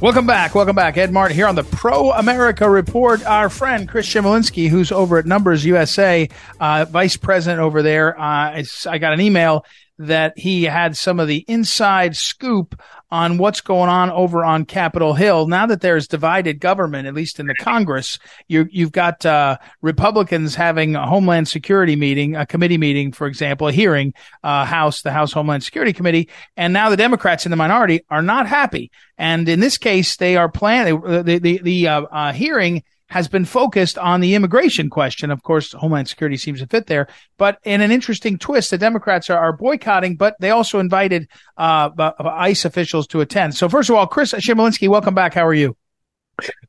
Welcome 0.00 0.26
back. 0.26 0.54
Welcome 0.54 0.74
back. 0.74 0.96
Ed 0.96 1.12
Martin 1.12 1.36
here 1.36 1.46
on 1.46 1.54
the 1.54 1.62
Pro 1.62 2.10
America 2.12 2.68
Report. 2.70 3.22
Our 3.26 3.50
friend 3.50 3.86
Chris 3.86 4.06
Chmielinski, 4.06 4.70
who's 4.70 4.90
over 4.90 5.18
at 5.18 5.26
Numbers 5.26 5.62
USA, 5.66 6.26
uh, 6.58 6.86
vice 6.88 7.18
president 7.18 7.60
over 7.60 7.82
there. 7.82 8.18
Uh, 8.18 8.62
I 8.86 8.96
got 8.96 9.12
an 9.12 9.20
email 9.20 9.66
that 9.98 10.38
he 10.38 10.62
had 10.62 10.96
some 10.96 11.20
of 11.20 11.28
the 11.28 11.44
inside 11.46 12.16
scoop 12.16 12.80
on 13.10 13.38
what's 13.38 13.60
going 13.60 13.88
on 13.88 14.10
over 14.10 14.44
on 14.44 14.64
Capitol 14.64 15.14
Hill. 15.14 15.46
Now 15.46 15.66
that 15.66 15.80
there's 15.80 16.06
divided 16.06 16.60
government, 16.60 17.08
at 17.08 17.14
least 17.14 17.40
in 17.40 17.46
the 17.46 17.54
Congress, 17.54 18.18
you, 18.48 18.68
have 18.78 18.92
got 18.92 19.26
uh, 19.26 19.58
Republicans 19.82 20.54
having 20.54 20.94
a 20.94 21.06
Homeland 21.06 21.48
Security 21.48 21.96
meeting, 21.96 22.36
a 22.36 22.46
committee 22.46 22.78
meeting, 22.78 23.12
for 23.12 23.26
example, 23.26 23.68
a 23.68 23.72
hearing, 23.72 24.14
uh, 24.44 24.64
House, 24.64 25.02
the 25.02 25.10
House 25.10 25.32
Homeland 25.32 25.64
Security 25.64 25.92
Committee, 25.92 26.28
and 26.56 26.72
now 26.72 26.88
the 26.88 26.96
Democrats 26.96 27.46
in 27.46 27.50
the 27.50 27.56
minority 27.56 28.02
are 28.10 28.22
not 28.22 28.46
happy. 28.46 28.90
And 29.18 29.48
in 29.48 29.60
this 29.60 29.78
case, 29.78 30.16
they 30.16 30.36
are 30.36 30.48
planning 30.48 31.00
the 31.00 31.38
the 31.38 31.60
the 31.62 31.88
uh, 31.88 32.02
uh 32.02 32.32
hearing 32.32 32.82
has 33.10 33.28
been 33.28 33.44
focused 33.44 33.98
on 33.98 34.20
the 34.20 34.34
immigration 34.34 34.88
question. 34.88 35.30
Of 35.30 35.42
course, 35.42 35.72
Homeland 35.72 36.08
Security 36.08 36.36
seems 36.36 36.60
to 36.60 36.66
fit 36.66 36.86
there, 36.86 37.08
but 37.36 37.58
in 37.64 37.80
an 37.80 37.90
interesting 37.90 38.38
twist, 38.38 38.70
the 38.70 38.78
Democrats 38.78 39.28
are, 39.28 39.38
are 39.38 39.52
boycotting, 39.52 40.16
but 40.16 40.36
they 40.40 40.50
also 40.50 40.78
invited 40.78 41.28
uh, 41.56 41.90
ICE 42.18 42.64
officials 42.64 43.06
to 43.08 43.20
attend. 43.20 43.56
So, 43.56 43.68
first 43.68 43.90
of 43.90 43.96
all, 43.96 44.06
Chris 44.06 44.32
Chmielinski, 44.32 44.88
welcome 44.88 45.14
back. 45.14 45.34
How 45.34 45.46
are 45.46 45.54
you? 45.54 45.76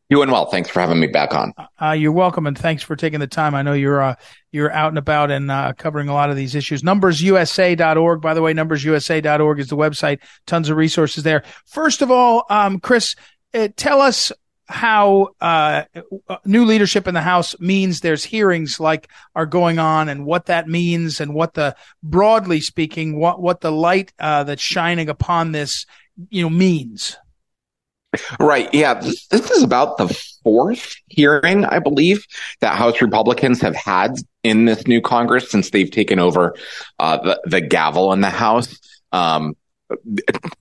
Doing 0.10 0.30
well. 0.30 0.48
Thanks 0.48 0.70
for 0.70 0.82
having 0.82 1.00
me 1.00 1.08
back 1.08 1.34
on. 1.34 1.54
Uh, 1.82 1.92
you're 1.92 2.12
welcome, 2.12 2.46
and 2.46 2.58
thanks 2.58 2.84
for 2.84 2.96
taking 2.96 3.20
the 3.20 3.28
time. 3.28 3.56
I 3.56 3.62
know 3.62 3.74
you're 3.74 4.02
uh, 4.02 4.16
you're 4.52 4.72
out 4.72 4.90
and 4.90 4.98
about 4.98 5.32
and 5.32 5.50
uh, 5.50 5.74
covering 5.78 6.10
a 6.10 6.14
lot 6.14 6.30
of 6.30 6.36
these 6.36 6.56
issues. 6.56 6.82
NumbersUSA.org. 6.82 8.20
By 8.20 8.34
the 8.34 8.42
way, 8.42 8.54
NumbersUSA.org 8.54 9.60
is 9.60 9.70
the 9.70 9.78
website. 9.78 10.20
Tons 10.48 10.70
of 10.70 10.76
resources 10.76 11.24
there. 11.24 11.44
First 11.68 12.02
of 12.02 12.12
all, 12.12 12.46
um, 12.50 12.80
Chris, 12.80 13.16
uh, 13.54 13.70
tell 13.78 14.02
us 14.02 14.34
how 14.72 15.30
uh, 15.40 15.84
new 16.46 16.66
leadership 16.66 17.08
in 17.08 17.14
the 17.14 17.22
House 17.22 17.60
means 17.60 18.00
there's 18.00 18.24
hearings 18.24 18.80
like 18.80 19.10
are 19.36 19.46
going 19.46 19.80
on, 19.80 20.10
and 20.10 20.26
what 20.26 20.48
that 20.48 20.68
means, 20.68 21.20
and 21.20 21.34
what 21.34 21.54
the 21.54 21.76
broadly 22.02 22.62
speaking, 22.62 23.20
what 23.20 23.42
what 23.42 23.62
the 23.62 23.72
light 23.72 24.14
uh, 24.20 24.44
that's 24.44 24.62
shining 24.62 25.10
upon 25.10 25.52
this, 25.52 25.86
you 26.30 26.42
know, 26.42 26.50
means. 26.50 27.18
Right. 28.40 28.74
Yeah. 28.74 28.96
This, 28.96 29.30
is 29.32 29.64
about 29.64 29.98
the 29.98 30.10
fourth 30.44 30.96
hearing, 31.08 31.64
I 31.64 31.80
believe, 31.80 32.26
that 32.60 32.76
House 32.76 33.02
Republicans 33.02 33.62
have 33.62 33.76
had 33.76 34.16
in 34.44 34.66
this 34.66 34.86
new 34.86 35.02
Congress 35.02 35.50
since 35.50 35.70
they've 35.70 35.90
taken 35.90 36.20
over 36.20 36.56
uh, 37.00 37.18
the, 37.18 37.42
the 37.46 37.62
gavel 37.62 38.12
in 38.12 38.20
the 38.20 38.30
House. 38.30 38.78
Um, 39.14 39.56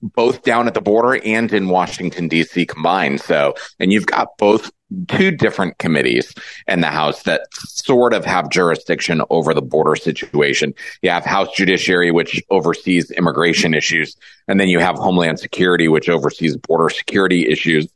both 0.01 0.43
down 0.43 0.67
at 0.67 0.73
the 0.73 0.81
border 0.81 1.21
and 1.23 1.51
in 1.53 1.69
Washington 1.69 2.27
D.C. 2.27 2.65
combined. 2.65 3.21
So, 3.21 3.55
and 3.79 3.91
you've 3.91 4.05
got 4.05 4.37
both 4.37 4.71
two 5.07 5.31
different 5.31 5.77
committees 5.77 6.33
in 6.67 6.81
the 6.81 6.87
House 6.87 7.23
that 7.23 7.47
sort 7.53 8.13
of 8.13 8.25
have 8.25 8.49
jurisdiction 8.49 9.21
over 9.29 9.53
the 9.53 9.61
border 9.61 9.95
situation. 9.95 10.73
You 11.01 11.11
have 11.11 11.25
House 11.25 11.49
Judiciary, 11.55 12.11
which 12.11 12.41
oversees 12.49 13.11
immigration 13.11 13.73
issues, 13.73 14.15
and 14.47 14.59
then 14.59 14.67
you 14.67 14.79
have 14.79 14.95
Homeland 14.95 15.39
Security, 15.39 15.87
which 15.87 16.09
oversees 16.09 16.57
border 16.57 16.89
security 16.89 17.47
issues. 17.47 17.87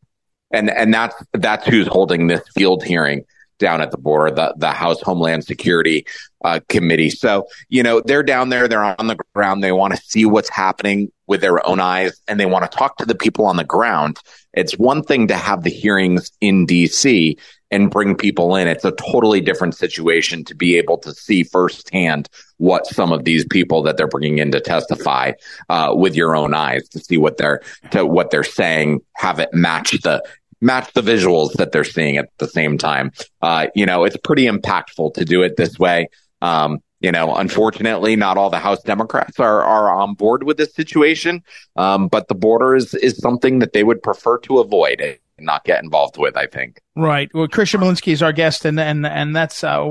And 0.52 0.70
and 0.70 0.94
that's 0.94 1.16
that's 1.34 1.66
who's 1.68 1.88
holding 1.88 2.28
this 2.28 2.48
field 2.56 2.84
hearing 2.84 3.26
down 3.60 3.82
at 3.82 3.92
the 3.92 3.98
border, 3.98 4.34
the, 4.34 4.54
the 4.58 4.72
House 4.72 5.02
Homeland 5.02 5.44
Security 5.46 6.06
uh, 6.44 6.60
Committee. 6.70 7.10
So, 7.10 7.48
you 7.70 7.84
know, 7.84 8.02
they're 8.02 8.24
down 8.24 8.50
there, 8.50 8.68
they're 8.68 8.84
on 8.84 9.08
the 9.08 9.18
ground, 9.34 9.64
they 9.64 9.72
want 9.72 9.96
to 9.96 10.02
see 10.02 10.26
what's 10.26 10.50
happening 10.50 11.12
with 11.28 11.42
their 11.42 11.66
own 11.68 11.80
eyes, 11.80 12.22
and 12.28 12.40
they 12.40 12.46
want 12.46 12.70
to 12.70 12.78
talk 12.78 12.98
to 12.98 13.06
the 13.06 13.16
people 13.16 13.46
on 13.46 13.58
the 13.58 13.64
ground. 13.64 14.18
It's 14.54 14.78
one 14.78 15.04
thing 15.04 15.28
to 15.28 15.36
have 15.36 15.64
the 15.64 15.72
hearings 15.72 16.32
in 16.40 16.68
DC 16.68 17.38
and 17.72 17.90
bring 17.90 18.16
people 18.16 18.56
in. 18.56 18.68
It's 18.68 18.86
a 18.86 18.92
totally 18.92 19.42
different 19.42 19.76
situation 19.76 20.44
to 20.46 20.56
be 20.56 20.78
able 20.78 20.98
to 21.00 21.14
see 21.14 21.44
firsthand 21.44 22.30
what 22.58 22.86
some 22.86 23.12
of 23.12 23.26
these 23.26 23.46
people 23.46 23.82
that 23.84 23.98
they're 23.98 24.08
bringing 24.08 24.38
in 24.38 24.52
to 24.52 24.62
testify 24.62 25.34
uh, 25.70 25.92
with 25.94 26.16
your 26.16 26.36
own 26.36 26.54
eyes 26.54 26.88
to 26.90 27.00
see 27.00 27.18
what 27.18 27.38
they're 27.38 27.62
to 27.92 28.06
what 28.06 28.30
they're 28.30 28.44
saying, 28.44 29.02
have 29.14 29.40
it 29.40 29.54
match 29.54 29.92
the 30.04 30.24
match 30.66 30.92
the 30.94 31.02
visuals 31.02 31.54
that 31.54 31.72
they're 31.72 31.84
seeing 31.84 32.18
at 32.18 32.30
the 32.40 32.48
same 32.48 32.78
time. 32.78 33.12
Uh, 33.42 33.68
you 33.76 33.86
know, 33.86 34.04
it's 34.04 34.18
pretty 34.18 34.46
impactful 34.46 35.14
to 35.14 35.24
do 35.24 35.44
it 35.44 35.56
this 35.56 35.78
way. 35.78 36.10
Um, 36.42 36.80
you 37.00 37.12
know, 37.12 37.36
unfortunately, 37.36 38.16
not 38.16 38.38
all 38.38 38.50
the 38.50 38.60
House 38.60 38.82
Democrats 38.82 39.40
are 39.40 39.62
are 39.62 39.96
on 39.96 40.16
board 40.16 40.44
with 40.44 40.58
this 40.58 40.74
situation. 40.74 41.44
Um, 41.76 42.08
but 42.08 42.28
the 42.28 42.36
border 42.36 42.76
is 42.76 42.94
is 42.96 43.18
something 43.18 43.60
that 43.60 43.74
they 43.74 43.84
would 43.84 44.02
prefer 44.02 44.40
to 44.40 44.60
avoid 44.60 45.02
and 45.02 45.18
not 45.40 45.66
get 45.66 45.84
involved 45.84 46.18
with. 46.18 46.36
I 46.36 46.48
think. 46.48 46.80
Right. 46.96 47.30
Well, 47.34 47.48
Christian 47.48 47.82
Chmielinski 47.82 48.14
is 48.14 48.24
our 48.24 48.34
guest, 48.34 48.66
and 48.66 48.80
and 48.80 49.06
and 49.06 49.36
that's 49.36 49.64
uh, 49.64 49.86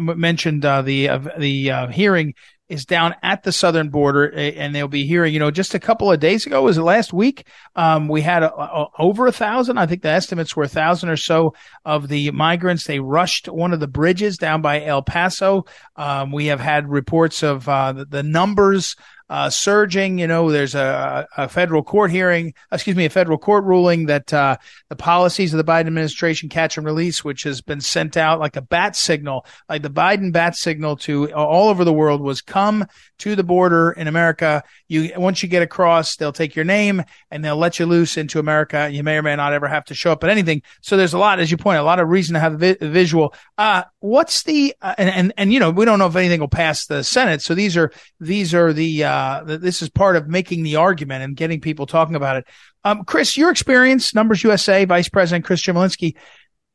mentioned 0.00 0.64
uh, 0.64 0.80
the 0.82 1.10
uh, 1.10 1.18
the 1.38 1.70
uh, 1.70 1.86
hearing 1.88 2.34
is 2.68 2.84
down 2.86 3.14
at 3.22 3.42
the 3.42 3.52
southern 3.52 3.90
border, 3.90 4.30
and 4.32 4.74
they'll 4.74 4.88
be 4.88 5.06
hearing. 5.06 5.34
You 5.34 5.40
know, 5.40 5.50
just 5.50 5.74
a 5.74 5.80
couple 5.80 6.10
of 6.10 6.20
days 6.20 6.46
ago, 6.46 6.62
was 6.62 6.78
it 6.78 6.82
last 6.82 7.12
week? 7.12 7.46
Um, 7.76 8.08
we 8.08 8.22
had 8.22 8.42
a, 8.42 8.54
a, 8.54 8.88
over 8.98 9.26
a 9.26 9.32
thousand. 9.32 9.78
I 9.78 9.86
think 9.86 10.02
the 10.02 10.08
estimates 10.08 10.56
were 10.56 10.64
a 10.64 10.68
thousand 10.68 11.10
or 11.10 11.16
so 11.16 11.54
of 11.84 12.08
the 12.08 12.30
migrants. 12.30 12.86
They 12.86 13.00
rushed 13.00 13.48
one 13.48 13.72
of 13.72 13.80
the 13.80 13.88
bridges 13.88 14.38
down 14.38 14.62
by 14.62 14.82
El 14.82 15.02
Paso. 15.02 15.66
Um, 15.96 16.32
we 16.32 16.46
have 16.46 16.60
had 16.60 16.88
reports 16.88 17.42
of 17.42 17.68
uh, 17.68 17.92
the, 17.92 18.04
the 18.06 18.22
numbers 18.22 18.96
uh, 19.30 19.48
surging. 19.48 20.18
You 20.18 20.26
know, 20.26 20.50
there's 20.50 20.74
a, 20.74 21.26
a, 21.36 21.48
federal 21.48 21.82
court 21.82 22.10
hearing, 22.10 22.54
excuse 22.70 22.96
me, 22.96 23.06
a 23.06 23.10
federal 23.10 23.38
court 23.38 23.64
ruling 23.64 24.06
that 24.06 24.32
uh, 24.32 24.58
the 24.88 24.96
policies 24.96 25.54
of 25.54 25.58
the 25.58 25.64
Biden 25.64 25.86
administration, 25.86 26.48
catch 26.48 26.76
and 26.76 26.84
release, 26.84 27.24
which 27.24 27.44
has 27.44 27.62
been 27.62 27.80
sent 27.80 28.16
out 28.16 28.38
like 28.38 28.56
a 28.56 28.62
bat 28.62 28.96
signal, 28.96 29.46
like 29.68 29.82
the 29.82 29.90
Biden 29.90 30.32
bat 30.32 30.56
signal 30.56 30.96
to 30.96 31.32
all 31.32 31.70
over 31.70 31.84
the 31.84 31.92
world, 31.92 32.20
was 32.20 32.42
come 32.42 32.84
to 33.18 33.34
the 33.34 33.44
border 33.44 33.92
in 33.92 34.08
America. 34.08 34.62
You 34.88 35.12
once 35.16 35.42
you 35.42 35.48
get 35.48 35.62
across, 35.62 36.16
they'll 36.16 36.32
take 36.32 36.54
your 36.54 36.64
name 36.64 37.02
and 37.30 37.44
they'll 37.44 37.56
let 37.56 37.78
you 37.78 37.86
loose 37.86 38.16
into 38.16 38.38
America. 38.38 38.90
You 38.90 39.02
may 39.02 39.16
or 39.16 39.22
may 39.22 39.36
not 39.36 39.52
ever 39.52 39.68
have 39.68 39.86
to 39.86 39.94
show 39.94 40.12
up 40.12 40.22
at 40.24 40.30
anything. 40.30 40.62
So 40.82 40.96
there's 40.96 41.14
a 41.14 41.18
lot, 41.18 41.40
as 41.40 41.50
you 41.50 41.56
point, 41.56 41.78
a 41.78 41.82
lot 41.82 42.00
of 42.00 42.08
reason 42.08 42.34
to 42.34 42.40
have 42.40 42.54
a, 42.54 42.56
vi- 42.58 42.76
visual. 42.80 43.34
Uh, 43.56 43.84
what's 44.00 44.42
the 44.42 44.74
uh, 44.82 44.94
and, 44.98 45.08
and 45.08 45.32
and 45.38 45.52
you 45.52 45.60
know 45.60 45.70
we 45.70 45.84
don't 45.84 45.98
know 45.98 46.06
if 46.06 46.16
anything 46.16 46.40
will 46.40 46.48
pass 46.48 46.86
the 46.86 47.02
Senate. 47.02 47.40
So 47.40 47.54
these 47.54 47.76
are 47.76 47.90
these 48.20 48.52
are 48.54 48.72
the 48.72 49.04
uh, 49.14 49.44
this 49.44 49.80
is 49.80 49.88
part 49.88 50.16
of 50.16 50.26
making 50.26 50.64
the 50.64 50.74
argument 50.74 51.22
and 51.22 51.36
getting 51.36 51.60
people 51.60 51.86
talking 51.86 52.16
about 52.16 52.38
it. 52.38 52.46
Um, 52.82 53.04
Chris, 53.04 53.36
your 53.36 53.48
experience, 53.48 54.12
Numbers 54.12 54.42
USA, 54.42 54.84
Vice 54.84 55.08
President 55.08 55.44
Chris 55.44 55.62
Chmielinski, 55.62 56.16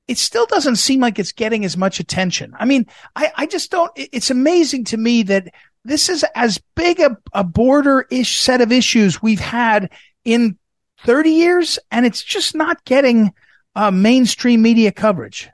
it 0.08 0.18
still 0.18 0.46
doesn't 0.46 0.78
seem 0.78 1.02
like 1.02 1.20
it's 1.20 1.34
getting 1.34 1.66
as 1.66 1.76
much 1.76 2.00
attention. 2.00 2.54
I 2.58 2.64
mean, 2.64 2.86
I, 3.14 3.32
I 3.36 3.46
just 3.46 3.72
don't, 3.72 3.92
it's 3.98 4.32
amazing 4.32 4.86
to 4.86 4.98
me 4.98 5.24
that 5.24 5.54
this 5.84 6.08
is 6.08 6.24
as 6.34 6.62
big 6.76 7.02
a, 7.02 7.18
a 7.34 7.44
border 7.44 8.06
ish 8.10 8.40
set 8.40 8.62
of 8.62 8.72
issues 8.72 9.22
we've 9.22 9.42
had 9.42 9.92
in 10.24 10.58
30 11.06 11.32
years, 11.32 11.78
and 11.92 12.06
it's 12.06 12.24
just 12.24 12.56
not 12.56 12.86
getting 12.86 13.34
uh, 13.76 13.92
mainstream 13.92 14.62
media 14.62 14.94
coverage. 14.94 15.50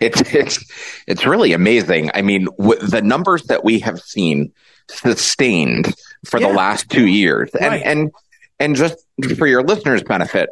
It's 0.00 0.34
it's 0.34 1.04
it's 1.06 1.26
really 1.26 1.52
amazing. 1.52 2.10
I 2.12 2.22
mean, 2.22 2.48
w- 2.58 2.80
the 2.80 3.02
numbers 3.02 3.44
that 3.44 3.62
we 3.62 3.78
have 3.78 4.00
seen 4.00 4.52
sustained 4.88 5.94
for 6.24 6.40
yeah. 6.40 6.48
the 6.48 6.54
last 6.54 6.90
two 6.90 7.06
years, 7.06 7.50
and 7.54 7.74
and 7.82 8.12
and 8.58 8.76
just 8.76 8.96
for 9.36 9.46
your 9.46 9.62
listeners' 9.62 10.02
benefit, 10.02 10.50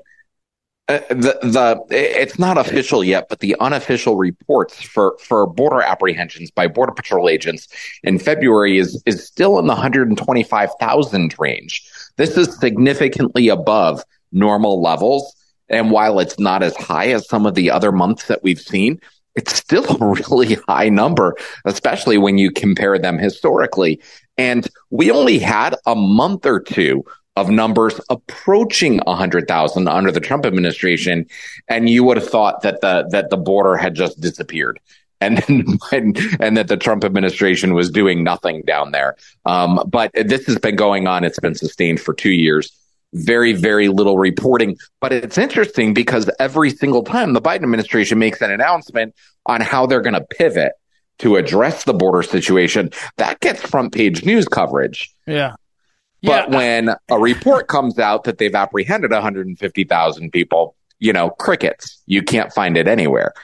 uh, 0.88 0.99
the 1.09 1.38
the 1.42 1.83
it's 1.90 2.38
not 2.38 2.59
official 2.59 3.03
yet, 3.03 3.27
but 3.31 3.40
the 3.40 3.57
unofficial 3.61 4.16
reports 4.16 4.83
for 4.83 5.16
for 5.18 5.47
border 5.47 5.81
apprehensions 5.81 6.51
by 6.51 6.66
border 6.66 6.92
patrol 6.92 7.29
agents 7.29 7.68
in 8.03 8.18
February 8.18 8.79
is 8.79 9.03
is 9.07 9.27
still 9.27 9.59
in 9.59 9.66
the 9.66 9.73
125,000 9.73 11.35
range. 11.38 11.90
This 12.16 12.37
is 12.37 12.59
significantly 12.59 13.49
above 13.49 14.03
normal 14.31 14.83
levels, 14.83 15.35
and 15.70 15.90
while 15.90 16.20
it's 16.20 16.38
not 16.38 16.62
as 16.62 16.77
high 16.77 17.09
as 17.09 17.27
some 17.29 17.47
of 17.47 17.55
the 17.55 17.70
other 17.70 17.90
months 17.90 18.27
that 18.27 18.42
we've 18.42 18.61
seen, 18.61 19.01
it's 19.35 19.55
still 19.55 19.85
a 19.85 20.07
really 20.29 20.55
high 20.68 20.88
number, 20.88 21.35
especially 21.64 22.18
when 22.18 22.38
you 22.38 22.51
compare 22.51 22.99
them 22.99 23.18
historically. 23.18 24.01
And 24.37 24.66
we 24.90 25.11
only 25.11 25.38
had 25.38 25.77
a 25.87 25.94
month 25.94 26.47
or 26.47 26.61
two 26.61 27.05
of 27.37 27.51
numbers 27.51 28.01
approaching 28.11 28.99
100,000 28.99 29.88
under 29.88 30.12
the 30.12 30.20
Trump 30.20 30.47
administration. 30.47 31.27
And 31.68 31.88
you 31.88 32.05
would 32.05 32.16
have 32.16 32.29
thought 32.29 32.62
that 32.62 32.81
the 32.81 33.07
that 33.11 33.31
the 33.31 33.37
border 33.37 33.77
had 33.77 33.94
just 33.94 34.20
disappeared 34.20 34.79
and 35.20 35.42
and, 35.92 36.18
and 36.40 36.57
that 36.57 36.68
the 36.68 36.77
Trump 36.77 37.05
administration 37.05 37.75
was 37.75 37.90
doing 37.90 38.23
nothing 38.23 38.62
down 38.62 38.92
there. 38.92 39.16
Um, 39.44 39.83
but 39.88 40.11
this 40.14 40.47
has 40.47 40.59
been 40.59 40.77
going 40.77 41.07
on. 41.07 41.25
It's 41.25 41.40
been 41.40 41.55
sustained 41.55 42.01
for 42.01 42.14
2 42.14 42.31
years. 42.31 42.70
Very 43.12 43.53
very 43.53 43.88
little 43.88 44.18
reporting. 44.18 44.77
But 45.01 45.12
it's 45.12 45.38
interesting 45.38 45.94
because 45.94 46.31
every 46.38 46.70
single 46.70 47.03
time 47.03 47.33
the 47.33 47.42
Biden 47.42 47.62
administration 47.62 48.18
makes 48.18 48.40
an 48.42 48.51
announcement 48.51 49.14
on 49.47 49.61
how 49.61 49.87
they're 49.87 50.03
going 50.03 50.14
to 50.14 50.25
pivot 50.25 50.73
to 51.18 51.37
address 51.37 51.85
the 51.85 51.94
border 51.94 52.22
situation 52.22 52.90
that 53.16 53.40
gets 53.40 53.61
front 53.62 53.92
page 53.92 54.24
news 54.24 54.46
coverage 54.46 55.12
yeah 55.27 55.55
but 56.24 56.50
yeah. 56.50 56.57
when 56.57 56.96
a 57.11 57.18
report 57.18 57.68
comes 57.68 57.98
out 57.98 58.24
that 58.24 58.38
they've 58.38 58.55
apprehended 58.55 59.11
150,000 59.11 60.31
people, 60.31 60.74
you 60.98 61.12
know, 61.12 61.31
crickets. 61.31 62.03
You 62.07 62.22
can't 62.22 62.50
find 62.53 62.79
it 62.79 62.88
anywhere. 62.88 63.35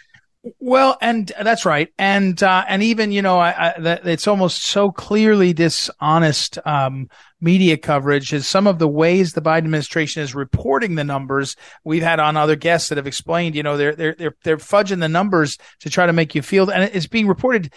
Well, 0.58 0.96
and 1.02 1.30
that's 1.42 1.66
right, 1.66 1.92
and 1.98 2.42
uh, 2.42 2.64
and 2.66 2.82
even 2.82 3.12
you 3.12 3.20
know, 3.20 3.38
I, 3.38 3.50
I, 3.50 3.80
that 3.80 4.06
it's 4.06 4.26
almost 4.26 4.64
so 4.64 4.90
clearly 4.90 5.52
dishonest 5.52 6.58
um, 6.64 7.10
media 7.40 7.76
coverage 7.76 8.32
is 8.32 8.46
some 8.46 8.66
of 8.66 8.78
the 8.78 8.88
ways 8.88 9.32
the 9.32 9.42
Biden 9.42 9.58
administration 9.58 10.22
is 10.22 10.34
reporting 10.34 10.94
the 10.94 11.04
numbers. 11.04 11.56
We've 11.84 12.02
had 12.02 12.20
on 12.20 12.36
other 12.36 12.56
guests 12.56 12.88
that 12.88 12.98
have 12.98 13.06
explained, 13.06 13.54
you 13.54 13.62
know, 13.62 13.76
they're 13.76 13.94
they're 13.94 14.14
they're 14.14 14.36
they're 14.44 14.56
fudging 14.56 15.00
the 15.00 15.08
numbers 15.08 15.58
to 15.80 15.90
try 15.90 16.06
to 16.06 16.12
make 16.12 16.34
you 16.34 16.42
feel, 16.42 16.70
and 16.70 16.84
it's 16.84 17.06
being 17.06 17.26
reported 17.26 17.72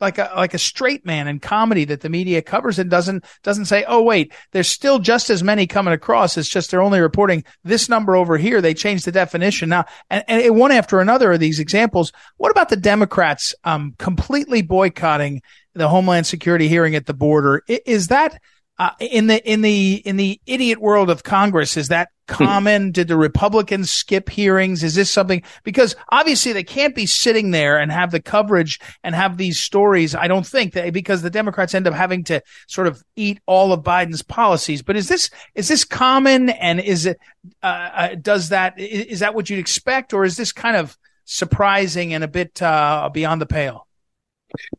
like 0.00 0.18
a 0.18 0.30
like 0.36 0.54
a 0.54 0.58
straight 0.58 1.04
man 1.04 1.28
in 1.28 1.40
comedy 1.40 1.84
that 1.84 2.00
the 2.00 2.08
media 2.08 2.42
covers 2.42 2.78
and 2.78 2.90
doesn't 2.90 3.24
doesn't 3.42 3.66
say, 3.66 3.84
oh 3.86 4.02
wait, 4.02 4.32
there's 4.52 4.68
still 4.68 4.98
just 4.98 5.30
as 5.30 5.42
many 5.42 5.66
coming 5.66 5.94
across. 5.94 6.36
It's 6.36 6.48
just 6.48 6.70
they're 6.70 6.82
only 6.82 7.00
reporting 7.00 7.44
this 7.64 7.88
number 7.88 8.16
over 8.16 8.36
here. 8.36 8.60
They 8.60 8.74
changed 8.74 9.04
the 9.04 9.12
definition 9.12 9.68
now, 9.68 9.84
and, 10.10 10.24
and 10.28 10.56
one 10.56 10.72
after 10.72 11.00
another 11.00 11.32
of 11.32 11.40
these 11.40 11.60
examples. 11.60 12.12
What 12.36 12.50
about 12.50 12.68
the 12.68 12.76
Democrats 12.76 13.54
um, 13.64 13.94
completely 13.98 14.62
boycotting? 14.62 15.42
the 15.74 15.88
Homeland 15.88 16.26
Security 16.26 16.68
hearing 16.68 16.94
at 16.94 17.06
the 17.06 17.14
border. 17.14 17.62
Is 17.66 18.08
that 18.08 18.40
uh, 18.82 18.90
in 18.98 19.28
the 19.28 19.48
in 19.48 19.60
the 19.60 20.02
in 20.04 20.16
the 20.16 20.40
idiot 20.44 20.80
world 20.80 21.08
of 21.08 21.22
Congress, 21.22 21.76
is 21.76 21.86
that 21.86 22.08
hmm. 22.28 22.34
common? 22.34 22.90
Did 22.90 23.06
the 23.06 23.16
Republicans 23.16 23.92
skip 23.92 24.28
hearings? 24.28 24.82
Is 24.82 24.96
this 24.96 25.08
something 25.08 25.44
because 25.62 25.94
obviously 26.08 26.52
they 26.52 26.64
can't 26.64 26.92
be 26.92 27.06
sitting 27.06 27.52
there 27.52 27.78
and 27.78 27.92
have 27.92 28.10
the 28.10 28.20
coverage 28.20 28.80
and 29.04 29.14
have 29.14 29.36
these 29.36 29.60
stories. 29.60 30.16
I 30.16 30.26
don't 30.26 30.44
think 30.44 30.72
that 30.72 30.92
because 30.92 31.22
the 31.22 31.30
Democrats 31.30 31.76
end 31.76 31.86
up 31.86 31.94
having 31.94 32.24
to 32.24 32.42
sort 32.66 32.88
of 32.88 33.04
eat 33.14 33.38
all 33.46 33.72
of 33.72 33.84
Biden's 33.84 34.22
policies. 34.22 34.82
But 34.82 34.96
is 34.96 35.06
this 35.06 35.30
is 35.54 35.68
this 35.68 35.84
common? 35.84 36.48
And 36.48 36.80
is 36.80 37.06
it 37.06 37.20
uh, 37.62 37.66
uh 37.66 38.14
does 38.16 38.48
that 38.48 38.80
is 38.80 39.20
that 39.20 39.36
what 39.36 39.48
you'd 39.48 39.60
expect, 39.60 40.12
or 40.12 40.24
is 40.24 40.36
this 40.36 40.50
kind 40.50 40.76
of 40.76 40.98
surprising 41.24 42.14
and 42.14 42.24
a 42.24 42.28
bit 42.28 42.60
uh, 42.60 43.08
beyond 43.12 43.40
the 43.40 43.46
pale? 43.46 43.86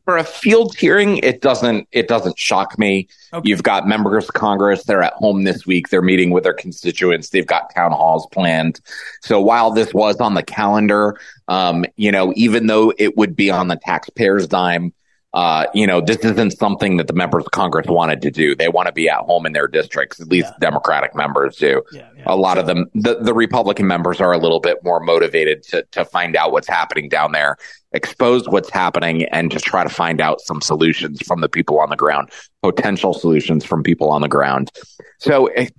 For 0.06 0.18
a 0.18 0.24
field 0.24 0.76
hearing, 0.76 1.18
it 1.18 1.42
doesn't 1.42 1.88
it 1.92 2.08
doesn't 2.08 2.38
shock 2.38 2.78
me. 2.78 3.08
Okay. 3.34 3.48
You've 3.48 3.64
got 3.64 3.88
members 3.88 4.26
of 4.26 4.34
Congress; 4.34 4.84
they're 4.84 5.04
at 5.04 5.14
home 5.14 5.44
this 5.44 5.66
week. 5.66 5.90
They're 5.90 6.02
meeting 6.02 6.32
with 6.32 6.44
their 6.44 6.54
constituents. 6.54 7.30
They've 7.30 7.48
got 7.48 7.74
town 7.74 7.92
halls 7.92 8.28
planned. 8.32 8.80
So 9.22 9.42
while 9.42 9.72
this 9.72 9.94
was 9.94 10.18
on 10.20 10.34
the 10.34 10.44
calendar, 10.44 11.20
um, 11.48 11.86
you 11.96 12.12
know, 12.12 12.34
even 12.36 12.68
though 12.68 12.94
it 12.98 13.18
would 13.18 13.36
be 13.36 13.50
on 13.50 13.68
the 13.68 13.78
taxpayers' 13.78 14.48
dime, 14.48 14.94
uh, 15.34 15.66
you 15.74 15.88
know, 15.88 16.00
this 16.00 16.18
isn't 16.18 16.52
something 16.52 16.98
that 16.98 17.08
the 17.08 17.14
members 17.14 17.44
of 17.44 17.52
Congress 17.52 17.88
wanted 17.88 18.22
to 18.22 18.30
do. 18.30 18.56
They 18.56 18.68
want 18.68 18.86
to 18.86 18.92
be 18.92 19.10
at 19.10 19.20
home 19.22 19.48
in 19.48 19.54
their 19.54 19.68
districts. 19.68 20.20
At 20.20 20.28
least 20.28 20.50
yeah. 20.52 20.58
Democratic 20.60 21.16
members 21.16 21.56
do. 21.56 21.82
Yeah, 21.92 22.08
yeah. 22.16 22.24
A 22.28 22.36
lot 22.36 22.60
of 22.60 22.68
them, 22.68 22.86
the, 22.94 23.16
the 23.20 23.34
Republican 23.34 23.88
members 23.88 24.22
are 24.22 24.32
a 24.32 24.38
little 24.38 24.60
bit 24.60 24.78
more 24.84 25.00
motivated 25.00 25.64
to, 25.64 25.84
to 25.92 26.06
find 26.06 26.36
out 26.36 26.52
what's 26.52 26.68
happening 26.68 27.10
down 27.10 27.32
there, 27.32 27.58
expose 27.94 28.48
what's 28.48 28.70
happening, 28.70 29.24
and 29.26 29.52
just 29.52 29.66
try 29.66 29.84
to 29.84 29.90
find 29.90 30.22
out 30.22 30.40
some 30.40 30.62
solutions 30.62 31.20
from 31.26 31.42
the 31.42 31.50
people 31.50 31.80
on 31.80 31.90
the 31.90 31.96
ground, 31.96 32.30
potential 32.62 33.16
solutions 33.16 33.66
from 33.66 33.82
people 33.82 34.12
on 34.12 34.22
the 34.22 34.28
ground. 34.28 34.70
So 35.18 35.48
it, 35.48 35.74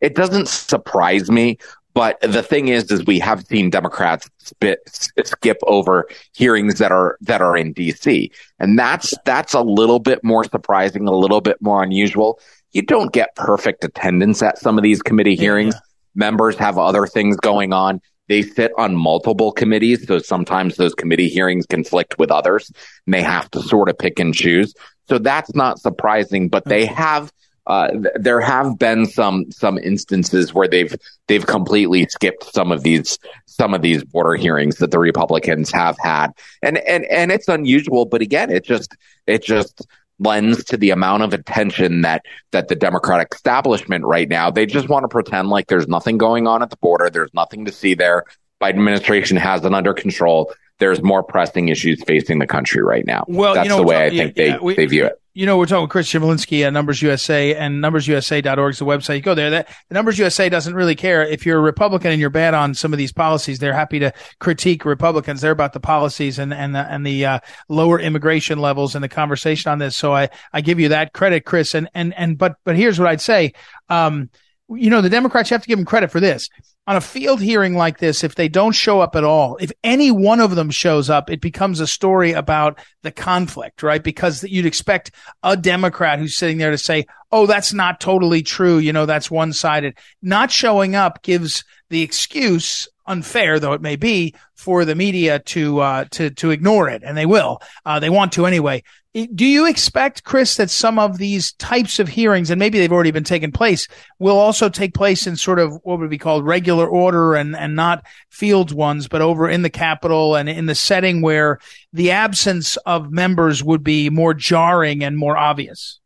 it 0.00 0.14
doesn't 0.14 0.46
surprise 0.46 1.30
me 1.30 1.58
but 1.94 2.20
the 2.20 2.42
thing 2.42 2.68
is, 2.68 2.90
is 2.90 3.04
we 3.04 3.18
have 3.18 3.44
seen 3.46 3.70
Democrats 3.70 4.28
spit, 4.38 4.80
skip 5.24 5.58
over 5.64 6.08
hearings 6.34 6.78
that 6.78 6.92
are 6.92 7.16
that 7.22 7.42
are 7.42 7.56
in 7.56 7.72
D.C. 7.72 8.30
and 8.58 8.78
that's 8.78 9.14
that's 9.24 9.54
a 9.54 9.60
little 9.60 9.98
bit 9.98 10.22
more 10.22 10.44
surprising, 10.44 11.08
a 11.08 11.12
little 11.12 11.40
bit 11.40 11.60
more 11.60 11.82
unusual. 11.82 12.38
You 12.72 12.82
don't 12.82 13.12
get 13.12 13.34
perfect 13.34 13.82
attendance 13.84 14.42
at 14.42 14.58
some 14.58 14.78
of 14.78 14.84
these 14.84 15.02
committee 15.02 15.34
hearings. 15.34 15.74
Yeah. 15.74 15.80
Members 16.14 16.56
have 16.56 16.78
other 16.78 17.06
things 17.06 17.36
going 17.36 17.72
on. 17.72 18.00
They 18.28 18.42
sit 18.42 18.70
on 18.78 18.94
multiple 18.94 19.50
committees, 19.50 20.06
so 20.06 20.20
sometimes 20.20 20.76
those 20.76 20.94
committee 20.94 21.28
hearings 21.28 21.66
conflict 21.66 22.16
with 22.16 22.30
others, 22.30 22.70
and 23.06 23.14
they 23.14 23.22
have 23.22 23.50
to 23.50 23.62
sort 23.62 23.88
of 23.88 23.98
pick 23.98 24.20
and 24.20 24.32
choose. 24.32 24.72
So 25.08 25.18
that's 25.18 25.52
not 25.56 25.80
surprising, 25.80 26.48
but 26.48 26.64
they 26.64 26.86
have 26.86 27.32
uh, 27.70 27.90
th- 27.92 28.14
there 28.16 28.40
have 28.40 28.78
been 28.80 29.06
some 29.06 29.50
some 29.52 29.78
instances 29.78 30.52
where 30.52 30.66
they've 30.66 30.96
they've 31.28 31.46
completely 31.46 32.04
skipped 32.06 32.52
some 32.52 32.72
of 32.72 32.82
these 32.82 33.16
some 33.46 33.74
of 33.74 33.80
these 33.80 34.02
border 34.02 34.34
hearings 34.34 34.78
that 34.78 34.90
the 34.90 34.98
Republicans 34.98 35.70
have 35.70 35.96
had, 36.00 36.32
and 36.62 36.78
and 36.78 37.04
and 37.04 37.30
it's 37.30 37.46
unusual. 37.46 38.06
But 38.06 38.22
again, 38.22 38.50
it 38.50 38.64
just 38.64 38.96
it 39.28 39.44
just 39.44 39.86
lends 40.18 40.64
to 40.64 40.76
the 40.76 40.90
amount 40.90 41.22
of 41.22 41.32
attention 41.32 42.00
that 42.00 42.24
that 42.50 42.66
the 42.66 42.74
Democratic 42.74 43.28
establishment 43.32 44.04
right 44.04 44.28
now. 44.28 44.50
They 44.50 44.66
just 44.66 44.88
want 44.88 45.04
to 45.04 45.08
pretend 45.08 45.48
like 45.48 45.68
there's 45.68 45.86
nothing 45.86 46.18
going 46.18 46.48
on 46.48 46.62
at 46.62 46.70
the 46.70 46.76
border. 46.76 47.08
There's 47.08 47.32
nothing 47.34 47.66
to 47.66 47.72
see 47.72 47.94
there. 47.94 48.24
Biden 48.60 48.70
administration 48.70 49.36
has 49.36 49.64
it 49.64 49.72
under 49.72 49.94
control. 49.94 50.52
There's 50.80 51.02
more 51.02 51.22
pressing 51.22 51.68
issues 51.68 52.02
facing 52.02 52.40
the 52.40 52.48
country 52.48 52.82
right 52.82 53.06
now. 53.06 53.26
Well, 53.28 53.54
that's 53.54 53.64
you 53.64 53.68
know, 53.70 53.76
the 53.76 53.84
way 53.84 54.06
I 54.06 54.10
think 54.10 54.36
yeah, 54.36 54.56
they, 54.56 54.58
we, 54.58 54.74
they 54.74 54.86
view 54.86 55.04
it 55.04 55.20
you 55.32 55.46
know, 55.46 55.56
we're 55.56 55.66
talking 55.66 55.82
with 55.82 55.90
Chris 55.90 56.10
Chmielinski 56.12 56.66
at 56.66 56.72
Numbers 56.72 57.00
USA 57.02 57.54
and 57.54 57.82
numbersusa.org 57.82 58.72
is 58.72 58.78
the 58.80 58.84
website. 58.84 59.16
You 59.16 59.22
go 59.22 59.34
there. 59.34 59.50
That 59.50 59.68
Numbers 59.90 60.18
USA 60.18 60.48
doesn't 60.48 60.74
really 60.74 60.96
care 60.96 61.22
if 61.22 61.46
you're 61.46 61.58
a 61.58 61.62
Republican 61.62 62.10
and 62.10 62.20
you're 62.20 62.30
bad 62.30 62.52
on 62.52 62.74
some 62.74 62.92
of 62.92 62.98
these 62.98 63.12
policies. 63.12 63.60
They're 63.60 63.72
happy 63.72 64.00
to 64.00 64.12
critique 64.40 64.84
Republicans. 64.84 65.40
They're 65.40 65.52
about 65.52 65.72
the 65.72 65.80
policies 65.80 66.40
and 66.40 66.52
and 66.52 66.74
the, 66.74 66.80
and 66.80 67.06
the 67.06 67.26
uh, 67.26 67.38
lower 67.68 68.00
immigration 68.00 68.58
levels 68.58 68.96
and 68.96 69.04
the 69.04 69.08
conversation 69.08 69.70
on 69.70 69.78
this. 69.78 69.96
So 69.96 70.12
I 70.12 70.30
I 70.52 70.62
give 70.62 70.80
you 70.80 70.88
that 70.88 71.12
credit, 71.12 71.44
Chris. 71.44 71.74
And 71.74 71.88
and 71.94 72.12
and 72.14 72.36
but 72.36 72.56
but 72.64 72.76
here's 72.76 72.98
what 72.98 73.08
I'd 73.08 73.20
say. 73.20 73.52
Um, 73.88 74.30
you 74.68 74.90
know, 74.90 75.00
the 75.00 75.10
Democrats, 75.10 75.50
have 75.50 75.62
to 75.62 75.68
give 75.68 75.78
them 75.78 75.86
credit 75.86 76.10
for 76.10 76.20
this. 76.20 76.48
On 76.90 76.96
a 76.96 77.00
field 77.00 77.40
hearing 77.40 77.76
like 77.76 77.98
this, 77.98 78.24
if 78.24 78.34
they 78.34 78.48
don't 78.48 78.72
show 78.72 79.00
up 79.00 79.14
at 79.14 79.22
all, 79.22 79.56
if 79.60 79.70
any 79.84 80.10
one 80.10 80.40
of 80.40 80.56
them 80.56 80.70
shows 80.70 81.08
up, 81.08 81.30
it 81.30 81.40
becomes 81.40 81.78
a 81.78 81.86
story 81.86 82.32
about 82.32 82.80
the 83.04 83.12
conflict, 83.12 83.84
right? 83.84 84.02
Because 84.02 84.42
you'd 84.42 84.66
expect 84.66 85.12
a 85.44 85.56
Democrat 85.56 86.18
who's 86.18 86.36
sitting 86.36 86.58
there 86.58 86.72
to 86.72 86.78
say, 86.78 87.06
Oh, 87.30 87.46
that's 87.46 87.72
not 87.72 88.00
totally 88.00 88.42
true. 88.42 88.78
You 88.78 88.92
know, 88.92 89.06
that's 89.06 89.30
one 89.30 89.52
sided. 89.52 89.98
Not 90.20 90.50
showing 90.50 90.96
up 90.96 91.22
gives 91.22 91.62
the 91.90 92.02
excuse 92.02 92.88
unfair 93.06 93.58
though 93.58 93.72
it 93.72 93.80
may 93.80 93.96
be 93.96 94.34
for 94.54 94.84
the 94.84 94.94
media 94.94 95.40
to 95.40 95.80
uh, 95.80 96.04
to 96.10 96.30
to 96.30 96.50
ignore 96.50 96.88
it, 96.88 97.02
and 97.04 97.16
they 97.16 97.26
will. 97.26 97.60
Uh, 97.84 98.00
they 98.00 98.10
want 98.10 98.32
to 98.32 98.46
anyway. 98.46 98.82
Do 99.12 99.44
you 99.44 99.66
expect, 99.66 100.22
Chris, 100.22 100.54
that 100.54 100.70
some 100.70 100.96
of 100.96 101.18
these 101.18 101.52
types 101.54 101.98
of 101.98 102.06
hearings, 102.06 102.48
and 102.48 102.60
maybe 102.60 102.78
they've 102.78 102.92
already 102.92 103.10
been 103.10 103.24
taking 103.24 103.50
place, 103.50 103.88
will 104.20 104.38
also 104.38 104.68
take 104.68 104.94
place 104.94 105.26
in 105.26 105.34
sort 105.34 105.58
of 105.58 105.80
what 105.82 105.98
would 105.98 106.10
be 106.10 106.18
called 106.18 106.46
regular 106.46 106.86
order 106.86 107.34
and, 107.34 107.56
and 107.56 107.74
not 107.74 108.06
field 108.28 108.70
ones, 108.70 109.08
but 109.08 109.20
over 109.20 109.50
in 109.50 109.62
the 109.62 109.70
Capitol 109.70 110.36
and 110.36 110.48
in 110.48 110.66
the 110.66 110.76
setting 110.76 111.22
where 111.22 111.58
the 111.92 112.12
absence 112.12 112.76
of 112.86 113.10
members 113.10 113.64
would 113.64 113.82
be 113.82 114.10
more 114.10 114.32
jarring 114.32 115.02
and 115.02 115.18
more 115.18 115.36
obvious? 115.36 115.98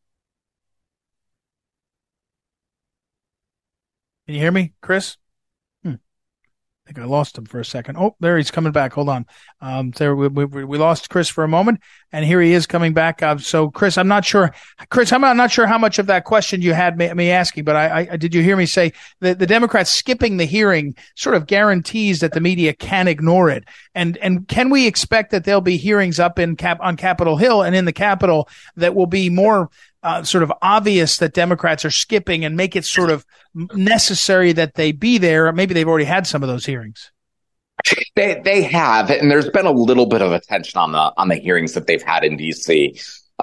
Can 4.24 4.34
you 4.34 4.40
hear 4.40 4.52
me, 4.52 4.72
Chris? 4.80 5.18
I 6.86 6.92
think 6.92 6.98
I 6.98 7.08
lost 7.08 7.38
him 7.38 7.46
for 7.46 7.60
a 7.60 7.64
second. 7.64 7.96
Oh, 7.96 8.14
there 8.20 8.36
he's 8.36 8.50
coming 8.50 8.72
back. 8.72 8.92
Hold 8.92 9.08
on. 9.08 9.24
Um, 9.62 9.92
there 9.92 10.14
we, 10.14 10.28
we, 10.28 10.64
we 10.64 10.76
lost 10.76 11.08
Chris 11.08 11.30
for 11.30 11.42
a 11.42 11.48
moment, 11.48 11.80
and 12.12 12.26
here 12.26 12.42
he 12.42 12.52
is 12.52 12.66
coming 12.66 12.92
back. 12.92 13.22
Uh, 13.22 13.38
so, 13.38 13.70
Chris, 13.70 13.96
I'm 13.96 14.06
not 14.06 14.26
sure. 14.26 14.54
Chris, 14.90 15.10
I'm 15.10 15.22
not, 15.22 15.50
sure 15.50 15.66
how 15.66 15.78
much 15.78 15.98
of 15.98 16.08
that 16.08 16.24
question 16.24 16.60
you 16.60 16.74
had 16.74 16.98
me, 16.98 17.10
me 17.14 17.30
asking, 17.30 17.64
but 17.64 17.74
I, 17.74 18.08
I, 18.10 18.16
did 18.18 18.34
you 18.34 18.42
hear 18.42 18.54
me 18.54 18.66
say 18.66 18.92
that 19.20 19.38
the 19.38 19.46
Democrats 19.46 19.94
skipping 19.94 20.36
the 20.36 20.44
hearing 20.44 20.94
sort 21.14 21.36
of 21.36 21.46
guarantees 21.46 22.20
that 22.20 22.32
the 22.32 22.40
media 22.40 22.74
can 22.74 23.08
ignore 23.08 23.48
it, 23.48 23.64
and 23.94 24.18
and 24.18 24.46
can 24.46 24.68
we 24.68 24.86
expect 24.86 25.30
that 25.30 25.44
there'll 25.44 25.62
be 25.62 25.78
hearings 25.78 26.20
up 26.20 26.38
in 26.38 26.54
Cap 26.54 26.78
on 26.82 26.98
Capitol 26.98 27.38
Hill 27.38 27.62
and 27.62 27.74
in 27.74 27.86
the 27.86 27.92
Capitol 27.94 28.46
that 28.76 28.94
will 28.94 29.06
be 29.06 29.30
more 29.30 29.70
uh, 30.04 30.22
sort 30.22 30.42
of 30.42 30.52
obvious 30.62 31.16
that 31.16 31.32
Democrats 31.32 31.84
are 31.84 31.90
skipping 31.90 32.44
and 32.44 32.56
make 32.56 32.76
it 32.76 32.84
sort 32.84 33.10
of 33.10 33.24
necessary 33.54 34.52
that 34.52 34.74
they 34.74 34.92
be 34.92 35.18
there. 35.18 35.50
Maybe 35.52 35.74
they've 35.74 35.88
already 35.88 36.04
had 36.04 36.26
some 36.26 36.42
of 36.42 36.48
those 36.48 36.66
hearings. 36.66 37.10
They 38.14 38.40
they 38.44 38.62
have, 38.62 39.10
and 39.10 39.30
there's 39.30 39.48
been 39.48 39.66
a 39.66 39.72
little 39.72 40.06
bit 40.06 40.22
of 40.22 40.30
attention 40.32 40.78
on 40.78 40.92
the 40.92 41.12
on 41.16 41.28
the 41.28 41.34
hearings 41.34 41.72
that 41.72 41.86
they've 41.86 42.02
had 42.02 42.22
in 42.22 42.36
D.C. 42.36 43.00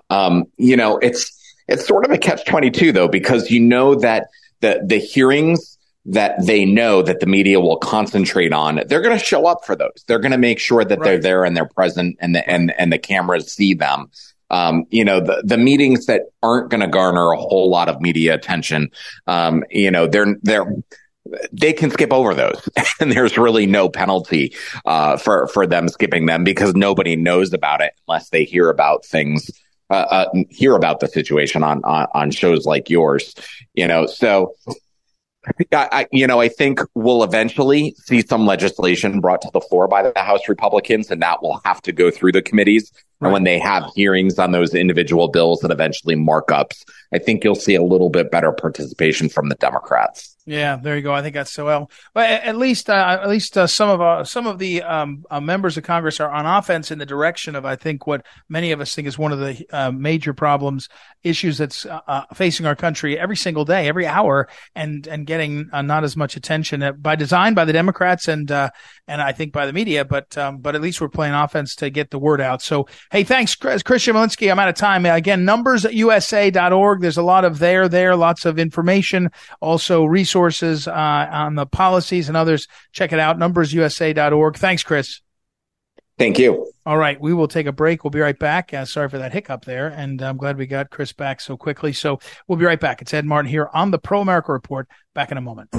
Um, 0.09 0.45
you 0.57 0.77
know, 0.77 0.97
it's 0.99 1.37
it's 1.67 1.85
sort 1.85 2.05
of 2.05 2.11
a 2.11 2.17
catch 2.17 2.45
twenty 2.45 2.71
two 2.71 2.91
though, 2.91 3.09
because 3.09 3.51
you 3.51 3.59
know 3.59 3.95
that 3.95 4.27
the 4.61 4.81
the 4.85 4.99
hearings 4.99 5.77
that 6.05 6.45
they 6.45 6.63
know 6.65 7.01
that 7.01 7.19
the 7.19 7.25
media 7.27 7.59
will 7.59 7.77
concentrate 7.77 8.53
on, 8.53 8.81
they're 8.87 9.01
going 9.01 9.17
to 9.17 9.23
show 9.23 9.45
up 9.45 9.65
for 9.65 9.75
those. 9.75 10.03
They're 10.07 10.19
going 10.19 10.31
to 10.31 10.37
make 10.37 10.57
sure 10.59 10.83
that 10.83 10.97
right. 10.97 11.05
they're 11.05 11.19
there 11.19 11.43
and 11.43 11.55
they're 11.55 11.67
present, 11.67 12.15
and 12.19 12.33
the 12.33 12.49
and 12.49 12.71
and 12.79 12.91
the 12.91 12.99
cameras 12.99 13.51
see 13.51 13.73
them 13.73 14.09
um, 14.51 14.83
you 14.91 15.03
know, 15.03 15.21
the, 15.21 15.41
the 15.45 15.57
meetings 15.57 16.05
that 16.05 16.23
aren't 16.43 16.69
going 16.69 16.81
to 16.81 16.87
garner 16.87 17.31
a 17.31 17.37
whole 17.37 17.69
lot 17.69 17.89
of 17.89 18.01
media 18.01 18.35
attention, 18.35 18.91
um, 19.25 19.63
you 19.71 19.89
know, 19.89 20.07
they're, 20.07 20.35
they're, 20.43 20.65
they 21.53 21.71
can 21.71 21.89
skip 21.89 22.11
over 22.11 22.33
those. 22.33 22.69
And 22.99 23.11
there's 23.11 23.37
really 23.37 23.65
no 23.65 23.89
penalty, 23.89 24.53
uh, 24.85 25.17
for, 25.17 25.47
for 25.47 25.65
them 25.65 25.87
skipping 25.87 26.27
them 26.27 26.43
because 26.43 26.75
nobody 26.75 27.15
knows 27.15 27.51
about 27.51 27.81
it 27.81 27.93
unless 28.07 28.29
they 28.29 28.43
hear 28.43 28.69
about 28.69 29.05
things, 29.05 29.49
uh, 29.89 29.93
uh, 29.93 30.29
hear 30.49 30.75
about 30.75 30.99
the 30.99 31.07
situation 31.07 31.63
on, 31.63 31.81
on, 31.83 32.07
on 32.13 32.31
shows 32.31 32.65
like 32.65 32.89
yours, 32.89 33.33
you 33.73 33.87
know, 33.87 34.05
so, 34.05 34.53
I, 35.73 36.07
you 36.11 36.27
know, 36.27 36.39
I 36.39 36.49
think 36.49 36.79
we'll 36.93 37.23
eventually 37.23 37.95
see 37.97 38.21
some 38.21 38.45
legislation 38.45 39.19
brought 39.19 39.41
to 39.41 39.49
the 39.51 39.61
floor 39.61 39.87
by 39.87 40.03
the 40.03 40.21
House 40.21 40.47
Republicans, 40.47 41.09
and 41.09 41.21
that 41.21 41.41
will 41.41 41.59
have 41.65 41.81
to 41.83 41.91
go 41.91 42.11
through 42.11 42.33
the 42.33 42.43
committees. 42.43 42.91
Right. 43.19 43.27
And 43.27 43.33
when 43.33 43.43
they 43.43 43.57
have 43.57 43.83
hearings 43.95 44.37
on 44.37 44.51
those 44.51 44.75
individual 44.75 45.29
bills 45.29 45.63
and 45.63 45.71
eventually 45.71 46.15
markups, 46.15 46.83
I 47.11 47.17
think 47.17 47.43
you'll 47.43 47.55
see 47.55 47.75
a 47.75 47.83
little 47.83 48.09
bit 48.09 48.29
better 48.29 48.51
participation 48.51 49.29
from 49.29 49.49
the 49.49 49.55
Democrats. 49.55 50.30
Yeah, 50.45 50.77
there 50.77 50.95
you 50.95 51.03
go. 51.03 51.13
I 51.13 51.21
think 51.21 51.35
that's 51.35 51.51
so 51.51 51.65
well. 51.65 51.91
But 52.15 52.29
at 52.29 52.57
least, 52.57 52.89
uh, 52.89 53.19
at 53.21 53.29
least 53.29 53.57
uh, 53.57 53.67
some 53.67 53.89
of 53.89 54.01
uh, 54.01 54.23
some 54.23 54.47
of 54.47 54.57
the 54.57 54.81
um, 54.81 55.23
uh, 55.29 55.39
members 55.39 55.77
of 55.77 55.83
Congress 55.83 56.19
are 56.19 56.31
on 56.31 56.47
offense 56.47 56.89
in 56.89 56.97
the 56.97 57.05
direction 57.05 57.55
of, 57.55 57.63
I 57.63 57.75
think, 57.75 58.07
what 58.07 58.25
many 58.49 58.71
of 58.71 58.81
us 58.81 58.95
think 58.95 59.07
is 59.07 59.19
one 59.19 59.31
of 59.31 59.39
the 59.39 59.63
uh, 59.71 59.91
major 59.91 60.33
problems, 60.33 60.89
issues 61.23 61.59
that's 61.59 61.85
uh, 61.85 62.25
facing 62.33 62.65
our 62.65 62.75
country 62.75 63.19
every 63.19 63.37
single 63.37 63.65
day, 63.65 63.87
every 63.87 64.07
hour, 64.07 64.47
and 64.73 65.05
and 65.05 65.27
getting 65.27 65.69
not 65.71 66.03
as 66.03 66.17
much 66.17 66.35
attention 66.35 66.97
by 66.99 67.15
design 67.15 67.53
by 67.53 67.65
the 67.65 67.73
Democrats 67.73 68.27
and 68.27 68.49
and 68.49 69.21
I 69.21 69.33
think 69.33 69.53
by 69.53 69.67
the 69.67 69.73
media. 69.73 70.05
But 70.05 70.35
um, 70.39 70.57
but 70.57 70.73
at 70.73 70.81
least 70.81 71.01
we're 71.01 71.09
playing 71.09 71.35
offense 71.35 71.75
to 71.75 71.91
get 71.91 72.09
the 72.09 72.19
word 72.19 72.41
out. 72.41 72.63
So 72.63 72.87
hey, 73.11 73.23
thanks, 73.23 73.53
Chris, 73.53 73.83
Christian 73.83 74.15
Chmielinski. 74.15 74.51
I'm 74.51 74.57
out 74.57 74.69
of 74.69 74.75
time. 74.75 75.05
Again, 75.05 75.45
numbersusa.org. 75.45 77.01
There's 77.01 77.17
a 77.17 77.23
lot 77.23 77.45
of 77.45 77.59
there 77.59 77.87
there, 77.87 78.15
lots 78.15 78.45
of 78.45 78.57
information, 78.57 79.29
also 79.59 80.03
resources 80.03 80.30
resources 80.31 80.87
uh, 80.87 80.91
on 81.31 81.55
the 81.55 81.65
policies 81.65 82.27
and 82.27 82.37
others. 82.37 82.67
Check 82.93 83.11
it 83.11 83.19
out, 83.19 83.37
numbersusa.org. 83.37 84.57
Thanks, 84.57 84.83
Chris. 84.83 85.21
Thank 86.17 86.37
you. 86.37 86.71
All 86.85 86.97
right, 86.97 87.19
we 87.19 87.33
will 87.33 87.47
take 87.47 87.65
a 87.65 87.71
break. 87.71 88.03
We'll 88.03 88.11
be 88.11 88.19
right 88.19 88.37
back. 88.37 88.73
Uh, 88.73 88.85
sorry 88.85 89.09
for 89.09 89.17
that 89.17 89.33
hiccup 89.33 89.65
there, 89.65 89.87
and 89.87 90.21
I'm 90.21 90.37
glad 90.37 90.57
we 90.57 90.67
got 90.67 90.89
Chris 90.89 91.13
back 91.13 91.41
so 91.41 91.57
quickly. 91.57 91.93
So 91.93 92.19
we'll 92.47 92.59
be 92.59 92.65
right 92.65 92.79
back. 92.79 93.01
It's 93.01 93.13
Ed 93.13 93.25
Martin 93.25 93.49
here 93.49 93.69
on 93.73 93.91
the 93.91 93.97
Pro 93.99 94.21
America 94.21 94.51
Report. 94.51 94.87
Back 95.13 95.31
in 95.31 95.37
a 95.37 95.41
moment. 95.41 95.71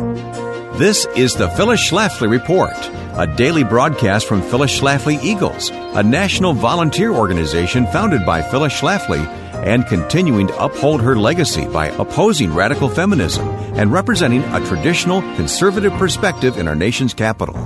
This 0.79 1.07
is 1.17 1.35
the 1.35 1.49
Phyllis 1.51 1.89
Schlafly 1.89 2.29
Report, 2.29 2.73
a 3.17 3.33
daily 3.37 3.63
broadcast 3.63 4.27
from 4.27 4.43
Phyllis 4.43 4.81
Schlafly 4.81 5.23
Eagles, 5.23 5.71
a 5.71 6.03
national 6.03 6.55
volunteer 6.55 7.13
organization 7.13 7.87
founded 7.87 8.27
by 8.27 8.43
Phyllis 8.43 8.73
Schlafly 8.81 9.52
and 9.63 9.87
continuing 9.87 10.47
to 10.49 10.65
uphold 10.65 11.01
her 11.01 11.17
legacy 11.17 11.67
by 11.67 11.89
opposing 11.89 12.53
radical 12.53 12.89
feminism 12.89 13.49
and 13.77 13.93
representing 13.93 14.43
a 14.43 14.67
traditional 14.67 15.21
conservative 15.37 15.93
perspective 15.95 16.59
in 16.59 16.69
our 16.69 16.75
nation's 16.75 17.15
capital. 17.15 17.57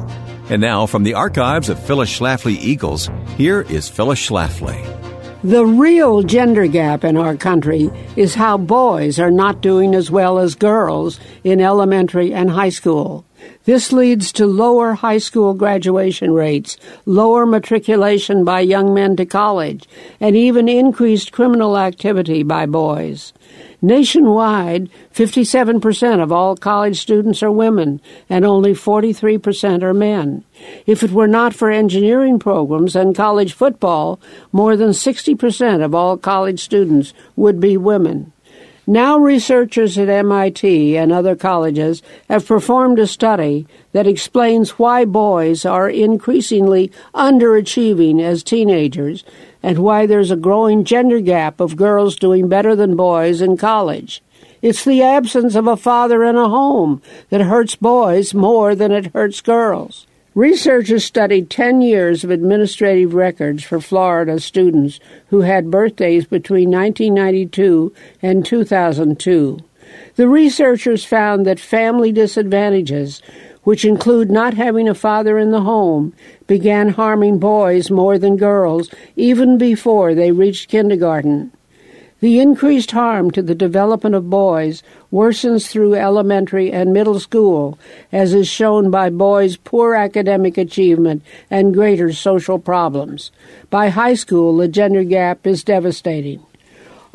And 0.48 0.62
now, 0.62 0.87
from 0.87 1.02
the 1.02 1.14
archives 1.14 1.68
of 1.68 1.82
Phyllis 1.82 2.16
Schlafly 2.16 2.56
Eagles, 2.56 3.11
here 3.37 3.62
is 3.62 3.88
Phyllis 3.88 4.28
Schlafly. 4.28 4.80
The 5.42 5.66
real 5.66 6.22
gender 6.22 6.66
gap 6.66 7.04
in 7.04 7.16
our 7.16 7.37
country 7.37 7.90
is 8.16 8.35
how 8.35 8.56
boys 8.56 9.20
are 9.20 9.30
not 9.30 9.61
doing 9.61 9.94
as 9.94 10.11
well 10.11 10.38
as 10.38 10.54
girls 10.54 11.20
in 11.44 11.61
elementary 11.61 12.32
and 12.32 12.50
high 12.50 12.70
school. 12.70 13.24
This 13.66 13.92
leads 13.92 14.31
to 14.35 14.46
lower 14.46 14.94
high 14.94 15.18
school 15.18 15.52
graduation 15.52 16.33
rates, 16.33 16.76
lower 17.05 17.44
matriculation 17.44 18.44
by 18.44 18.61
young 18.61 18.94
men 18.94 19.16
to 19.16 19.26
college, 19.26 19.88
and 20.20 20.37
even 20.37 20.68
increased 20.68 21.33
criminal 21.33 21.76
activity 21.76 22.44
by 22.44 22.66
boys. 22.66 23.33
Nationwide, 23.83 24.88
57% 25.12 26.22
of 26.22 26.31
all 26.31 26.57
college 26.57 27.00
students 27.00 27.42
are 27.42 27.50
women, 27.50 28.00
and 28.31 28.44
only 28.44 28.72
43% 28.72 29.83
are 29.83 29.92
men. 29.92 30.44
If 30.87 31.02
it 31.02 31.11
were 31.11 31.26
not 31.26 31.52
for 31.52 31.68
engineering 31.68 32.38
programs 32.38 32.94
and 32.94 33.16
college 33.16 33.52
football, 33.52 34.20
more 34.52 34.76
than 34.76 34.90
60% 34.90 35.85
of 35.85 35.92
all 35.92 36.16
college 36.16 36.61
students 36.61 37.12
would 37.35 37.59
be 37.59 37.76
women. 37.76 38.33
Now, 38.88 39.18
researchers 39.18 39.99
at 39.99 40.09
MIT 40.09 40.96
and 40.96 41.11
other 41.11 41.35
colleges 41.35 42.03
have 42.29 42.46
performed 42.46 43.01
a 43.01 43.09
study 43.09 43.66
that 43.90 44.07
explains 44.07 44.79
why 44.79 45.05
boys 45.05 45.64
are 45.64 45.90
increasingly 45.90 46.92
underachieving 47.12 48.22
as 48.22 48.44
teenagers 48.44 49.25
and 49.61 49.79
why 49.79 50.07
there's 50.07 50.31
a 50.31 50.37
growing 50.37 50.85
gender 50.85 51.18
gap 51.20 51.59
of 51.59 51.75
girls 51.75 52.14
doing 52.14 52.49
better 52.49 52.77
than 52.77 52.94
boys 52.94 53.40
in 53.40 53.56
college. 53.56 54.23
It's 54.63 54.85
the 54.85 55.02
absence 55.02 55.56
of 55.56 55.67
a 55.67 55.77
father 55.77 56.23
in 56.23 56.37
a 56.37 56.48
home 56.48 57.02
that 57.31 57.40
hurts 57.40 57.75
boys 57.75 58.35
more 58.35 58.77
than 58.77 58.92
it 58.92 59.13
hurts 59.13 59.40
girls. 59.40 60.06
Researchers 60.37 61.02
studied 61.02 61.48
10 61.48 61.80
years 61.80 62.22
of 62.22 62.28
administrative 62.28 63.14
records 63.14 63.64
for 63.64 63.80
Florida 63.80 64.38
students 64.38 65.00
who 65.28 65.40
had 65.40 65.70
birthdays 65.70 66.26
between 66.26 66.70
1992 66.70 67.90
and 68.20 68.44
2002. 68.44 69.58
The 70.16 70.28
researchers 70.28 71.06
found 71.06 71.46
that 71.46 71.58
family 71.58 72.12
disadvantages, 72.12 73.22
which 73.62 73.87
include 73.87 74.30
not 74.30 74.52
having 74.52 74.90
a 74.90 74.94
father 74.94 75.38
in 75.38 75.52
the 75.52 75.62
home, 75.62 76.12
began 76.46 76.90
harming 76.90 77.38
boys 77.38 77.90
more 77.90 78.18
than 78.18 78.37
girls 78.37 78.90
even 79.16 79.56
before 79.56 80.14
they 80.14 80.32
reached 80.32 80.68
kindergarten. 80.68 81.50
The 82.21 82.40
increased 82.40 82.92
harm 82.92 83.31
to 83.33 83.42
the 83.42 83.54
development 83.54 84.14
of 84.14 84.31
boys 84.31 84.83
worsens 85.12 85.69
through 85.69 85.96
elementary 85.96 86.73
and 86.73 86.90
middle 86.90 87.21
school, 87.21 87.79
as 88.10 88.33
is 88.33 88.48
shown 88.48 88.90
by 88.90 89.10
boys' 89.10 89.58
poor 89.58 89.94
academic 89.94 90.56
achievement 90.56 91.23
and 91.50 91.75
greater 91.75 92.14
social 92.14 92.58
problems. 92.58 93.33
By 93.69 93.90
high 93.90 94.14
school, 94.14 94.56
the 94.56 94.67
gender 94.67 95.04
gap 95.04 95.46
is 95.46 95.62
devastating. 95.62 96.40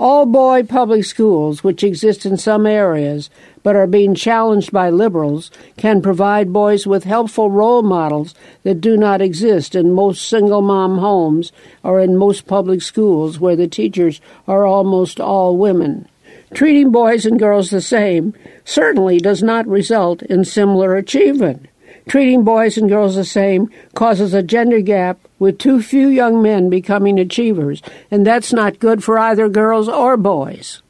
All 0.01 0.25
boy 0.25 0.63
public 0.63 1.05
schools, 1.05 1.63
which 1.63 1.83
exist 1.83 2.25
in 2.25 2.35
some 2.35 2.65
areas 2.65 3.29
but 3.61 3.75
are 3.75 3.85
being 3.85 4.15
challenged 4.15 4.71
by 4.71 4.89
liberals, 4.89 5.51
can 5.77 6.01
provide 6.01 6.51
boys 6.51 6.87
with 6.87 7.03
helpful 7.03 7.51
role 7.51 7.83
models 7.83 8.33
that 8.63 8.81
do 8.81 8.97
not 8.97 9.21
exist 9.21 9.75
in 9.75 9.93
most 9.93 10.27
single 10.27 10.63
mom 10.63 10.97
homes 10.97 11.51
or 11.83 11.99
in 11.99 12.17
most 12.17 12.47
public 12.47 12.81
schools 12.81 13.39
where 13.39 13.55
the 13.55 13.67
teachers 13.67 14.21
are 14.47 14.65
almost 14.65 15.19
all 15.19 15.55
women. 15.55 16.07
Treating 16.51 16.91
boys 16.91 17.27
and 17.27 17.37
girls 17.37 17.69
the 17.69 17.79
same 17.79 18.33
certainly 18.65 19.19
does 19.19 19.43
not 19.43 19.67
result 19.67 20.23
in 20.23 20.45
similar 20.45 20.95
achievement. 20.95 21.67
Treating 22.09 22.43
boys 22.43 22.75
and 22.75 22.89
girls 22.89 23.13
the 23.13 23.23
same 23.23 23.69
causes 23.93 24.33
a 24.33 24.41
gender 24.41 24.81
gap 24.81 25.19
with 25.41 25.57
too 25.57 25.81
few 25.81 26.07
young 26.07 26.39
men 26.43 26.69
becoming 26.69 27.19
achievers, 27.19 27.81
and 28.11 28.25
that's 28.25 28.53
not 28.53 28.77
good 28.77 29.03
for 29.03 29.17
either 29.17 29.49
girls 29.49 29.89
or 29.89 30.15
boys. 30.15 30.83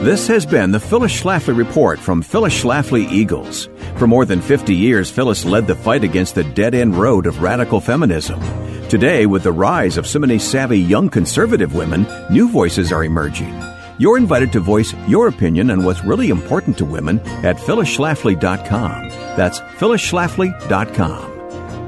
This 0.00 0.26
has 0.28 0.46
been 0.46 0.70
the 0.70 0.80
Phyllis 0.80 1.12
Schlafly 1.12 1.54
Report 1.54 1.98
from 1.98 2.22
Phyllis 2.22 2.62
Schlafly 2.62 3.06
Eagles. 3.12 3.68
For 3.98 4.06
more 4.06 4.24
than 4.24 4.40
50 4.40 4.74
years, 4.74 5.10
Phyllis 5.10 5.44
led 5.44 5.66
the 5.66 5.74
fight 5.74 6.04
against 6.04 6.34
the 6.34 6.44
dead 6.44 6.74
end 6.74 6.96
road 6.96 7.26
of 7.26 7.42
radical 7.42 7.80
feminism. 7.80 8.40
Today, 8.88 9.26
with 9.26 9.42
the 9.42 9.52
rise 9.52 9.98
of 9.98 10.06
so 10.06 10.20
many 10.20 10.38
savvy 10.38 10.78
young 10.78 11.10
conservative 11.10 11.74
women, 11.74 12.06
new 12.30 12.48
voices 12.48 12.92
are 12.92 13.04
emerging. 13.04 13.54
You're 13.98 14.16
invited 14.16 14.52
to 14.52 14.60
voice 14.60 14.94
your 15.06 15.28
opinion 15.28 15.70
on 15.70 15.84
what's 15.84 16.02
really 16.02 16.30
important 16.30 16.78
to 16.78 16.86
women 16.86 17.20
at 17.44 17.56
phyllisschlafly.com. 17.56 19.08
That's 19.36 19.60
phyllisschlafly.com. 19.60 21.35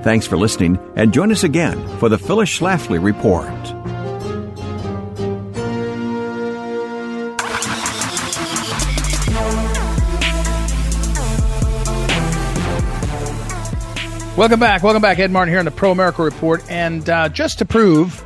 Thanks 0.02 0.26
for 0.26 0.36
listening 0.36 0.78
and 0.96 1.12
join 1.12 1.32
us 1.32 1.42
again 1.44 1.98
for 1.98 2.08
the 2.08 2.18
Phyllis 2.18 2.48
Schlafly 2.48 3.02
Report. 3.02 3.48
Welcome 14.38 14.60
back. 14.60 14.84
Welcome 14.84 15.02
back. 15.02 15.18
Ed 15.18 15.32
Martin 15.32 15.50
here 15.52 15.58
on 15.58 15.64
the 15.64 15.72
Pro 15.72 15.90
America 15.90 16.22
Report. 16.22 16.62
And 16.70 17.10
uh, 17.10 17.28
just 17.28 17.58
to 17.58 17.64
prove, 17.64 18.24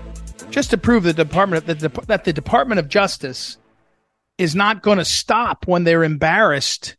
just 0.50 0.68
to 0.68 0.76
prove 0.76 1.04
the 1.04 1.14
Department 1.14 1.64
that 1.64 1.80
the, 1.80 1.88
that 2.06 2.24
the 2.24 2.34
Department 2.34 2.80
of 2.80 2.90
Justice 2.90 3.56
is 4.36 4.54
not 4.54 4.82
going 4.82 4.98
to 4.98 5.06
stop 5.06 5.66
when 5.66 5.84
they're 5.84 6.04
embarrassed 6.04 6.96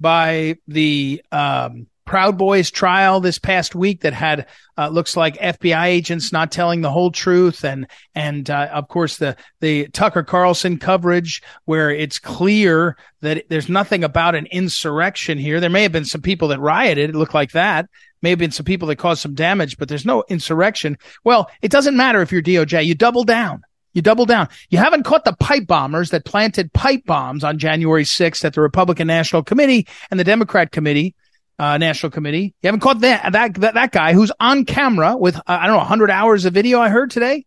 by 0.00 0.56
the 0.66 1.22
um, 1.30 1.88
Proud 2.08 2.38
Boys 2.38 2.70
trial 2.70 3.20
this 3.20 3.38
past 3.38 3.74
week 3.74 4.00
that 4.00 4.14
had 4.14 4.46
uh, 4.78 4.88
looks 4.88 5.14
like 5.14 5.36
FBI 5.36 5.84
agents 5.84 6.32
not 6.32 6.50
telling 6.50 6.80
the 6.80 6.90
whole 6.90 7.10
truth, 7.10 7.66
and 7.66 7.86
and 8.14 8.48
uh, 8.48 8.70
of 8.72 8.88
course 8.88 9.18
the 9.18 9.36
the 9.60 9.88
Tucker 9.88 10.22
Carlson 10.22 10.78
coverage 10.78 11.42
where 11.66 11.90
it's 11.90 12.18
clear 12.18 12.96
that 13.20 13.44
there's 13.50 13.68
nothing 13.68 14.04
about 14.04 14.34
an 14.34 14.46
insurrection 14.46 15.36
here. 15.36 15.60
There 15.60 15.68
may 15.68 15.82
have 15.82 15.92
been 15.92 16.06
some 16.06 16.22
people 16.22 16.48
that 16.48 16.60
rioted. 16.60 17.10
It 17.10 17.14
looked 17.14 17.34
like 17.34 17.52
that. 17.52 17.90
May 18.22 18.30
have 18.30 18.38
been 18.38 18.52
some 18.52 18.64
people 18.64 18.88
that 18.88 18.96
caused 18.96 19.20
some 19.20 19.34
damage, 19.34 19.76
but 19.76 19.90
there's 19.90 20.06
no 20.06 20.24
insurrection. 20.30 20.96
Well, 21.24 21.50
it 21.60 21.70
doesn't 21.70 21.94
matter 21.94 22.22
if 22.22 22.32
you're 22.32 22.40
DOJ. 22.40 22.86
You 22.86 22.94
double 22.94 23.24
down. 23.24 23.64
You 23.92 24.00
double 24.00 24.24
down. 24.24 24.48
You 24.70 24.78
haven't 24.78 25.02
caught 25.02 25.26
the 25.26 25.36
pipe 25.38 25.66
bombers 25.66 26.08
that 26.10 26.24
planted 26.24 26.72
pipe 26.72 27.04
bombs 27.04 27.44
on 27.44 27.58
January 27.58 28.04
6th 28.04 28.46
at 28.46 28.54
the 28.54 28.62
Republican 28.62 29.08
National 29.08 29.42
Committee 29.42 29.86
and 30.10 30.18
the 30.18 30.24
Democrat 30.24 30.72
Committee 30.72 31.14
uh, 31.58 31.78
National 31.78 32.10
Committee. 32.10 32.54
You 32.62 32.68
haven't 32.68 32.80
caught 32.80 33.00
that, 33.00 33.32
that, 33.32 33.54
that, 33.54 33.74
that 33.74 33.92
guy 33.92 34.12
who's 34.12 34.32
on 34.38 34.64
camera 34.64 35.16
with, 35.16 35.36
uh, 35.36 35.40
I 35.46 35.66
don't 35.66 35.74
know, 35.74 35.78
100 35.78 36.10
hours 36.10 36.44
of 36.44 36.54
video 36.54 36.80
I 36.80 36.88
heard 36.88 37.10
today. 37.10 37.44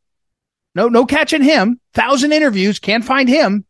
No, 0.76 0.88
no 0.88 1.06
catching 1.06 1.44
him. 1.44 1.80
Thousand 1.94 2.32
interviews. 2.32 2.80
Can't 2.80 3.06
find 3.06 3.28
him. 3.28 3.66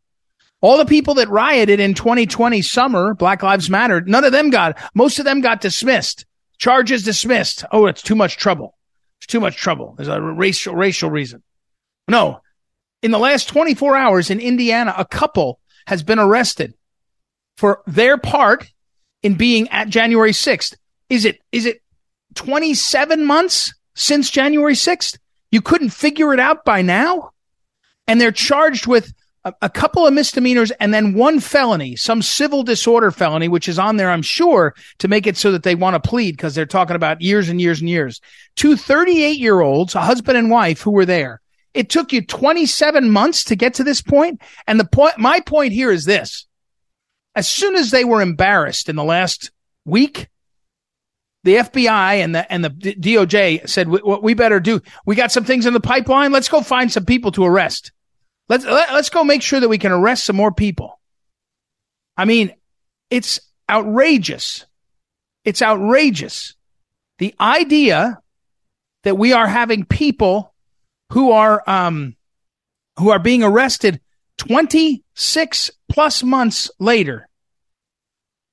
All 0.61 0.77
the 0.77 0.85
people 0.85 1.15
that 1.15 1.29
rioted 1.29 1.79
in 1.79 1.95
2020 1.95 2.61
summer, 2.61 3.15
Black 3.15 3.41
Lives 3.41 3.69
Matter, 3.69 4.01
none 4.01 4.23
of 4.23 4.31
them 4.31 4.51
got, 4.51 4.77
most 4.93 5.17
of 5.17 5.25
them 5.25 5.41
got 5.41 5.61
dismissed. 5.61 6.25
Charges 6.59 7.03
dismissed. 7.03 7.65
Oh, 7.71 7.87
it's 7.87 8.03
too 8.03 8.15
much 8.15 8.37
trouble. 8.37 8.77
It's 9.19 9.27
too 9.27 9.39
much 9.39 9.55
trouble. 9.55 9.95
There's 9.97 10.07
a 10.07 10.21
racial, 10.21 10.75
racial 10.75 11.09
reason. 11.09 11.41
No. 12.07 12.41
In 13.01 13.09
the 13.09 13.17
last 13.17 13.47
24 13.47 13.95
hours 13.95 14.29
in 14.29 14.39
Indiana, 14.39 14.93
a 14.95 15.05
couple 15.05 15.59
has 15.87 16.03
been 16.03 16.19
arrested 16.19 16.75
for 17.57 17.81
their 17.87 18.19
part 18.19 18.67
in 19.23 19.35
being 19.35 19.67
at 19.69 19.89
January 19.89 20.31
6th. 20.31 20.75
Is 21.09 21.25
it, 21.25 21.39
is 21.51 21.65
it 21.65 21.81
27 22.35 23.25
months 23.25 23.73
since 23.95 24.29
January 24.29 24.73
6th? 24.73 25.17
You 25.51 25.61
couldn't 25.61 25.89
figure 25.89 26.33
it 26.33 26.39
out 26.39 26.63
by 26.63 26.81
now? 26.81 27.31
And 28.07 28.19
they're 28.19 28.31
charged 28.31 28.87
with 28.87 29.13
a, 29.43 29.53
a, 29.61 29.69
couple 29.69 30.05
of 30.05 30.13
misdemeanors 30.13 30.71
and 30.71 30.93
then 30.93 31.13
one 31.13 31.39
felony, 31.39 31.95
some 31.95 32.21
civil 32.21 32.63
disorder 32.63 33.11
felony, 33.11 33.47
which 33.47 33.67
is 33.67 33.79
on 33.79 33.97
there, 33.97 34.11
I'm 34.11 34.21
sure, 34.21 34.75
to 34.99 35.07
make 35.07 35.27
it 35.27 35.37
so 35.37 35.51
that 35.51 35.63
they 35.63 35.75
want 35.75 36.01
to 36.01 36.09
plead 36.09 36.37
because 36.37 36.55
they're 36.55 36.65
talking 36.65 36.95
about 36.95 37.21
years 37.21 37.49
and 37.49 37.59
years 37.59 37.81
and 37.81 37.89
years. 37.89 38.21
Two 38.55 38.75
38 38.75 39.37
year 39.39 39.61
olds, 39.61 39.95
a 39.95 40.01
husband 40.01 40.37
and 40.37 40.49
wife 40.49 40.81
who 40.81 40.91
were 40.91 41.05
there. 41.05 41.41
It 41.73 41.89
took 41.89 42.11
you 42.11 42.25
27 42.25 43.09
months 43.09 43.45
to 43.45 43.55
get 43.55 43.75
to 43.75 43.83
this 43.83 44.01
point. 44.01 44.41
And 44.67 44.79
the 44.79 44.85
point, 44.85 45.17
my 45.17 45.39
point 45.39 45.73
here 45.73 45.91
is 45.91 46.05
this 46.05 46.47
as 47.35 47.47
soon 47.47 47.75
as 47.75 47.91
they 47.91 48.03
were 48.03 48.21
embarrassed 48.21 48.89
in 48.89 48.95
the 48.95 49.03
last 49.03 49.51
week, 49.85 50.27
the 51.43 51.55
FBI 51.55 52.15
and 52.15 52.35
the 52.35 52.51
and 52.51 52.63
the 52.63 52.69
DOJ 52.69 53.67
said, 53.67 53.87
"What 53.89 54.21
we 54.21 54.33
better 54.33 54.59
do? 54.59 54.81
We 55.05 55.15
got 55.15 55.31
some 55.31 55.43
things 55.43 55.65
in 55.65 55.73
the 55.73 55.79
pipeline. 55.79 56.31
Let's 56.31 56.49
go 56.49 56.61
find 56.61 56.91
some 56.91 57.05
people 57.05 57.31
to 57.33 57.45
arrest. 57.45 57.91
Let's 58.47 58.65
let, 58.65 58.73
us 58.73 58.89
let 58.91 58.99
us 58.99 59.09
go 59.09 59.23
make 59.23 59.41
sure 59.41 59.59
that 59.59 59.69
we 59.69 59.77
can 59.77 59.91
arrest 59.91 60.25
some 60.25 60.35
more 60.35 60.51
people." 60.51 60.99
I 62.15 62.25
mean, 62.25 62.53
it's 63.09 63.39
outrageous. 63.69 64.65
It's 65.43 65.61
outrageous. 65.61 66.55
The 67.17 67.33
idea 67.39 68.19
that 69.03 69.17
we 69.17 69.33
are 69.33 69.47
having 69.47 69.85
people 69.85 70.53
who 71.11 71.31
are 71.31 71.63
um 71.67 72.15
who 72.99 73.09
are 73.09 73.19
being 73.19 73.41
arrested 73.41 73.99
26 74.37 75.71
plus 75.89 76.23
months 76.23 76.71
later. 76.79 77.27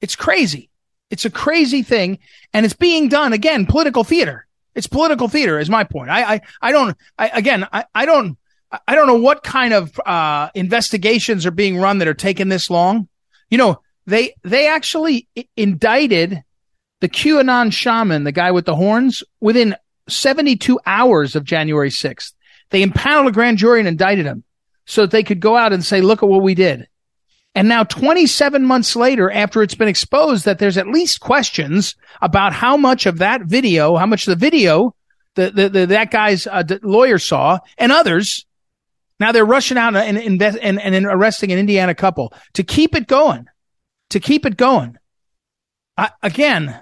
It's 0.01 0.17
crazy. 0.17 0.71
It's 1.11 1.25
a 1.25 1.31
crazy 1.31 1.83
thing. 1.83 2.19
And 2.53 2.65
it's 2.65 2.75
being 2.75 3.09
done 3.09 3.33
again, 3.33 3.67
political 3.67 4.05
theater. 4.05 4.47
It's 4.75 4.87
political 4.87 5.29
theater 5.29 5.59
is 5.59 5.71
my 5.71 5.85
point. 5.85 6.11
I, 6.11 6.35
I, 6.35 6.41
I 6.61 6.73
don't, 6.73 6.97
I, 7.19 7.29
again, 7.29 7.67
I, 7.73 7.85
I 7.95 8.07
don't, 8.07 8.39
I 8.87 8.95
don't 8.95 9.07
know 9.07 9.17
what 9.17 9.43
kind 9.43 9.73
of, 9.73 9.99
uh, 10.05 10.51
investigations 10.55 11.47
are 11.47 11.51
being 11.51 11.79
run 11.79 11.99
that 11.99 12.09
are 12.09 12.15
taking 12.15 12.49
this 12.49 12.71
long. 12.71 13.09
You 13.51 13.59
know, 13.59 13.81
they, 14.07 14.35
they 14.45 14.69
actually 14.69 15.27
indicted 15.57 16.43
the 17.01 17.09
QAnon 17.09 17.73
shaman, 17.73 18.25
the 18.25 18.33
guy 18.33 18.51
with 18.51 18.67
the 18.67 18.77
horns, 18.77 19.23
within 19.41 19.75
72 20.09 20.79
hours 20.85 21.35
of 21.35 21.45
January 21.45 21.91
6th. 21.91 22.33
They 22.71 22.83
impaneled 22.83 23.29
a 23.29 23.33
grand 23.33 23.59
jury 23.59 23.81
and 23.81 23.89
indicted 23.89 24.27
him 24.27 24.45
so 24.89 25.03
that 25.03 25.11
they 25.11 25.23
could 25.23 25.39
go 25.39 25.55
out 25.55 25.75
and 25.75 25.85
say, 25.85 26.01
look 26.01 26.23
at 26.23 26.29
what 26.29 26.43
we 26.43 26.55
did. 26.55 26.89
And 27.55 27.69
now 27.69 27.85
27 27.85 28.65
months 28.65 28.97
later, 28.97 29.31
after 29.31 29.63
it's 29.63 29.75
been 29.75 29.87
exposed 29.87 30.47
that 30.47 30.59
there's 30.59 30.79
at 30.79 30.89
least 30.89 31.21
questions 31.21 31.95
about 32.23 32.55
how 32.55 32.77
much 32.79 33.05
of 33.05 33.19
that 33.19 33.43
video, 33.43 33.97
how 33.97 34.07
much 34.07 34.27
of 34.27 34.33
the 34.33 34.45
video 34.45 34.95
the, 35.35 35.51
the, 35.51 35.69
the 35.69 35.87
that 35.87 36.11
guy's 36.11 36.47
uh, 36.47 36.65
lawyer 36.83 37.19
saw 37.19 37.59
and 37.77 37.93
others, 37.93 38.47
now 39.21 39.31
they're 39.31 39.45
rushing 39.45 39.77
out 39.77 39.95
and, 39.95 40.17
invest, 40.17 40.59
and, 40.61 40.81
and 40.81 41.05
arresting 41.07 41.53
an 41.53 41.59
Indiana 41.59 41.95
couple 41.95 42.33
to 42.55 42.65
keep 42.65 42.95
it 42.97 43.07
going, 43.07 43.47
to 44.11 44.21
keep 44.21 44.47
it 44.47 44.57
going. 44.57 44.97
I, 45.99 46.11
again, 46.23 46.81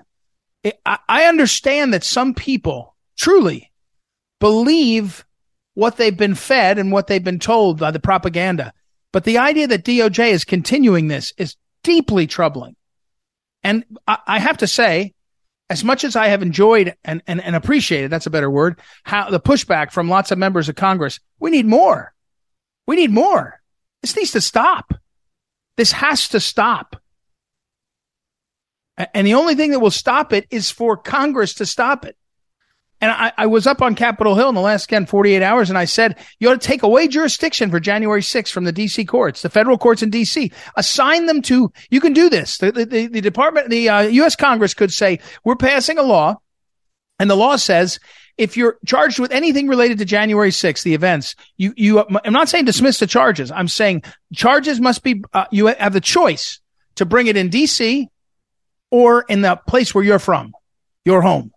I, 0.84 0.98
I 1.08 1.24
understand 1.24 1.92
that 1.92 2.04
some 2.04 2.34
people 2.34 2.94
truly 3.18 3.72
believe 4.38 5.25
what 5.76 5.98
they've 5.98 6.16
been 6.16 6.34
fed 6.34 6.78
and 6.78 6.90
what 6.90 7.06
they've 7.06 7.22
been 7.22 7.38
told 7.38 7.78
by 7.78 7.90
the 7.90 8.00
propaganda. 8.00 8.72
But 9.12 9.24
the 9.24 9.36
idea 9.36 9.66
that 9.66 9.84
DOJ 9.84 10.30
is 10.30 10.42
continuing 10.42 11.08
this 11.08 11.34
is 11.36 11.56
deeply 11.84 12.26
troubling. 12.26 12.76
And 13.62 13.84
I, 14.08 14.16
I 14.26 14.38
have 14.38 14.56
to 14.58 14.66
say, 14.66 15.12
as 15.68 15.84
much 15.84 16.02
as 16.02 16.16
I 16.16 16.28
have 16.28 16.40
enjoyed 16.40 16.94
and, 17.04 17.22
and, 17.26 17.42
and 17.42 17.54
appreciated, 17.54 18.10
that's 18.10 18.26
a 18.26 18.30
better 18.30 18.50
word, 18.50 18.80
how 19.04 19.28
the 19.28 19.38
pushback 19.38 19.92
from 19.92 20.08
lots 20.08 20.30
of 20.30 20.38
members 20.38 20.70
of 20.70 20.76
Congress, 20.76 21.20
we 21.38 21.50
need 21.50 21.66
more. 21.66 22.14
We 22.86 22.96
need 22.96 23.10
more. 23.10 23.60
This 24.00 24.16
needs 24.16 24.30
to 24.30 24.40
stop. 24.40 24.94
This 25.76 25.92
has 25.92 26.28
to 26.28 26.40
stop. 26.40 26.96
And 29.12 29.26
the 29.26 29.34
only 29.34 29.56
thing 29.56 29.72
that 29.72 29.80
will 29.80 29.90
stop 29.90 30.32
it 30.32 30.46
is 30.50 30.70
for 30.70 30.96
Congress 30.96 31.52
to 31.54 31.66
stop 31.66 32.06
it. 32.06 32.16
And 33.00 33.10
I, 33.10 33.32
I, 33.36 33.46
was 33.46 33.66
up 33.66 33.82
on 33.82 33.94
Capitol 33.94 34.34
Hill 34.34 34.48
in 34.48 34.54
the 34.54 34.60
last 34.62 34.86
again 34.86 35.04
48 35.04 35.42
hours, 35.42 35.68
and 35.68 35.78
I 35.78 35.84
said, 35.84 36.16
you 36.40 36.48
ought 36.48 36.60
to 36.60 36.66
take 36.66 36.82
away 36.82 37.08
jurisdiction 37.08 37.70
for 37.70 37.78
January 37.78 38.22
6th 38.22 38.50
from 38.50 38.64
the 38.64 38.72
DC 38.72 39.06
courts, 39.06 39.42
the 39.42 39.50
federal 39.50 39.76
courts 39.76 40.02
in 40.02 40.10
DC. 40.10 40.50
Assign 40.76 41.26
them 41.26 41.42
to, 41.42 41.70
you 41.90 42.00
can 42.00 42.14
do 42.14 42.30
this. 42.30 42.56
The, 42.56 42.72
the, 42.72 43.06
the 43.06 43.20
department, 43.20 43.68
the 43.68 43.90
uh, 43.90 44.00
U.S. 44.02 44.34
Congress 44.34 44.72
could 44.72 44.92
say, 44.92 45.20
we're 45.44 45.56
passing 45.56 45.98
a 45.98 46.02
law, 46.02 46.36
and 47.18 47.28
the 47.28 47.36
law 47.36 47.56
says, 47.56 47.98
if 48.38 48.56
you're 48.56 48.78
charged 48.86 49.18
with 49.18 49.30
anything 49.30 49.68
related 49.68 49.98
to 49.98 50.04
January 50.04 50.50
6th, 50.50 50.82
the 50.82 50.94
events, 50.94 51.34
you, 51.56 51.74
you, 51.76 52.00
I'm 52.00 52.32
not 52.32 52.48
saying 52.48 52.64
dismiss 52.64 52.98
the 52.98 53.06
charges. 53.06 53.50
I'm 53.50 53.68
saying 53.68 54.02
charges 54.34 54.80
must 54.80 55.02
be, 55.02 55.22
uh, 55.32 55.46
you 55.50 55.66
have 55.66 55.92
the 55.92 56.00
choice 56.00 56.60
to 56.96 57.04
bring 57.04 57.26
it 57.26 57.36
in 57.36 57.50
DC 57.50 58.06
or 58.90 59.24
in 59.28 59.42
the 59.42 59.56
place 59.66 59.94
where 59.94 60.04
you're 60.04 60.18
from, 60.18 60.52
your 61.04 61.22
home. 61.22 61.52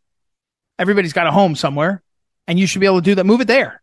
Everybody's 0.80 1.14
got 1.14 1.28
a 1.28 1.32
home 1.32 1.56
somewhere 1.56 2.02
and 2.48 2.58
you 2.58 2.66
should 2.66 2.80
be 2.80 2.88
able 2.88 2.98
to 2.98 3.04
do 3.04 3.16
that. 3.16 3.26
Move 3.26 3.42
it 3.42 3.48
there. 3.48 3.82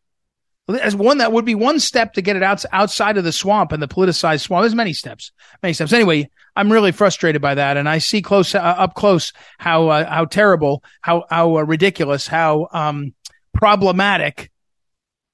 As 0.83 0.97
one, 0.97 1.19
that 1.19 1.31
would 1.31 1.45
be 1.45 1.55
one 1.55 1.79
step 1.79 2.15
to 2.15 2.23
get 2.23 2.35
it 2.35 2.43
out, 2.43 2.65
outside 2.73 3.17
of 3.19 3.23
the 3.23 3.31
swamp 3.31 3.71
and 3.71 3.81
the 3.81 3.87
politicized 3.87 4.41
swamp. 4.41 4.63
There's 4.63 4.75
many 4.75 4.93
steps, 4.93 5.31
many 5.63 5.73
steps. 5.73 5.93
Anyway, 5.93 6.29
I'm 6.57 6.73
really 6.73 6.91
frustrated 6.91 7.41
by 7.41 7.55
that. 7.55 7.77
And 7.77 7.89
I 7.89 7.99
see 7.99 8.21
close, 8.21 8.53
uh, 8.53 8.59
up 8.59 8.95
close 8.95 9.33
how, 9.59 9.89
uh, 9.89 10.11
how 10.11 10.25
terrible, 10.25 10.83
how, 11.03 11.25
how 11.31 11.59
uh, 11.59 11.63
ridiculous, 11.63 12.27
how, 12.27 12.67
um, 12.73 13.15
problematic 13.55 14.51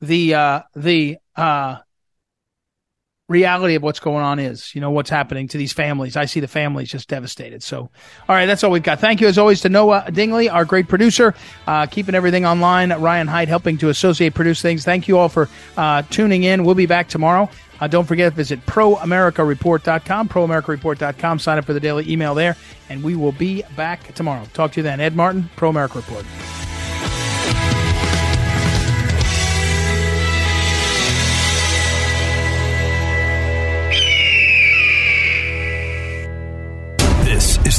the, 0.03 0.35
uh, 0.35 0.63
the, 0.75 1.17
uh, 1.35 1.79
reality 3.33 3.75
of 3.75 3.83
what's 3.83 3.99
going 3.99 4.23
on 4.23 4.39
is, 4.39 4.75
you 4.75 4.81
know, 4.81 4.91
what's 4.91 5.11
happening 5.11 5.49
to 5.49 5.59
these 5.59 5.73
families. 5.73 6.17
I 6.17 6.27
see 6.27 6.39
the 6.41 6.49
families 6.49 6.91
just 6.91 7.09
devastated. 7.09 7.63
So, 7.63 7.79
all 7.81 7.91
right, 8.37 8.47
that's 8.47 8.63
all 8.63 8.71
we've 8.71 8.83
got. 8.83 9.01
Thank 9.01 9.21
you 9.21 9.27
as 9.27 9.39
always 9.39 9.61
to 9.63 9.69
Noah 9.69 10.11
Dingley, 10.13 10.49
our 10.49 10.65
great 10.65 10.89
producer, 10.89 11.35
uh, 11.67 11.87
keeping 11.87 12.15
everything 12.15 12.47
online. 12.47 12.93
Ryan 12.93 13.27
Hyde 13.27 13.49
helping 13.49 13.79
to 13.79 13.89
associate 13.89 14.35
produce 14.35 14.63
things. 14.63 14.85
Thank 14.85 15.09
you 15.09 15.19
all 15.19 15.29
for 15.29 15.49
uh, 15.77 16.03
tuning 16.11 16.45
in. 16.45 16.65
We'll 16.65 16.75
be 16.77 16.87
back 16.87 17.09
tomorrow. 17.09 17.51
Uh, 17.81 17.89
don't 17.89 18.07
forget 18.07 18.31
to 18.31 18.37
visit 18.37 18.65
proamericareport.com, 18.67 20.29
proamericareport.com. 20.29 21.39
Sign 21.41 21.59
up 21.59 21.65
for 21.65 21.73
the 21.73 21.81
daily 21.81 22.09
email 22.09 22.33
there, 22.33 22.57
and 22.89 23.03
we 23.03 23.17
will 23.17 23.33
be 23.33 23.65
back 23.77 24.15
tomorrow. 24.15 24.47
Talk 24.53 24.73
to 24.73 24.81
you 24.81 24.85
then. 24.85 25.01
Ed 25.01 25.17
Martin, 25.17 25.51
Pro 25.57 25.71
America 25.71 25.99
Report. 25.99 26.25